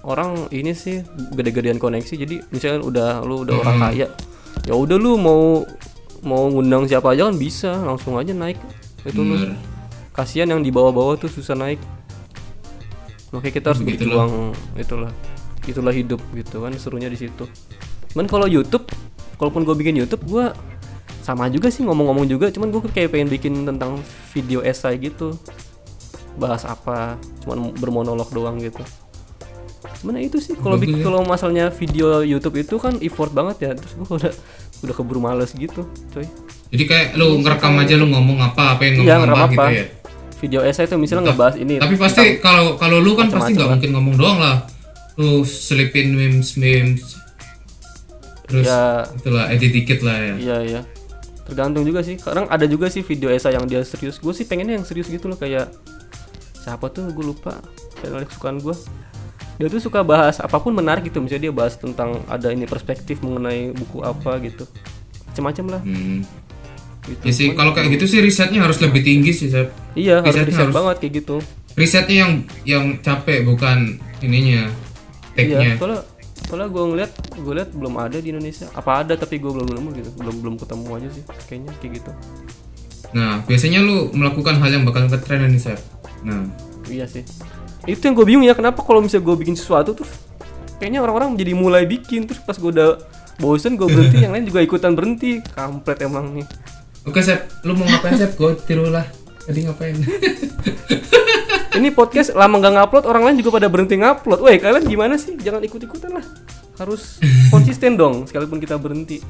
orang 0.00 0.48
ini 0.48 0.72
sih 0.72 1.04
gede-gedean 1.30 1.76
koneksi 1.76 2.14
jadi 2.16 2.40
misalnya 2.48 2.80
udah 2.80 3.08
lu 3.20 3.44
udah 3.44 3.52
orang 3.58 3.76
kaya 3.78 4.08
ya 4.62 4.72
udah 4.72 4.96
lu 4.96 5.16
mau 5.16 5.60
mau 6.22 6.48
ngundang 6.48 6.86
siapa 6.86 7.12
aja 7.12 7.28
kan 7.28 7.36
bisa 7.36 7.70
langsung 7.80 8.16
aja 8.16 8.32
naik. 8.32 8.60
Itu 9.04 9.24
lu. 9.24 9.56
Kasihan 10.12 10.50
yang 10.50 10.60
di 10.60 10.68
bawah-bawah 10.68 11.16
tuh 11.16 11.30
susah 11.32 11.56
naik. 11.56 11.80
Makanya 13.30 13.54
kita 13.54 13.66
harus 13.72 13.82
Begitulah. 13.82 14.26
berjuang 14.26 14.32
itulah. 14.76 15.12
Itulah 15.64 15.94
hidup 15.94 16.20
gitu 16.34 16.66
kan 16.66 16.72
serunya 16.76 17.06
di 17.06 17.18
situ. 17.18 17.46
Cuman 18.12 18.26
kalau 18.26 18.50
YouTube 18.50 18.90
kalaupun 19.38 19.62
gue 19.64 19.76
bikin 19.78 19.96
YouTube 19.96 20.26
gue 20.26 20.50
sama 21.22 21.46
juga 21.48 21.70
sih 21.70 21.86
ngomong-ngomong 21.86 22.26
juga. 22.26 22.50
Cuman 22.50 22.74
gue 22.74 22.80
kayak 22.90 23.14
pengen 23.14 23.28
bikin 23.30 23.54
tentang 23.64 24.02
video 24.34 24.60
esai 24.66 24.98
gitu. 24.98 25.38
Bahas 26.36 26.66
apa 26.66 27.16
cuman 27.46 27.70
bermonolog 27.78 28.28
doang 28.34 28.58
gitu. 28.58 28.82
Mana 30.00 30.20
itu 30.20 30.40
sih 30.40 30.56
kalau 30.56 30.80
bikin 30.80 31.00
ya. 31.00 31.04
kalau 31.06 31.20
masalahnya 31.24 31.68
video 31.68 32.24
YouTube 32.24 32.56
itu 32.60 32.76
kan 32.80 32.98
effort 32.98 33.30
banget 33.30 33.56
ya. 33.62 33.70
Terus 33.78 33.92
gue 33.94 34.08
udah 34.10 34.34
udah 34.80 34.94
keburu 34.94 35.18
males 35.18 35.52
gitu 35.52 35.84
coy 36.10 36.24
Jadi 36.70 36.84
kayak 36.84 37.06
lu 37.14 37.38
ngerekam 37.38 37.74
aja 37.76 37.94
lu 37.94 38.06
ngomong 38.06 38.38
apa, 38.40 38.74
apa 38.74 38.82
yang 38.82 38.94
ngomong 38.96 39.06
Iya, 39.06 39.14
apa, 39.14 39.24
ngerekam 39.24 39.48
gitu 39.48 39.60
apa. 39.60 39.72
ya. 39.72 39.84
video 40.38 40.60
esai 40.62 40.84
itu 40.84 40.96
misalnya 40.96 41.22
ngebahas 41.28 41.56
ini 41.56 41.74
Tapi 41.76 41.94
pasti 41.96 42.22
kalau 42.38 42.66
kalau 42.74 42.96
lu 42.96 43.12
kan 43.12 43.26
pasti 43.28 43.52
nggak 43.52 43.70
mungkin 43.70 43.90
ngomong 43.92 44.14
doang 44.14 44.38
lah. 44.38 44.56
Lu 45.14 45.42
selipin 45.42 46.10
memes 46.10 46.54
memes. 46.54 47.18
Terus 48.46 48.64
Ya. 48.64 49.04
itulah 49.12 49.46
edit 49.48 49.70
dikit 49.70 50.00
lah 50.00 50.16
ya. 50.16 50.34
Iya 50.34 50.56
iya. 50.64 50.80
Tergantung 51.42 51.82
juga 51.82 52.00
sih. 52.00 52.16
Kadang 52.16 52.46
ada 52.46 52.64
juga 52.64 52.86
sih 52.86 53.02
video 53.02 53.28
esai 53.28 53.52
yang 53.52 53.66
dia 53.66 53.82
serius. 53.82 54.16
Gue 54.16 54.30
sih 54.30 54.42
pengennya 54.42 54.74
yang 54.74 54.86
serius 54.86 55.06
gitu 55.06 55.26
loh 55.26 55.36
kayak 55.36 55.68
siapa 56.56 56.88
tuh 56.88 57.06
gue 57.06 57.24
lupa 57.26 57.58
channel 57.96 58.22
kesukaan 58.22 58.58
gue. 58.58 58.72
Dia 59.60 59.68
tuh 59.68 59.76
suka 59.76 60.00
bahas 60.00 60.40
apa 60.40 60.56
pun 60.56 60.72
menarik 60.72 61.12
gitu. 61.12 61.20
Misalnya 61.20 61.52
dia 61.52 61.54
bahas 61.54 61.76
tentang 61.76 62.24
ada 62.24 62.48
ini 62.48 62.64
perspektif 62.64 63.20
mengenai 63.20 63.76
buku 63.76 64.00
apa 64.00 64.40
gitu. 64.40 64.64
Macam-macam 65.28 65.64
lah. 65.76 65.82
Hmm. 65.84 66.24
Gitu. 67.04 67.22
Ya 67.28 67.32
sih 67.36 67.46
kalau 67.52 67.76
kayak 67.76 67.92
gitu 68.00 68.08
sih 68.08 68.24
risetnya 68.24 68.64
harus 68.64 68.80
lebih 68.80 69.04
tinggi 69.04 69.36
sih, 69.36 69.52
Sep. 69.52 69.68
Iya 69.92 70.24
harus 70.24 70.32
risetnya 70.32 70.48
riset 70.48 70.64
harus- 70.64 70.76
banget 70.80 70.96
kayak 71.04 71.12
gitu. 71.20 71.36
Risetnya 71.76 72.16
yang 72.24 72.32
yang 72.64 72.84
capek 73.04 73.44
bukan 73.44 74.00
ininya. 74.24 74.72
Take-nya. 75.36 75.60
Iya. 75.60 75.72
Soalnya 75.76 76.00
soalnya 76.48 76.68
gue 76.72 76.84
ngeliat 76.96 77.12
gue 77.36 77.52
liat 77.60 77.70
belum 77.76 77.94
ada 78.00 78.16
di 78.16 78.28
Indonesia. 78.32 78.64
Apa 78.72 79.04
ada 79.04 79.12
tapi 79.12 79.36
gue 79.36 79.52
belum 79.52 79.68
nemu 79.68 79.88
gitu. 80.00 80.10
Belum 80.16 80.36
belum 80.40 80.54
ketemu 80.56 80.88
aja 80.96 81.08
sih. 81.12 81.24
Kayaknya 81.52 81.72
kayak 81.84 81.92
gitu. 82.00 82.12
Nah, 83.12 83.42
biasanya 83.44 83.84
lu 83.84 84.08
melakukan 84.16 84.56
hal 84.56 84.70
yang 84.72 84.88
bakal 84.88 85.04
ngetren 85.04 85.52
nih, 85.52 85.60
Sep. 85.60 85.80
Nah, 86.24 86.48
Iya 86.90 87.06
sih. 87.06 87.22
Itu 87.88 88.02
yang 88.04 88.14
gue 88.16 88.26
bingung 88.28 88.44
ya, 88.44 88.52
kenapa 88.52 88.84
kalau 88.84 89.00
misalnya 89.00 89.24
gue 89.24 89.36
bikin 89.40 89.56
sesuatu 89.56 89.96
tuh 89.96 90.08
kayaknya 90.80 91.04
orang-orang 91.04 91.36
jadi 91.36 91.52
mulai 91.52 91.84
bikin 91.84 92.24
terus 92.24 92.40
pas 92.40 92.56
gue 92.56 92.72
udah 92.72 92.96
bosen 93.40 93.76
gue 93.76 93.88
berhenti, 93.88 94.16
yang 94.24 94.32
lain 94.36 94.44
juga 94.48 94.60
ikutan 94.60 94.92
berhenti. 94.92 95.40
Kampret 95.56 96.04
emang 96.04 96.32
nih. 96.36 96.46
Oke, 97.08 97.24
Sep. 97.24 97.48
Lu 97.64 97.72
mau 97.72 97.88
ngapain, 97.88 98.16
Sep? 98.20 98.36
Gue 98.36 98.52
tiru 98.68 98.92
lah. 98.92 99.08
Tadi 99.48 99.64
ngapain? 99.64 99.96
Ini 101.80 101.88
podcast 101.96 102.36
lama 102.36 102.60
nggak 102.60 102.74
ngupload, 102.76 103.04
orang 103.08 103.22
lain 103.30 103.36
juga 103.40 103.56
pada 103.56 103.72
berhenti 103.72 103.96
ngupload. 103.96 104.44
Woi, 104.44 104.60
kalian 104.60 104.84
gimana 104.84 105.14
sih? 105.16 105.32
Jangan 105.40 105.64
ikut-ikutan 105.64 106.12
lah. 106.12 106.24
Harus 106.76 107.16
konsisten 107.54 107.96
dong, 107.96 108.28
sekalipun 108.28 108.60
kita 108.60 108.76
berhenti. 108.76 109.24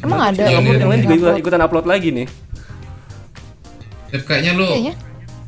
Emang 0.00 0.20
ada 0.32 0.48
Iya, 0.48 0.60
Yang, 0.60 0.64
iya, 0.64 0.80
yang 0.80 0.90
lain 0.92 1.00
iya. 1.00 1.04
juga 1.04 1.14
ikutan, 1.16 1.36
ikutan 1.44 1.60
upload 1.60 1.86
lagi 1.88 2.08
nih. 2.12 2.26
Sep, 4.08 4.22
kayaknya 4.24 4.52
lu 4.56 4.64
Kayaknya. 4.64 4.94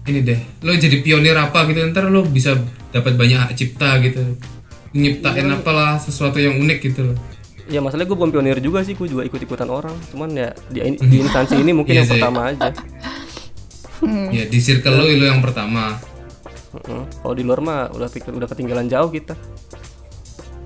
Ini 0.07 0.21
deh. 0.21 0.39
Lu 0.61 0.73
jadi 0.73 0.99
pionir 0.99 1.35
apa 1.35 1.67
gitu 1.67 1.83
ntar 1.87 2.07
lu 2.07 2.25
bisa 2.25 2.55
dapat 2.89 3.15
banyak 3.15 3.39
hak 3.39 3.53
cipta 3.53 3.99
gitu. 4.01 4.23
Nyiptain 4.93 5.51
apalah 5.51 5.97
sesuatu 5.97 6.37
yang 6.37 6.57
unik 6.57 6.79
gitu 6.85 7.13
loh. 7.13 7.17
Ya 7.67 7.83
masalahnya 7.83 8.07
gue 8.07 8.17
bukan 8.17 8.31
pionir 8.31 8.59
juga 8.59 8.81
sih, 8.81 8.95
gue 8.95 9.05
juga 9.05 9.23
ikut-ikutan 9.23 9.67
orang. 9.67 9.93
Cuman 10.09 10.31
ya 10.33 10.51
di, 10.67 10.81
di 10.97 11.17
instansi 11.25 11.59
ini 11.59 11.71
mungkin 11.71 11.93
Iya 11.93 11.99
yang 11.99 12.07
sih. 12.07 12.15
pertama 12.17 12.41
aja. 12.47 12.71
Ya 14.31 14.45
di 14.45 14.59
circle 14.59 14.95
lu 14.95 15.07
lu 15.13 15.25
yang 15.27 15.41
pertama. 15.41 15.99
Heeh. 16.73 17.03
Kalau 17.17 17.35
di 17.35 17.43
luar 17.43 17.61
mah 17.61 17.81
udah 17.91 18.07
pikir 18.07 18.31
udah 18.31 18.47
ketinggalan 18.47 18.87
jauh 18.87 19.09
kita. 19.09 19.35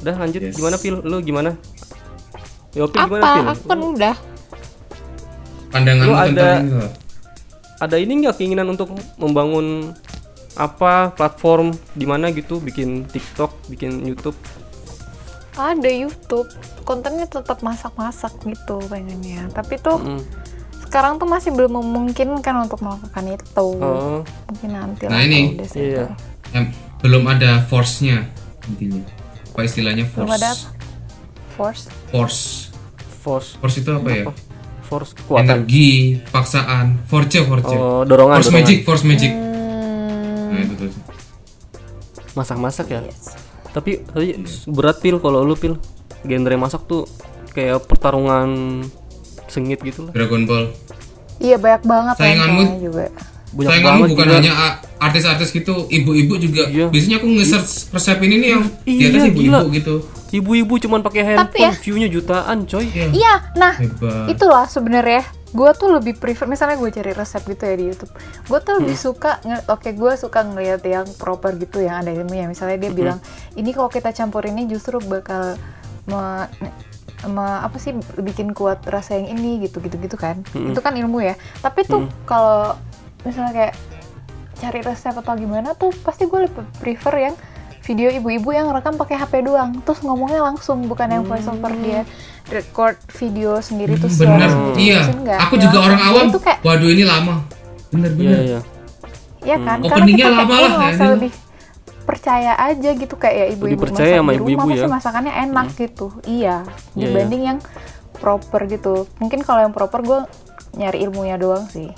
Udah 0.01 0.15
lanjut 0.17 0.41
Yes. 0.43 0.55
gimana 0.55 0.77
Pil? 0.77 0.97
Lu 0.99 1.21
gimana? 1.21 1.51
Yo 2.71 2.87
Pil 2.87 3.01
gimana 3.01 3.23
apa 3.23 3.35
Pil? 3.35 3.47
aku 3.49 3.65
kan 3.67 3.81
udah 3.81 4.15
Pandangan 5.71 6.05
tentang 6.05 6.29
ada-. 6.29 6.91
Ada 7.81 7.97
ini 7.97 8.21
nggak 8.21 8.37
keinginan 8.37 8.69
untuk 8.69 8.93
membangun 9.17 9.97
apa 10.53 11.11
platform 11.11 11.73
di 11.93 12.05
mana 12.05 12.29
gitu 12.29 12.59
bikin 12.59 13.05
TikTok, 13.05 13.51
bikin 13.67 14.05
YouTube? 14.05 14.37
ada 15.53 15.91
YouTube 15.91 16.49
kontennya 16.83 17.29
tetap 17.29 17.61
masak-masak 17.61 18.33
gitu 18.43 18.81
pengennya 18.83 19.45
tapi 19.51 19.77
tuh 19.77 20.01
Mm. 20.01 20.23
sekarang 20.81 21.21
tuh 21.21 21.29
masih 21.29 21.53
belum 21.53 21.77
memungkinkan 21.77 22.55
untuk 22.59 22.81
melakukan 22.81 23.25
itu 23.29 23.69
Oh, 23.77 24.25
mungkin 24.49 24.71
nanti 24.73 25.05
Nah, 25.05 25.21
ini. 25.21 25.61
iya. 25.71 26.09
Em, 26.51 26.73
belum 26.99 27.29
ada 27.29 27.61
force-nya 27.63 28.25
intinya. 28.65 29.05
Apa 29.53 29.61
istilahnya 29.63 30.09
belum 30.09 30.27
force? 30.27 30.39
ada 30.39 30.51
force 31.53 31.83
Force. 32.09 32.41
Force 33.21 33.49
Force 33.55 33.77
itu 33.77 33.91
apa 33.91 34.09
ya? 34.09 34.25
Force 34.91 35.15
kekuatan. 35.15 35.47
Energi, 35.47 35.89
paksaan, 36.27 36.99
force, 37.07 37.39
force. 37.41 37.65
Oh, 37.65 38.03
dorongan, 38.03 38.37
force 38.37 38.51
dorongan. 38.51 38.67
magic, 38.67 38.79
force 38.83 39.05
magic. 39.07 39.31
Hmm, 39.31 40.51
Nah, 40.51 40.61
itu 40.61 40.75
tuh. 40.77 40.91
Masak-masak 42.33 42.87
ya. 42.89 43.01
yes. 43.01 43.39
Tapi 43.71 44.03
tapi 44.03 44.35
berat 44.67 44.99
Pil 44.99 45.17
kalau 45.17 45.41
lu 45.41 45.55
Pil. 45.55 45.79
Genre 46.21 46.55
masak 46.55 46.85
tuh 46.85 47.07
kayak 47.51 47.87
pertarungan 47.87 48.83
sengit 49.47 49.79
gitu 49.81 50.05
lah. 50.05 50.13
Dragon 50.13 50.43
Ball. 50.45 50.69
iya 51.39 51.57
banyak 51.57 51.83
banget 51.83 52.15
Sainganmu- 52.21 52.85
juga 52.85 53.09
Banyak 53.51 53.67
Sainganmu 53.69 53.91
banget 54.01 54.11
bukan 54.13 54.27
hanya 54.33 54.53
artis-artis 54.97 55.51
gitu, 55.51 55.75
ibu-ibu 55.87 56.35
juga. 56.37 56.67
Iya. 56.67 56.87
Biasanya 56.87 57.17
aku 57.19 57.27
nge-search 57.29 57.71
resep 57.91 58.19
ini 58.21 58.35
nih 58.37 58.49
yang 58.49 58.63
di 58.81 58.93
Iya, 58.93 59.07
atas 59.09 59.23
ibu-ibu 59.27 59.67
gitu. 59.73 59.95
Ibu-ibu 60.31 60.75
cuman 60.79 61.01
pakai 61.01 61.23
Tapi 61.25 61.29
handphone, 61.29 61.65
ya- 61.65 61.75
view-nya 61.77 62.09
jutaan, 62.09 62.59
coy. 62.65 62.87
Iya. 62.87 63.07
iya 63.11 63.35
nah 63.53 63.75
Hebat. 63.75 64.31
itulah 64.31 64.65
sebenarnya 64.65 65.23
gue 65.51 65.71
tuh 65.75 65.91
lebih 65.91 66.15
prefer 66.15 66.47
misalnya 66.47 66.79
gue 66.79 66.87
cari 66.89 67.11
resep 67.11 67.43
gitu 67.45 67.59
ya 67.61 67.75
di 67.75 67.85
YouTube 67.85 68.15
gue 68.47 68.59
tuh 68.61 68.73
lebih 68.79 68.95
Hmm. 68.95 69.03
suka 69.05 69.43
nge- 69.43 69.67
oke 69.67 69.91
gue 69.91 70.13
suka 70.15 70.41
ngeliat 70.45 70.79
yang 70.85 71.03
proper 71.13 71.59
gitu 71.59 71.83
yang 71.83 71.99
ada 71.99 72.15
ilmunya 72.15 72.47
misalnya 72.47 72.79
dia 72.79 72.93
bilang 72.93 73.19
ini 73.53 73.75
kalau 73.75 73.89
kita 73.89 74.13
campur 74.13 74.47
ini 74.47 74.65
justru 74.65 75.03
bakal 75.03 75.59
me, 76.07 76.47
me- 77.27 77.59
apa 77.61 77.77
sih 77.77 77.91
bikin 78.17 78.55
kuat 78.55 78.87
rasa 78.87 79.15
yang 79.15 79.35
ini 79.35 79.61
gitu 79.61 79.79
gitu 79.79 79.99
gitu 79.99 80.15
kan 80.15 80.39
Mm-mm. 80.49 80.71
itu 80.71 80.79
kan 80.79 80.95
ilmu 80.95 81.19
ya 81.21 81.35
tapi 81.59 81.83
tuh 81.83 82.07
kalau 82.23 82.79
misalnya 83.23 83.53
kayak 83.53 83.75
cari 84.55 84.81
resep 84.81 85.15
atau 85.15 85.35
gimana 85.35 85.73
tuh 85.73 85.93
pasti 85.99 86.25
gue 86.25 86.41
lebih 86.43 86.65
prefer 86.77 87.15
yang 87.23 87.35
video 87.81 88.09
ibu-ibu 88.11 88.51
yang 88.51 88.69
rekam 88.69 88.95
pakai 88.95 89.17
HP 89.17 89.41
doang 89.43 89.81
terus 89.81 90.01
ngomongnya 90.01 90.41
langsung 90.43 90.85
bukan 90.85 91.09
yang 91.11 91.25
voice 91.25 91.47
over 91.47 91.73
dia 91.77 92.05
record 92.47 92.95
video 93.15 93.57
sendiri 93.59 93.97
terus 93.97 94.15
Hmm, 94.17 94.27
Bener, 94.31 94.49
suara 94.49 94.77
iya. 94.77 95.01
Enggak. 95.07 95.39
Aku 95.41 95.55
Ya, 95.55 95.63
juga 95.63 95.79
orang 95.83 96.01
awam. 96.03 96.27
itu 96.29 96.39
kayak 96.39 96.59
Waduh 96.61 96.89
ini 96.89 97.05
lama. 97.05 97.35
Bener 97.89 98.11
Iya, 98.11 98.17
bener. 98.21 98.41
iya. 98.43 98.61
ya 99.43 99.57
kan 99.59 99.79
Hmm. 99.79 99.89
Openingnya 99.89 100.17
kita 100.21 100.35
lama 100.35 100.45
kayak 100.47 100.61
lah, 100.61 100.71
ngerasa 100.77 101.01
ya, 101.01 101.11
lebih 101.11 101.33
percaya 102.03 102.53
aja 102.59 102.91
gitu 102.93 103.15
kayak 103.15 103.35
ya 103.35 103.47
ibu-ibu 103.49 103.65
Lebih 103.73 103.85
percaya 103.87 104.11
masak 104.11 104.19
sama 104.19 104.31
di 104.31 104.37
rumah 104.37 104.51
ibu-ibu 104.51 104.67
pasti 104.69 104.83
ya. 104.83 104.89
masakannya 104.91 105.33
enak 105.41 105.67
gitu 105.75 106.07
iya 106.23 106.57
Iya, 106.91 107.01
dibanding 107.01 107.43
yang 107.45 107.59
proper 108.13 108.61
gitu 108.67 108.95
mungkin 109.17 109.41
kalau 109.41 109.61
yang 109.63 109.73
proper 109.73 110.01
gue 110.01 110.19
nyari 110.73 110.99
ilmunya 111.01 111.37
doang 111.37 111.65
sih 111.67 111.89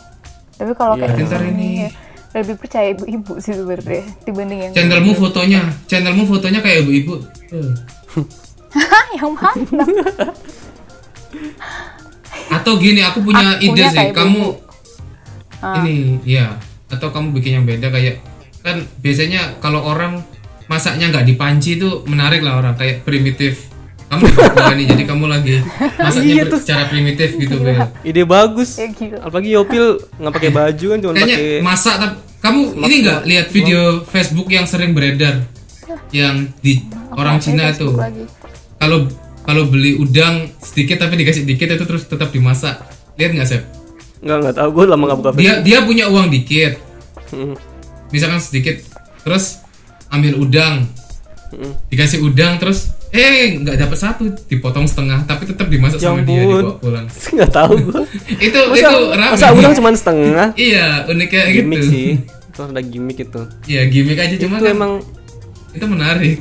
tapi 0.54 0.72
kalau 0.72 0.94
Iya. 0.94 1.08
kayak 1.08 1.24
Ntar 1.24 1.42
gini 1.42 1.52
ini. 1.52 1.70
ya, 1.78 1.88
lebih 2.34 2.54
percaya 2.56 2.86
ibu-ibu 2.90 3.32
sih 3.38 3.52
sebenarnya 3.52 4.02
dibanding 4.22 4.58
yang 4.62 4.72
Channelmu 4.72 5.12
fotonya, 5.14 5.60
channelmu 5.84 6.24
fotonya 6.24 6.60
kayak 6.60 6.78
ibu-ibu. 6.82 7.14
Eh. 7.52 7.72
yang 9.16 9.32
mana 9.36 10.08
Atau 12.48 12.76
gini, 12.76 13.00
aku 13.00 13.20
punya 13.22 13.56
Akunya 13.56 13.64
ide 13.64 13.84
sih. 13.86 13.96
kayak 13.96 14.12
Kamu. 14.12 14.44
Ah. 15.62 15.80
ini, 15.80 16.18
ya. 16.26 16.56
Atau 16.88 17.08
kamu 17.08 17.32
bikin 17.32 17.62
yang 17.62 17.64
beda 17.64 17.88
kayak 17.88 18.20
kan 18.62 18.78
biasanya 18.98 19.58
kalau 19.58 19.82
orang 19.82 20.22
masaknya 20.66 21.10
nggak 21.10 21.26
di 21.26 21.34
panci 21.34 21.74
itu 21.76 22.04
menarik 22.04 22.40
lah 22.40 22.60
orang 22.60 22.76
kayak 22.76 23.02
primitif. 23.02 23.71
Kamu 24.12 24.24
Papua 24.28 24.72
nih, 24.74 24.84
jadi 24.86 25.02
kamu 25.04 25.24
lagi 25.24 25.64
masaknya 25.96 26.34
Iya, 26.34 26.44
terus- 26.44 26.62
secara 26.62 26.84
primitif 26.86 27.32
gitu, 27.32 27.56
Bel. 27.56 27.80
Ide 28.02 28.22
bagus. 28.22 28.76
Ya, 28.76 28.86
gila. 28.86 29.16
Apalagi 29.22 29.50
Yopil 29.50 29.84
nggak 30.14 30.32
pakai 30.32 30.50
baju 30.50 30.86
kan 30.86 30.98
cuma 30.98 31.12
Kayaknya 31.14 31.32
pakai 31.34 31.60
masak 31.62 31.94
tapi 31.96 32.14
kamu 32.38 32.60
ini 32.82 32.96
nggak 33.00 33.20
lihat 33.24 33.46
video 33.48 33.80
Facebook 34.04 34.48
yang 34.48 34.66
sering 34.66 34.92
beredar 34.92 35.46
yang 36.10 36.44
di 36.58 36.84
orang 37.10 37.36
Apa, 37.36 37.42
Cina 37.42 37.64
itu 37.68 37.88
kalau 38.76 39.06
kalau 39.42 39.62
beli 39.64 39.94
udang 39.94 40.50
sedikit 40.58 41.00
tapi 41.00 41.16
dikasih 41.16 41.42
dikit 41.42 41.70
itu 41.70 41.84
terus 41.84 42.04
tetap 42.04 42.28
dimasak 42.28 42.82
lihat 43.14 43.32
nggak 43.32 43.46
Sep? 43.46 43.62
nggak 44.18 44.38
nggak 44.38 44.56
tahu 44.56 44.68
gue 44.72 44.84
lama 44.86 45.02
nggak 45.04 45.18
buka 45.18 45.30
dia 45.34 45.52
dia 45.60 45.78
punya 45.80 46.06
uang 46.06 46.28
dikit 46.28 46.76
Hmm. 47.30 47.56
misalkan 48.08 48.38
sedikit 48.38 48.76
terus 49.22 49.62
ambil 50.08 50.36
udang 50.36 50.84
Mm-mm. 51.48 51.72
dikasih 51.88 52.20
udang 52.20 52.58
terus 52.58 52.92
eh 53.12 53.60
nggak 53.60 53.76
dapat 53.76 53.98
satu 54.00 54.24
dipotong 54.48 54.88
setengah 54.88 55.20
tapi 55.28 55.44
tetap 55.44 55.68
dimasak 55.68 56.00
Ya 56.00 56.16
sama 56.16 56.24
dia 56.24 56.48
dibawa 56.48 56.80
pulang. 56.80 57.06
Nggak 57.36 57.50
tahu 57.52 57.72
gua. 57.92 58.02
Itu 58.48 58.58
masa, 58.72 58.88
itu 58.88 59.00
rame. 59.12 59.32
masa 59.36 59.46
udang 59.52 59.74
cuma 59.76 59.88
setengah? 59.92 60.48
Iya 60.72 60.86
unik 61.12 61.28
kayak 61.28 61.46
gimmick 61.52 61.80
gitu. 61.84 61.92
sih. 61.92 62.08
Itu 62.24 62.60
ada 62.64 62.80
gimmick 62.80 63.18
itu. 63.20 63.42
Iya 63.68 63.82
gimmick 63.92 64.16
aja 64.16 64.34
cuma 64.40 64.56
itu 64.56 64.64
kan 64.64 64.72
emang 64.72 64.92
itu 65.76 65.84
menarik. 65.84 66.38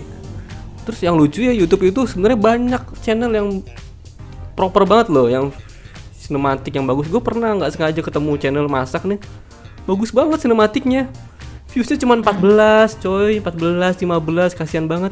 Terus 0.88 0.99
yang 1.03 1.15
lucu 1.19 1.43
ya 1.43 1.51
YouTube 1.51 1.84
itu 1.91 2.07
sebenarnya 2.07 2.39
banyak 2.39 2.84
channel 3.03 3.32
yang 3.36 3.47
proper 4.55 4.88
banget 4.88 5.07
loh 5.11 5.28
yang 5.28 5.51
sinematik 6.15 6.72
yang 6.72 6.88
bagus. 6.88 7.11
Gue 7.11 7.19
pernah 7.19 7.51
nggak 7.51 7.76
sengaja 7.76 7.99
ketemu 7.99 8.32
channel 8.39 8.72
masak 8.72 9.03
nih. 9.03 9.19
Bagus 9.84 10.15
banget 10.15 10.39
sinematiknya. 10.39 11.11
Viewsnya 11.76 11.99
cuma 11.99 12.15
14 12.15 12.95
coy. 13.03 13.43
14 13.43 14.07
15 14.07 14.55
kasihan 14.55 14.88
banget 14.88 15.11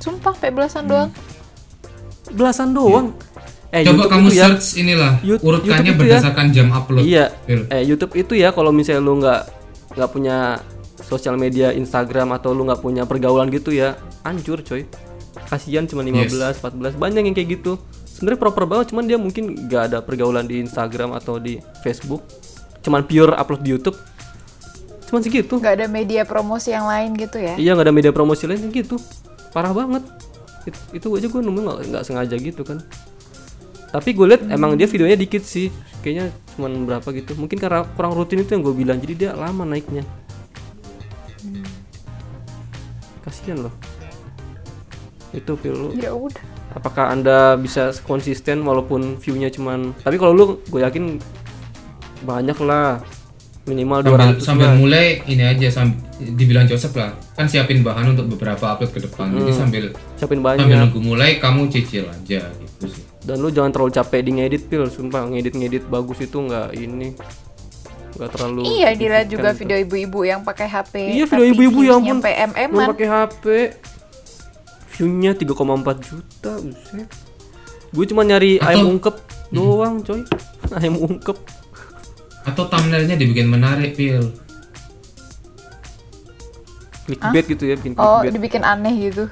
Sumpah, 0.00 0.32
sampai 0.32 0.50
belasan 0.50 0.84
doang. 0.84 1.10
belasan 2.30 2.70
doang? 2.70 3.06
Eh 3.70 3.82
coba 3.82 4.02
YouTube 4.02 4.10
kamu 4.10 4.26
itu 4.26 4.34
ya. 4.34 4.42
search 4.44 4.66
inilah 4.76 5.12
Yout- 5.20 5.42
urutannya 5.42 5.70
YouTube 5.70 5.86
itu 5.86 6.02
ya. 6.02 6.18
berdasarkan 6.18 6.46
jam 6.50 6.66
upload 6.70 7.02
iya. 7.04 7.24
Phil. 7.44 7.62
eh 7.68 7.82
YouTube 7.84 8.12
itu 8.16 8.32
ya 8.34 8.50
kalau 8.50 8.70
misalnya 8.70 8.98
lu 8.98 9.14
nggak 9.18 9.40
nggak 9.94 10.10
punya 10.10 10.36
sosial 11.00 11.34
media 11.34 11.70
Instagram 11.70 12.32
atau 12.32 12.50
lu 12.50 12.66
nggak 12.66 12.78
punya 12.78 13.02
pergaulan 13.04 13.46
gitu 13.48 13.70
ya 13.70 13.94
hancur 14.22 14.62
coy. 14.62 14.86
Kasihan 15.46 15.86
cuma 15.86 16.02
15 16.02 16.58
14 16.58 16.94
banyak 16.94 17.22
yang 17.24 17.34
kayak 17.34 17.48
gitu. 17.56 17.78
Sebenarnya 18.04 18.38
proper 18.38 18.64
banget 18.64 18.90
cuman 18.90 19.04
dia 19.06 19.18
mungkin 19.18 19.44
nggak 19.66 19.82
ada 19.86 19.98
pergaulan 20.00 20.44
di 20.44 20.58
Instagram 20.58 21.14
atau 21.14 21.38
di 21.38 21.58
Facebook. 21.82 22.26
Cuman 22.80 23.02
pure 23.02 23.34
upload 23.34 23.62
di 23.62 23.70
YouTube. 23.70 23.98
Cuman 25.06 25.20
segitu. 25.20 25.58
Gak 25.58 25.74
ada 25.74 25.86
media 25.86 26.22
promosi 26.22 26.70
yang 26.70 26.86
lain 26.86 27.14
gitu 27.14 27.38
ya. 27.38 27.54
iya 27.54 27.74
nggak 27.74 27.86
ada 27.86 27.94
media 27.94 28.10
promosi 28.10 28.46
lain 28.46 28.62
yang 28.62 28.74
gitu 28.76 28.94
parah 29.50 29.74
banget. 29.74 30.04
It- 30.68 31.02
itu 31.02 31.06
aja 31.16 31.26
gue 31.26 31.40
nemu 31.40 31.60
nggak 31.60 31.78
nggak 31.90 32.04
sengaja 32.04 32.36
gitu 32.36 32.62
kan. 32.62 32.78
Tapi 33.90 34.14
gue 34.14 34.26
liat 34.26 34.46
emang 34.46 34.78
dia 34.78 34.86
videonya 34.86 35.18
dikit 35.18 35.42
sih. 35.42 35.68
Kayaknya 36.00 36.30
cuman 36.54 36.86
berapa 36.86 37.08
gitu. 37.10 37.34
Mungkin 37.34 37.58
karena 37.58 37.82
kurang 37.98 38.14
rutin 38.14 38.40
itu 38.40 38.54
yang 38.54 38.62
gue 38.62 38.74
bilang. 38.74 38.98
Jadi 39.02 39.14
dia 39.26 39.30
lama 39.34 39.66
naiknya. 39.66 40.06
Kasihan 43.20 43.66
loh. 43.68 43.74
Itu 45.30 45.54
feel 45.58 45.74
lu. 45.74 45.88
Ya 45.94 46.10
udah. 46.14 46.42
apakah 46.70 47.10
anda 47.10 47.58
bisa 47.58 47.90
konsisten 48.06 48.62
walaupun 48.62 49.18
viewnya 49.18 49.50
cuman 49.50 49.90
tapi 50.06 50.22
kalau 50.22 50.30
lu 50.30 50.44
gue 50.70 50.86
yakin 50.86 51.18
banyak 52.22 52.54
lah 52.62 53.02
minimal 53.60 54.00
sambil 54.00 54.16
200 54.34 54.40
sambil 54.40 54.66
lah. 54.66 54.76
mulai 54.76 55.06
ini 55.24 55.44
aja 55.44 55.68
sam- 55.70 55.98
dibilang 56.18 56.64
Joseph 56.64 56.92
lah. 56.92 57.12
Kan 57.34 57.46
siapin 57.46 57.80
bahan 57.80 58.12
untuk 58.12 58.26
beberapa 58.28 58.72
upload 58.72 58.90
ke 58.90 59.00
depan. 59.00 59.30
Jadi 59.30 59.52
sambil 59.52 59.84
siapin 60.16 60.38
sambil 60.38 60.56
banyak 60.56 60.66
nunggu 60.66 61.00
mulai 61.00 61.36
kamu 61.36 61.68
cicil 61.68 62.08
aja 62.08 62.48
gitu 62.48 62.84
sih. 62.86 63.04
Dan 63.20 63.38
lu 63.38 63.48
jangan 63.48 63.68
terlalu 63.70 63.92
capek 63.92 64.20
di 64.22 64.30
ngedit 64.34 64.62
pil. 64.66 64.84
Sumpah 64.86 65.28
ngedit 65.28 65.52
ngedit 65.52 65.84
bagus 65.86 66.18
itu 66.18 66.36
nggak 66.36 66.72
ini 66.72 67.12
nggak 68.10 68.30
terlalu 68.32 68.60
Iya, 68.66 68.88
dilihat 68.92 69.26
juga 69.28 69.52
video 69.52 69.76
ibu-ibu 69.78 70.20
yang 70.24 70.40
pakai 70.42 70.66
HP. 70.66 70.94
Iya, 71.14 71.24
video 71.24 71.46
ibu-ibu 71.46 71.78
ya 71.80 71.94
tuh. 71.94 72.16
MM-an. 72.16 72.68
Lu 72.68 72.80
pakai 72.90 73.06
HP 73.06 73.44
viewnya 74.90 75.32
3,4 75.32 75.56
juta 76.00 76.52
buset. 76.58 77.08
Gue 77.90 78.04
cuma 78.04 78.22
nyari 78.22 78.56
Atau- 78.56 78.68
ayam 78.68 78.86
ungkep 78.90 79.14
doang 79.50 79.94
coy. 80.00 80.20
Ayam 80.76 80.96
ungkep 80.96 81.36
atau 82.42 82.64
thumbnailnya 82.64 83.14
dibikin 83.14 83.46
menarik 83.46 83.92
pil. 83.92 84.32
Clickbait 87.02 87.44
gitu 87.44 87.62
ya 87.64 87.74
bikin 87.74 87.92
Oh, 87.94 88.18
clickbait. 88.18 88.30
dibikin 88.32 88.62
aneh 88.62 88.92
gitu. 89.02 89.26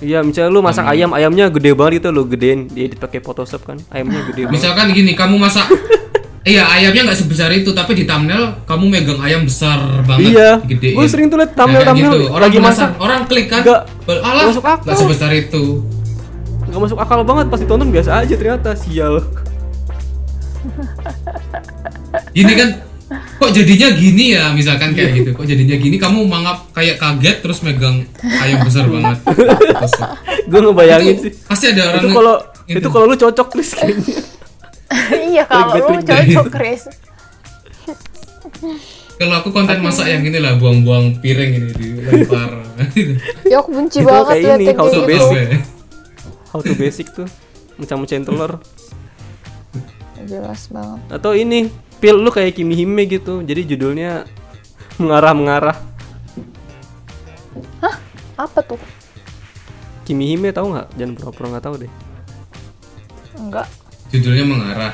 iya 0.00 0.18
misalnya 0.18 0.50
lu 0.50 0.60
masak 0.60 0.84
ayam 0.84 1.10
ayamnya 1.10 1.48
gede 1.48 1.72
banget 1.72 1.90
gitu 1.96 2.06
lo 2.10 2.22
gedein 2.24 2.66
diedit 2.66 2.96
pakai 2.96 3.18
Photoshop 3.18 3.62
kan 3.62 3.76
ayamnya 3.88 4.20
gede 4.26 4.44
banget. 4.44 4.54
Misalkan 4.56 4.84
gini 4.90 5.12
kamu 5.12 5.34
masak 5.36 5.64
iya 6.44 6.62
ayamnya 6.68 7.06
nggak 7.06 7.16
sebesar 7.16 7.48
itu 7.50 7.70
tapi 7.70 7.94
di 7.94 8.02
thumbnail 8.02 8.64
kamu 8.64 8.82
megang 8.88 9.18
ayam 9.20 9.40
besar 9.42 9.76
banget 10.02 10.32
Iya, 10.32 10.48
digedein. 10.60 10.92
gue 10.92 11.04
sering 11.06 11.26
tuh 11.28 11.36
liat 11.36 11.46
Ya, 11.46 11.54
thumbnail 11.54 11.76
kayak 11.76 11.88
thumbnail 11.92 12.12
gitu. 12.16 12.24
orang 12.28 12.44
lagi 12.44 12.58
masak 12.58 12.88
orang 12.96 13.20
klik 13.24 13.46
kan? 13.46 13.60
Nggak- 13.62 13.82
alah 14.20 14.42
masuk 14.44 14.64
akal. 14.64 14.82
nggak 14.82 14.96
sebesar 14.98 15.30
itu. 15.32 15.62
Nggak 16.64 16.80
masuk 16.80 16.96
akal 16.98 17.18
banget 17.22 17.44
pasti 17.46 17.64
tonton 17.64 17.88
biasa 17.88 18.10
aja 18.18 18.32
ternyata 18.32 18.68
sial 18.74 19.14
gini 22.32 22.52
kan 22.56 22.68
kok 23.12 23.50
jadinya 23.52 23.88
gini 23.92 24.24
ya 24.32 24.44
misalkan 24.56 24.96
kayak 24.96 25.10
gitu 25.20 25.30
kok 25.36 25.44
jadinya 25.44 25.76
gini 25.76 25.96
kamu 26.00 26.24
mangap 26.24 26.64
kayak 26.72 26.96
kaget 26.96 27.44
terus 27.44 27.60
megang 27.60 28.06
ayam 28.40 28.64
besar 28.64 28.88
banget 28.88 29.18
gue 30.48 30.60
ngebayangin 30.62 31.14
itu 31.18 31.22
sih 31.28 31.32
pasti 31.44 31.64
ada 31.74 31.92
orang 31.92 32.00
itu 32.00 32.08
kalau 32.14 32.34
itu. 32.70 32.78
itu 32.80 32.88
kalau 32.88 33.04
lu 33.10 33.16
cocok 33.18 33.46
Chris 33.52 33.70
kayaknya 33.76 34.16
iya, 35.32 35.44
kalau 35.48 35.88
lu 35.88 36.04
cocok, 36.04 36.46
Chris. 36.52 36.84
kalau 39.16 39.34
aku 39.40 39.48
konten 39.48 39.80
masak 39.80 40.12
yang 40.12 40.20
ini 40.20 40.36
lah 40.36 40.56
buang-buang 40.60 41.16
piring 41.24 41.50
ini 41.56 41.70
dilempar 41.72 42.60
Ya 43.52 43.60
aku 43.60 43.70
benci 43.72 44.00
Itu 44.02 44.08
banget 44.08 44.36
kayak 44.42 44.58
ini, 44.60 44.66
how 44.74 44.86
to 44.88 45.00
gitu. 45.06 45.26
Oke. 45.28 45.44
how 46.52 46.60
to 46.60 46.72
basic 46.76 47.06
tuh 47.12 47.28
macam-macam 47.80 48.18
telur 48.24 48.52
Jelas 50.22 50.70
banget. 50.70 51.00
atau 51.10 51.32
ini 51.34 51.66
pil 52.02 52.18
lu 52.18 52.28
kayak 52.28 52.52
Kimi 52.52 52.74
Hime 52.74 53.06
gitu 53.06 53.40
jadi 53.40 53.62
judulnya 53.64 54.26
mengarah 54.98 55.32
mengarah 55.32 55.76
Apa 58.34 58.58
tuh? 58.60 58.80
Kimi 60.02 60.26
Hime 60.28 60.50
tahu 60.50 60.74
nggak 60.74 60.88
jangan 60.92 61.14
pura-pura 61.14 61.46
nggak 61.48 61.64
tahu 61.64 61.74
deh 61.78 61.92
Enggak. 63.34 63.66
judulnya 64.10 64.44
mengarah 64.44 64.92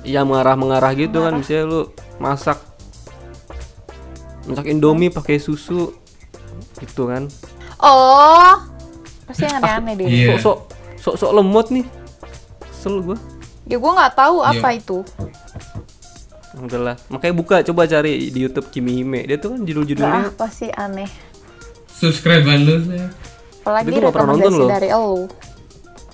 Iya 0.00 0.22
mengarah 0.22 0.54
mengarah 0.54 0.92
gitu 0.94 1.18
kan 1.18 1.34
misalnya 1.34 1.64
lu 1.66 1.80
masak 2.16 2.62
masak 4.46 4.70
Indomie 4.70 5.10
pakai 5.10 5.36
susu 5.36 5.90
gitu 6.78 7.10
kan 7.10 7.26
Oh. 7.76 8.56
Pasti 9.26 9.44
yang 9.44 9.60
aneh-aneh 9.60 9.94
deh. 9.96 10.06
Iya. 10.06 10.40
sok 10.40 10.64
sok 10.96 11.28
lemot 11.30 11.68
nih 11.68 11.84
kesel 12.62 13.04
gua 13.04 13.18
Ya 13.64 13.76
gue 13.76 13.92
nggak 13.92 14.14
tahu 14.14 14.40
Iya. 14.40 14.48
apa 14.54 14.68
itu. 14.72 14.98
Udahlah 16.58 16.96
makanya 17.08 17.34
buka 17.34 17.56
coba 17.62 17.84
cari 17.84 18.28
di 18.28 18.38
YouTube 18.40 18.68
Kimi 18.68 18.96
Hime 18.96 19.24
dia 19.24 19.36
tuh 19.36 19.52
kan 19.52 19.58
Nah, 19.58 19.66
judul-judulnya 19.66 20.32
pasti 20.34 20.66
aneh. 20.70 21.08
subscribe 21.88 22.44
lu 22.56 22.80
saya 22.82 23.08
Apalagi 23.60 23.88
nggak 23.92 24.10
pernah 24.10 24.30
nonton 24.32 24.52
loh. 24.54 24.68
dari 24.68 24.88
elu. 24.88 25.26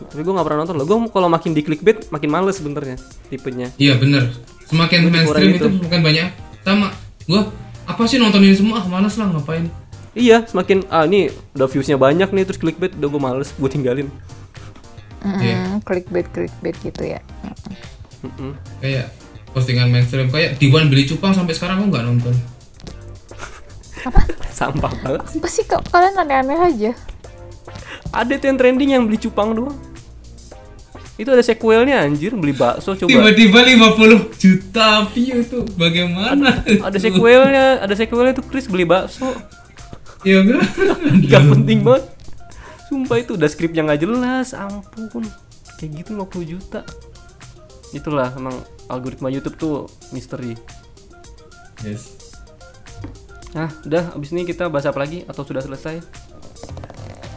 tapi 0.03 0.21
gue 0.21 0.33
nggak 0.33 0.43
pernah 0.43 0.61
nonton 0.61 0.75
loh 0.75 0.85
gue 0.85 0.97
kalau 1.09 1.29
makin 1.29 1.51
di 1.53 1.63
clickbait 1.63 2.09
makin 2.09 2.27
males 2.29 2.57
sebenarnya 2.57 2.97
tipenya 3.29 3.71
iya 3.77 3.95
bener 3.95 4.35
semakin 4.67 4.99
Gua 5.01 5.13
mainstream 5.13 5.51
itu 5.51 5.57
gitu. 5.61 5.67
semakin 5.79 6.01
banyak 6.01 6.29
sama 6.63 6.87
gua 7.25 7.43
apa 7.85 8.03
sih 8.05 8.17
nontonin 8.17 8.51
semua 8.53 8.81
ah 8.81 8.87
malas 8.89 9.15
lah 9.15 9.29
ngapain 9.29 9.71
iya 10.13 10.43
semakin 10.43 10.83
ah 10.89 11.05
ini 11.05 11.27
udah 11.53 11.67
viewsnya 11.67 11.95
banyak 11.97 12.27
nih 12.27 12.43
terus 12.43 12.59
clickbait 12.59 12.91
udah 12.95 13.09
gue 13.09 13.21
males 13.21 13.49
gue 13.51 13.71
tinggalin 13.71 14.09
Iya. 15.23 15.55
Mm, 15.55 15.87
clickbait 15.87 16.27
clickbait 16.27 16.75
gitu 16.83 17.03
ya. 17.07 17.23
Mm-mm. 18.21 18.59
kayak 18.83 19.07
postingan 19.53 19.89
mainstream. 19.93 20.29
Kayak 20.33 20.59
Diwan 20.59 20.89
beli 20.89 21.05
cupang 21.07 21.33
sampai 21.37 21.55
sekarang 21.55 21.85
aku 21.85 21.87
nggak 21.93 22.05
nonton. 22.05 22.35
Sampah 24.51 24.93
banget. 25.05 25.21
Sih 25.31 25.39
Apa 25.39 25.49
sih 25.49 25.65
kok 25.65 25.83
kalian 25.89 26.17
aneh-aneh 26.19 26.59
aja? 26.59 26.93
ada 28.13 28.37
tuh 28.37 28.45
yang 28.53 28.59
trending 28.61 28.91
yang 28.93 29.05
beli 29.09 29.17
cupang 29.17 29.57
doang. 29.57 29.73
Itu 31.17 31.33
ada 31.33 31.41
sequelnya 31.41 32.05
anjir. 32.05 32.37
Beli 32.37 32.53
bakso 32.53 32.93
coba. 32.93 33.09
Tiba-tiba 33.09 33.59
50 33.65 34.37
juta 34.37 35.09
view 35.13 35.41
tuh. 35.49 35.65
Bagaimana 35.81 36.61
ada 36.61 36.99
sequelnya 37.01 37.81
ada 37.81 37.95
sequelnya 37.97 38.37
tuh 38.37 38.45
Chris 38.45 38.69
beli 38.69 38.85
bakso. 38.85 39.33
Iya 40.23 40.45
kan? 40.45 40.61
Gak 41.31 41.43
penting 41.57 41.81
banget. 41.83 42.05
Sumpah 42.93 43.17
itu 43.17 43.41
udah 43.41 43.49
skripnya 43.49 43.89
nggak 43.89 44.05
jelas. 44.05 44.53
Ampun. 44.53 45.25
Kayak 45.81 46.05
gitu 46.05 46.11
50 46.21 46.53
juta. 46.53 46.81
Itulah 47.97 48.33
emang 48.37 48.61
algoritma 48.87 49.29
YouTube 49.29 49.55
tuh 49.55 49.75
misteri. 50.11 50.55
Yes. 51.83 52.19
Nah 53.53 53.69
udah 53.83 54.15
abis 54.15 54.31
ini 54.31 54.43
kita 54.43 54.67
bahas 54.67 54.87
apa 54.87 54.99
lagi? 54.99 55.23
Atau 55.25 55.43
sudah 55.43 55.61
selesai? 55.61 56.01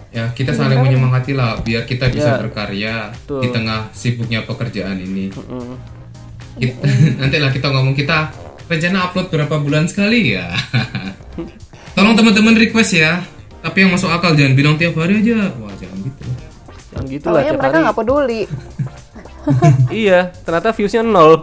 Ya 0.09 0.31
kita 0.31 0.55
saling 0.55 0.79
menyemangati 0.79 1.35
lah 1.35 1.59
biar 1.59 1.83
kita 1.83 2.07
bisa 2.07 2.37
Ya. 2.37 2.39
berkarya 2.39 2.93
Betul. 3.11 3.41
di 3.43 3.47
tengah 3.51 3.91
sibuknya 3.91 4.39
pekerjaan 4.41 4.95
ini. 4.95 5.27
Mm-mm. 5.27 5.75
Kita- 6.55 6.79
nanti 7.19 7.35
lah 7.35 7.51
kita 7.51 7.67
ngomong 7.67 7.91
kita 7.93 8.31
rencana 8.65 9.11
upload 9.11 9.27
berapa 9.27 9.55
bulan 9.59 9.85
sekali 9.85 10.31
ya? 10.31 10.55
Tolong 11.95 12.15
teman-teman 12.15 12.55
request 12.55 12.95
ya. 12.95 13.19
Tapi 13.59 13.81
yang 13.81 13.91
masuk 13.91 14.07
akal 14.07 14.37
jangan 14.37 14.55
bilang 14.55 14.79
tiap 14.79 14.95
hari 14.95 15.19
aja. 15.19 15.51
Wah 15.59 15.73
jangan 15.75 15.99
gitu. 15.99 16.23
Yang 16.95 17.05
gitu 17.19 17.27
lah 17.27 17.41
mereka 17.43 17.77
nggak 17.81 17.97
peduli. 17.97 18.41
iya 20.05 20.31
ternyata 20.43 20.73
viewsnya 20.73 21.01
nol 21.01 21.41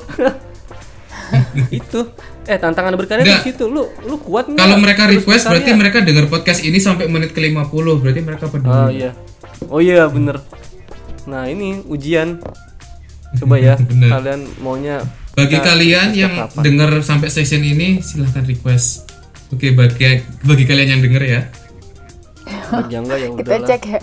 itu 1.72 2.00
eh 2.42 2.58
tantangan 2.58 2.98
berkarya 2.98 3.22
Nggak. 3.24 3.40
di 3.40 3.54
situ 3.54 3.64
lu 3.70 3.86
lu 4.02 4.18
kuat 4.18 4.50
nggak? 4.50 4.58
Kalau 4.58 4.76
mereka 4.76 5.06
request 5.06 5.46
berarti 5.46 5.70
mereka 5.72 5.98
dengar 6.02 6.26
podcast 6.26 6.60
ini 6.66 6.82
sampai 6.82 7.06
menit 7.06 7.30
ke-50, 7.32 7.86
berarti 8.02 8.20
mereka 8.20 8.50
peduli. 8.50 8.74
oh 8.74 8.90
iya 8.90 9.10
oh 9.70 9.80
iya 9.80 10.04
bener 10.10 10.42
nah 11.22 11.46
ini 11.46 11.86
ujian 11.86 12.42
coba 13.38 13.56
ya 13.56 13.78
kalian 14.18 14.42
maunya 14.58 15.00
Bagi 15.32 15.56
kita 15.56 15.64
kalian 15.64 16.08
yang 16.12 16.34
dengar 16.60 17.00
sampai 17.00 17.32
session 17.32 17.64
ini 17.64 18.04
silahkan 18.04 18.44
request. 18.44 19.08
Oke, 19.48 19.72
bagi 19.72 20.20
bagi 20.44 20.64
kalian 20.68 20.88
yang 20.92 21.00
denger 21.00 21.22
ya. 21.24 21.40
Bagi 22.74 22.92
yang 22.92 23.04
enggak 23.04 23.18
ya 23.18 23.28
kita 23.30 23.42
udahlah 23.44 23.68
cek 23.68 23.82
ya 23.86 24.00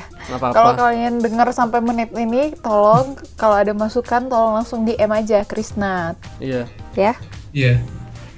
kalau 0.50 0.72
kalian 0.76 1.14
dengar 1.18 1.48
sampai 1.50 1.80
menit 1.80 2.10
ini 2.14 2.42
tolong 2.56 3.08
kalau 3.34 3.56
ada 3.56 3.74
masukan 3.74 4.26
tolong 4.26 4.54
langsung 4.56 4.84
DM 4.84 5.10
aja 5.10 5.42
Krisna 5.44 6.14
iya 6.38 6.64
ya 6.94 7.14
Iya. 7.50 7.82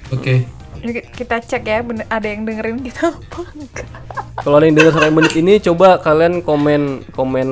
Oke. 0.08 0.48
Jadi 0.74 0.92
kita 1.06 1.36
cek 1.38 1.62
ya 1.62 1.78
bener- 1.80 2.08
ada 2.08 2.24
yang 2.24 2.42
dengerin 2.42 2.80
kita 2.80 3.12
apa 3.12 3.44
enggak 3.52 3.86
Kalau 4.34 4.56
ada 4.56 4.64
yang 4.64 4.74
dengar 4.74 4.92
sampai 4.92 5.12
menit 5.12 5.34
ini 5.34 5.60
coba 5.62 5.96
kalian 5.96 6.40
komen 6.40 6.82
komen 7.10 7.48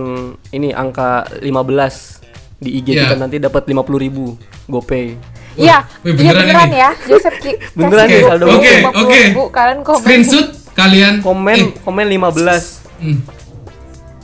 ini 0.48 0.72
angka 0.72 1.28
15 1.38 2.24
di 2.58 2.70
IG 2.74 2.86
Iya. 2.90 3.00
kita 3.02 3.16
nanti 3.16 3.36
dapat 3.36 3.64
50.000 3.64 3.76
ribu 3.98 4.24
GoPay. 4.66 5.20
Iya, 5.52 5.84
wih, 6.00 6.14
iya 6.14 6.32
beneran 6.32 6.42
beneran 6.42 6.66
ini. 6.66 6.78
ya. 6.78 6.90
Joseph 7.06 7.36
Ki 7.38 7.52
Beneran 7.74 8.06
dua 8.08 8.22
saldo. 8.24 8.44
puluh, 8.46 8.56
Oke, 8.56 8.70
lima 8.72 8.90
puluh 8.90 9.04
oke. 9.06 9.18
ribu. 9.20 9.42
Kalian 9.50 9.78
komen. 9.82 10.00
Screenshot 10.00 10.46
kalian 10.72 11.20
Komen 11.20 11.56
eh, 11.56 11.68
komen 11.78 12.06
15. 12.06 13.00
hmm, 13.00 13.18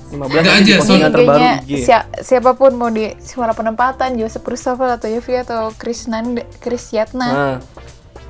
15 0.08 0.22
Ada 0.32 0.48
nanti 0.48 0.70
aja, 0.70 0.74
postingan 0.78 1.10
terbaru 1.10 1.44
IG. 1.60 1.70
sia- 1.80 2.08
siapa 2.16 2.50
pun 2.52 2.72
mau 2.72 2.88
di 2.88 3.10
suara 3.18 3.50
penempatan 3.50 4.14
Joseph 4.14 4.42
Christopher 4.42 4.88
atau 4.92 5.06
Yofi 5.06 5.34
atau 5.36 5.70
Krisnan 5.72 6.34
Krisyatna. 6.56 7.26
Nah, 7.26 7.56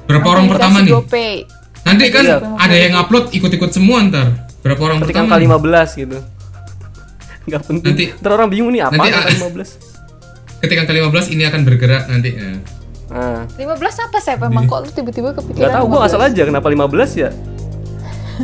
berapa 0.04 0.26
orang 0.26 0.46
pertama 0.48 0.80
nih? 0.80 0.92
GoPay. 0.92 1.34
Nanti 1.84 2.04
kan 2.08 2.24
Iya. 2.24 2.36
ada 2.56 2.74
yang 2.74 2.94
upload 2.96 3.30
ikut-ikut 3.30 3.70
semua 3.70 4.02
ntar. 4.02 4.26
Berapa 4.58 4.82
orang 4.82 4.98
ketik 5.00 5.14
pertama? 5.14 5.36
nih? 5.36 5.46
15 5.46 5.88
gitu. 5.94 6.18
Enggak 7.46 7.62
penting. 7.62 7.86
Nanti- 7.86 8.08
Ntar 8.16 8.30
orang 8.32 8.48
bingung 8.48 8.70
nih 8.70 8.82
apa 8.82 8.96
nanti 8.96 9.08
angka 9.08 9.22
a- 9.22 9.38
15. 9.44 9.70
Ketika 10.58 10.78
angka 10.82 10.94
15 10.96 11.26
ini 11.28 11.42
akan 11.44 11.60
bergerak 11.62 12.02
nanti. 12.08 12.30
ya. 12.32 12.50
Nah, 13.06 13.46
15 13.54 13.78
apa 14.00 14.18
sih? 14.18 14.34
Emang 14.34 14.66
kok 14.66 14.80
lu 14.80 14.90
tiba-tiba 14.90 15.30
enggak 15.30 15.44
kepikiran 15.44 15.70
tahu 15.70 15.84
gua 15.86 15.94
15? 15.94 16.02
ngasal 16.02 16.20
aja 16.24 16.42
kenapa 16.42 16.66
15 16.66 17.10
ya. 17.14 17.30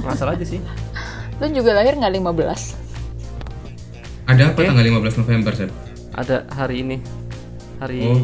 Ngasal 0.01 0.29
aja 0.33 0.45
sih. 0.49 0.61
Lu 1.43 1.47
juga 1.53 1.77
lahir 1.77 1.99
nggak 1.99 2.13
15? 2.17 2.83
Ada 4.31 4.55
apa 4.55 4.61
tanggal 4.63 4.85
15 4.87 5.21
November, 5.21 5.53
Seb? 5.53 5.71
Ada 6.15 6.47
hari 6.55 6.81
ini. 6.87 6.97
Hari 7.83 7.99
Oh, 8.07 8.15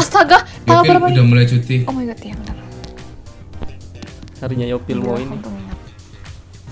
Astaga, 0.00 0.48
tanggal 0.64 0.88
berapa 0.88 1.06
udah 1.12 1.26
mulai 1.28 1.44
cuti. 1.44 1.84
Oh 1.84 1.92
my 1.92 2.08
god, 2.08 2.20
iya 2.24 2.32
benar. 2.32 2.56
harinya 4.42 4.66
Yopil 4.66 4.98
mau 4.98 5.14
Udah, 5.14 5.22
ini. 5.22 5.36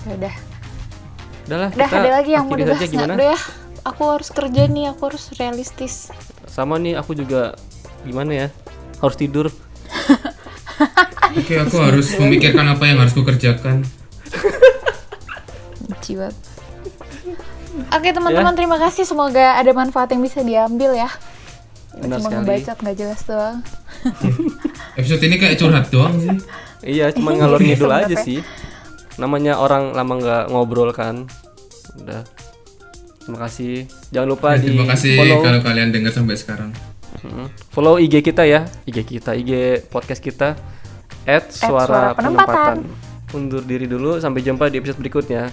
Ya 0.03 0.13
udah. 0.17 0.33
Udahlah, 1.47 1.69
Udah 1.71 1.87
kita 1.87 1.99
ada 2.01 2.11
lagi 2.19 2.31
yang 2.35 2.45
mau 2.49 2.57
dibahas 2.59 2.83
gimana? 2.89 3.13
Udah 3.15 3.27
ya. 3.31 3.39
Aku 3.81 4.01
harus 4.11 4.29
kerja 4.33 4.61
nih, 4.67 4.85
aku 4.91 5.01
harus 5.07 5.23
realistis. 5.39 6.09
Sama 6.49 6.81
nih 6.81 6.99
aku 6.99 7.15
juga 7.15 7.55
gimana 8.03 8.31
ya? 8.33 8.47
Harus 8.99 9.15
tidur. 9.15 9.47
Oke, 11.31 11.53
aku 11.55 11.77
harus 11.79 12.11
memikirkan 12.21 12.65
apa 12.75 12.83
yang 12.89 12.99
harus 12.99 13.13
kukerjakan. 13.15 13.85
Jiwat. 16.01 16.35
Oke 17.91 18.09
teman-teman 18.11 18.53
terima 18.55 18.75
kasih 18.75 19.07
semoga 19.07 19.55
ada 19.55 19.71
manfaat 19.71 20.11
yang 20.11 20.23
bisa 20.23 20.43
diambil 20.43 20.91
ya. 20.91 21.07
Benar 21.95 22.19
Cuma 22.19 22.29
sekali. 22.31 22.39
ngebacot 22.47 22.77
nggak 22.83 22.97
jelas 22.99 23.21
doang. 23.27 23.57
Episode 24.99 25.23
ini 25.27 25.35
kayak 25.39 25.55
curhat 25.59 25.87
doang 25.91 26.15
sih. 26.19 26.37
Iya, 26.81 27.13
cuma 27.13 27.35
ngalor 27.35 27.61
ngidul 27.61 27.91
aja 27.91 28.15
sih. 28.19 28.41
Namanya 29.19 29.59
orang 29.59 29.93
lama 29.93 30.13
nggak 30.17 30.43
ngobrol 30.49 30.91
kan. 30.95 31.27
Udah. 31.99 32.23
Terima 33.21 33.37
kasih. 33.45 33.85
Jangan 34.09 34.27
lupa 34.27 34.57
di 34.57 34.73
Terima 34.73 34.87
kasih 34.89 35.13
follow 35.15 35.39
kalau 35.45 35.59
kalian 35.61 35.89
dengar 35.93 36.11
sampai 36.11 36.35
sekarang. 36.39 36.71
Follow 37.69 38.01
IG 38.01 38.25
kita 38.25 38.43
ya. 38.49 38.65
IG 38.89 39.05
kita, 39.05 39.37
IG 39.37 39.85
podcast 39.93 40.23
kita 40.23 40.57
Suara 41.21 41.85
suara, 41.85 42.01
Penempatan. 42.17 42.81
penempatan. 42.81 43.10
Undur 43.31 43.61
diri 43.61 43.85
dulu 43.85 44.17
sampai 44.17 44.41
jumpa 44.41 44.67
di 44.67 44.77
episode 44.77 44.97
berikutnya. 44.97 45.47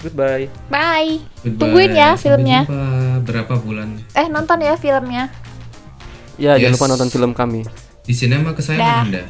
Goodbye. 0.00 0.50
Bye. 0.68 1.22
Goodbye. 1.40 1.56
Tungguin 1.56 1.92
ya 1.92 2.12
Sampai 2.12 2.22
filmnya. 2.22 2.60
jumpa. 2.62 3.24
Berapa 3.24 3.54
bulan? 3.56 3.88
Eh 4.12 4.26
nonton 4.26 4.58
ya 4.58 4.74
filmnya. 4.74 5.32
Ya, 6.34 6.54
jangan 6.54 6.66
Yes. 6.66 6.74
lupa 6.74 6.86
nonton 6.88 7.08
film 7.08 7.30
kami. 7.32 7.62
Di 8.02 8.12
sinema 8.12 8.52
kesayangan. 8.52 9.06
Anda. 9.06 9.22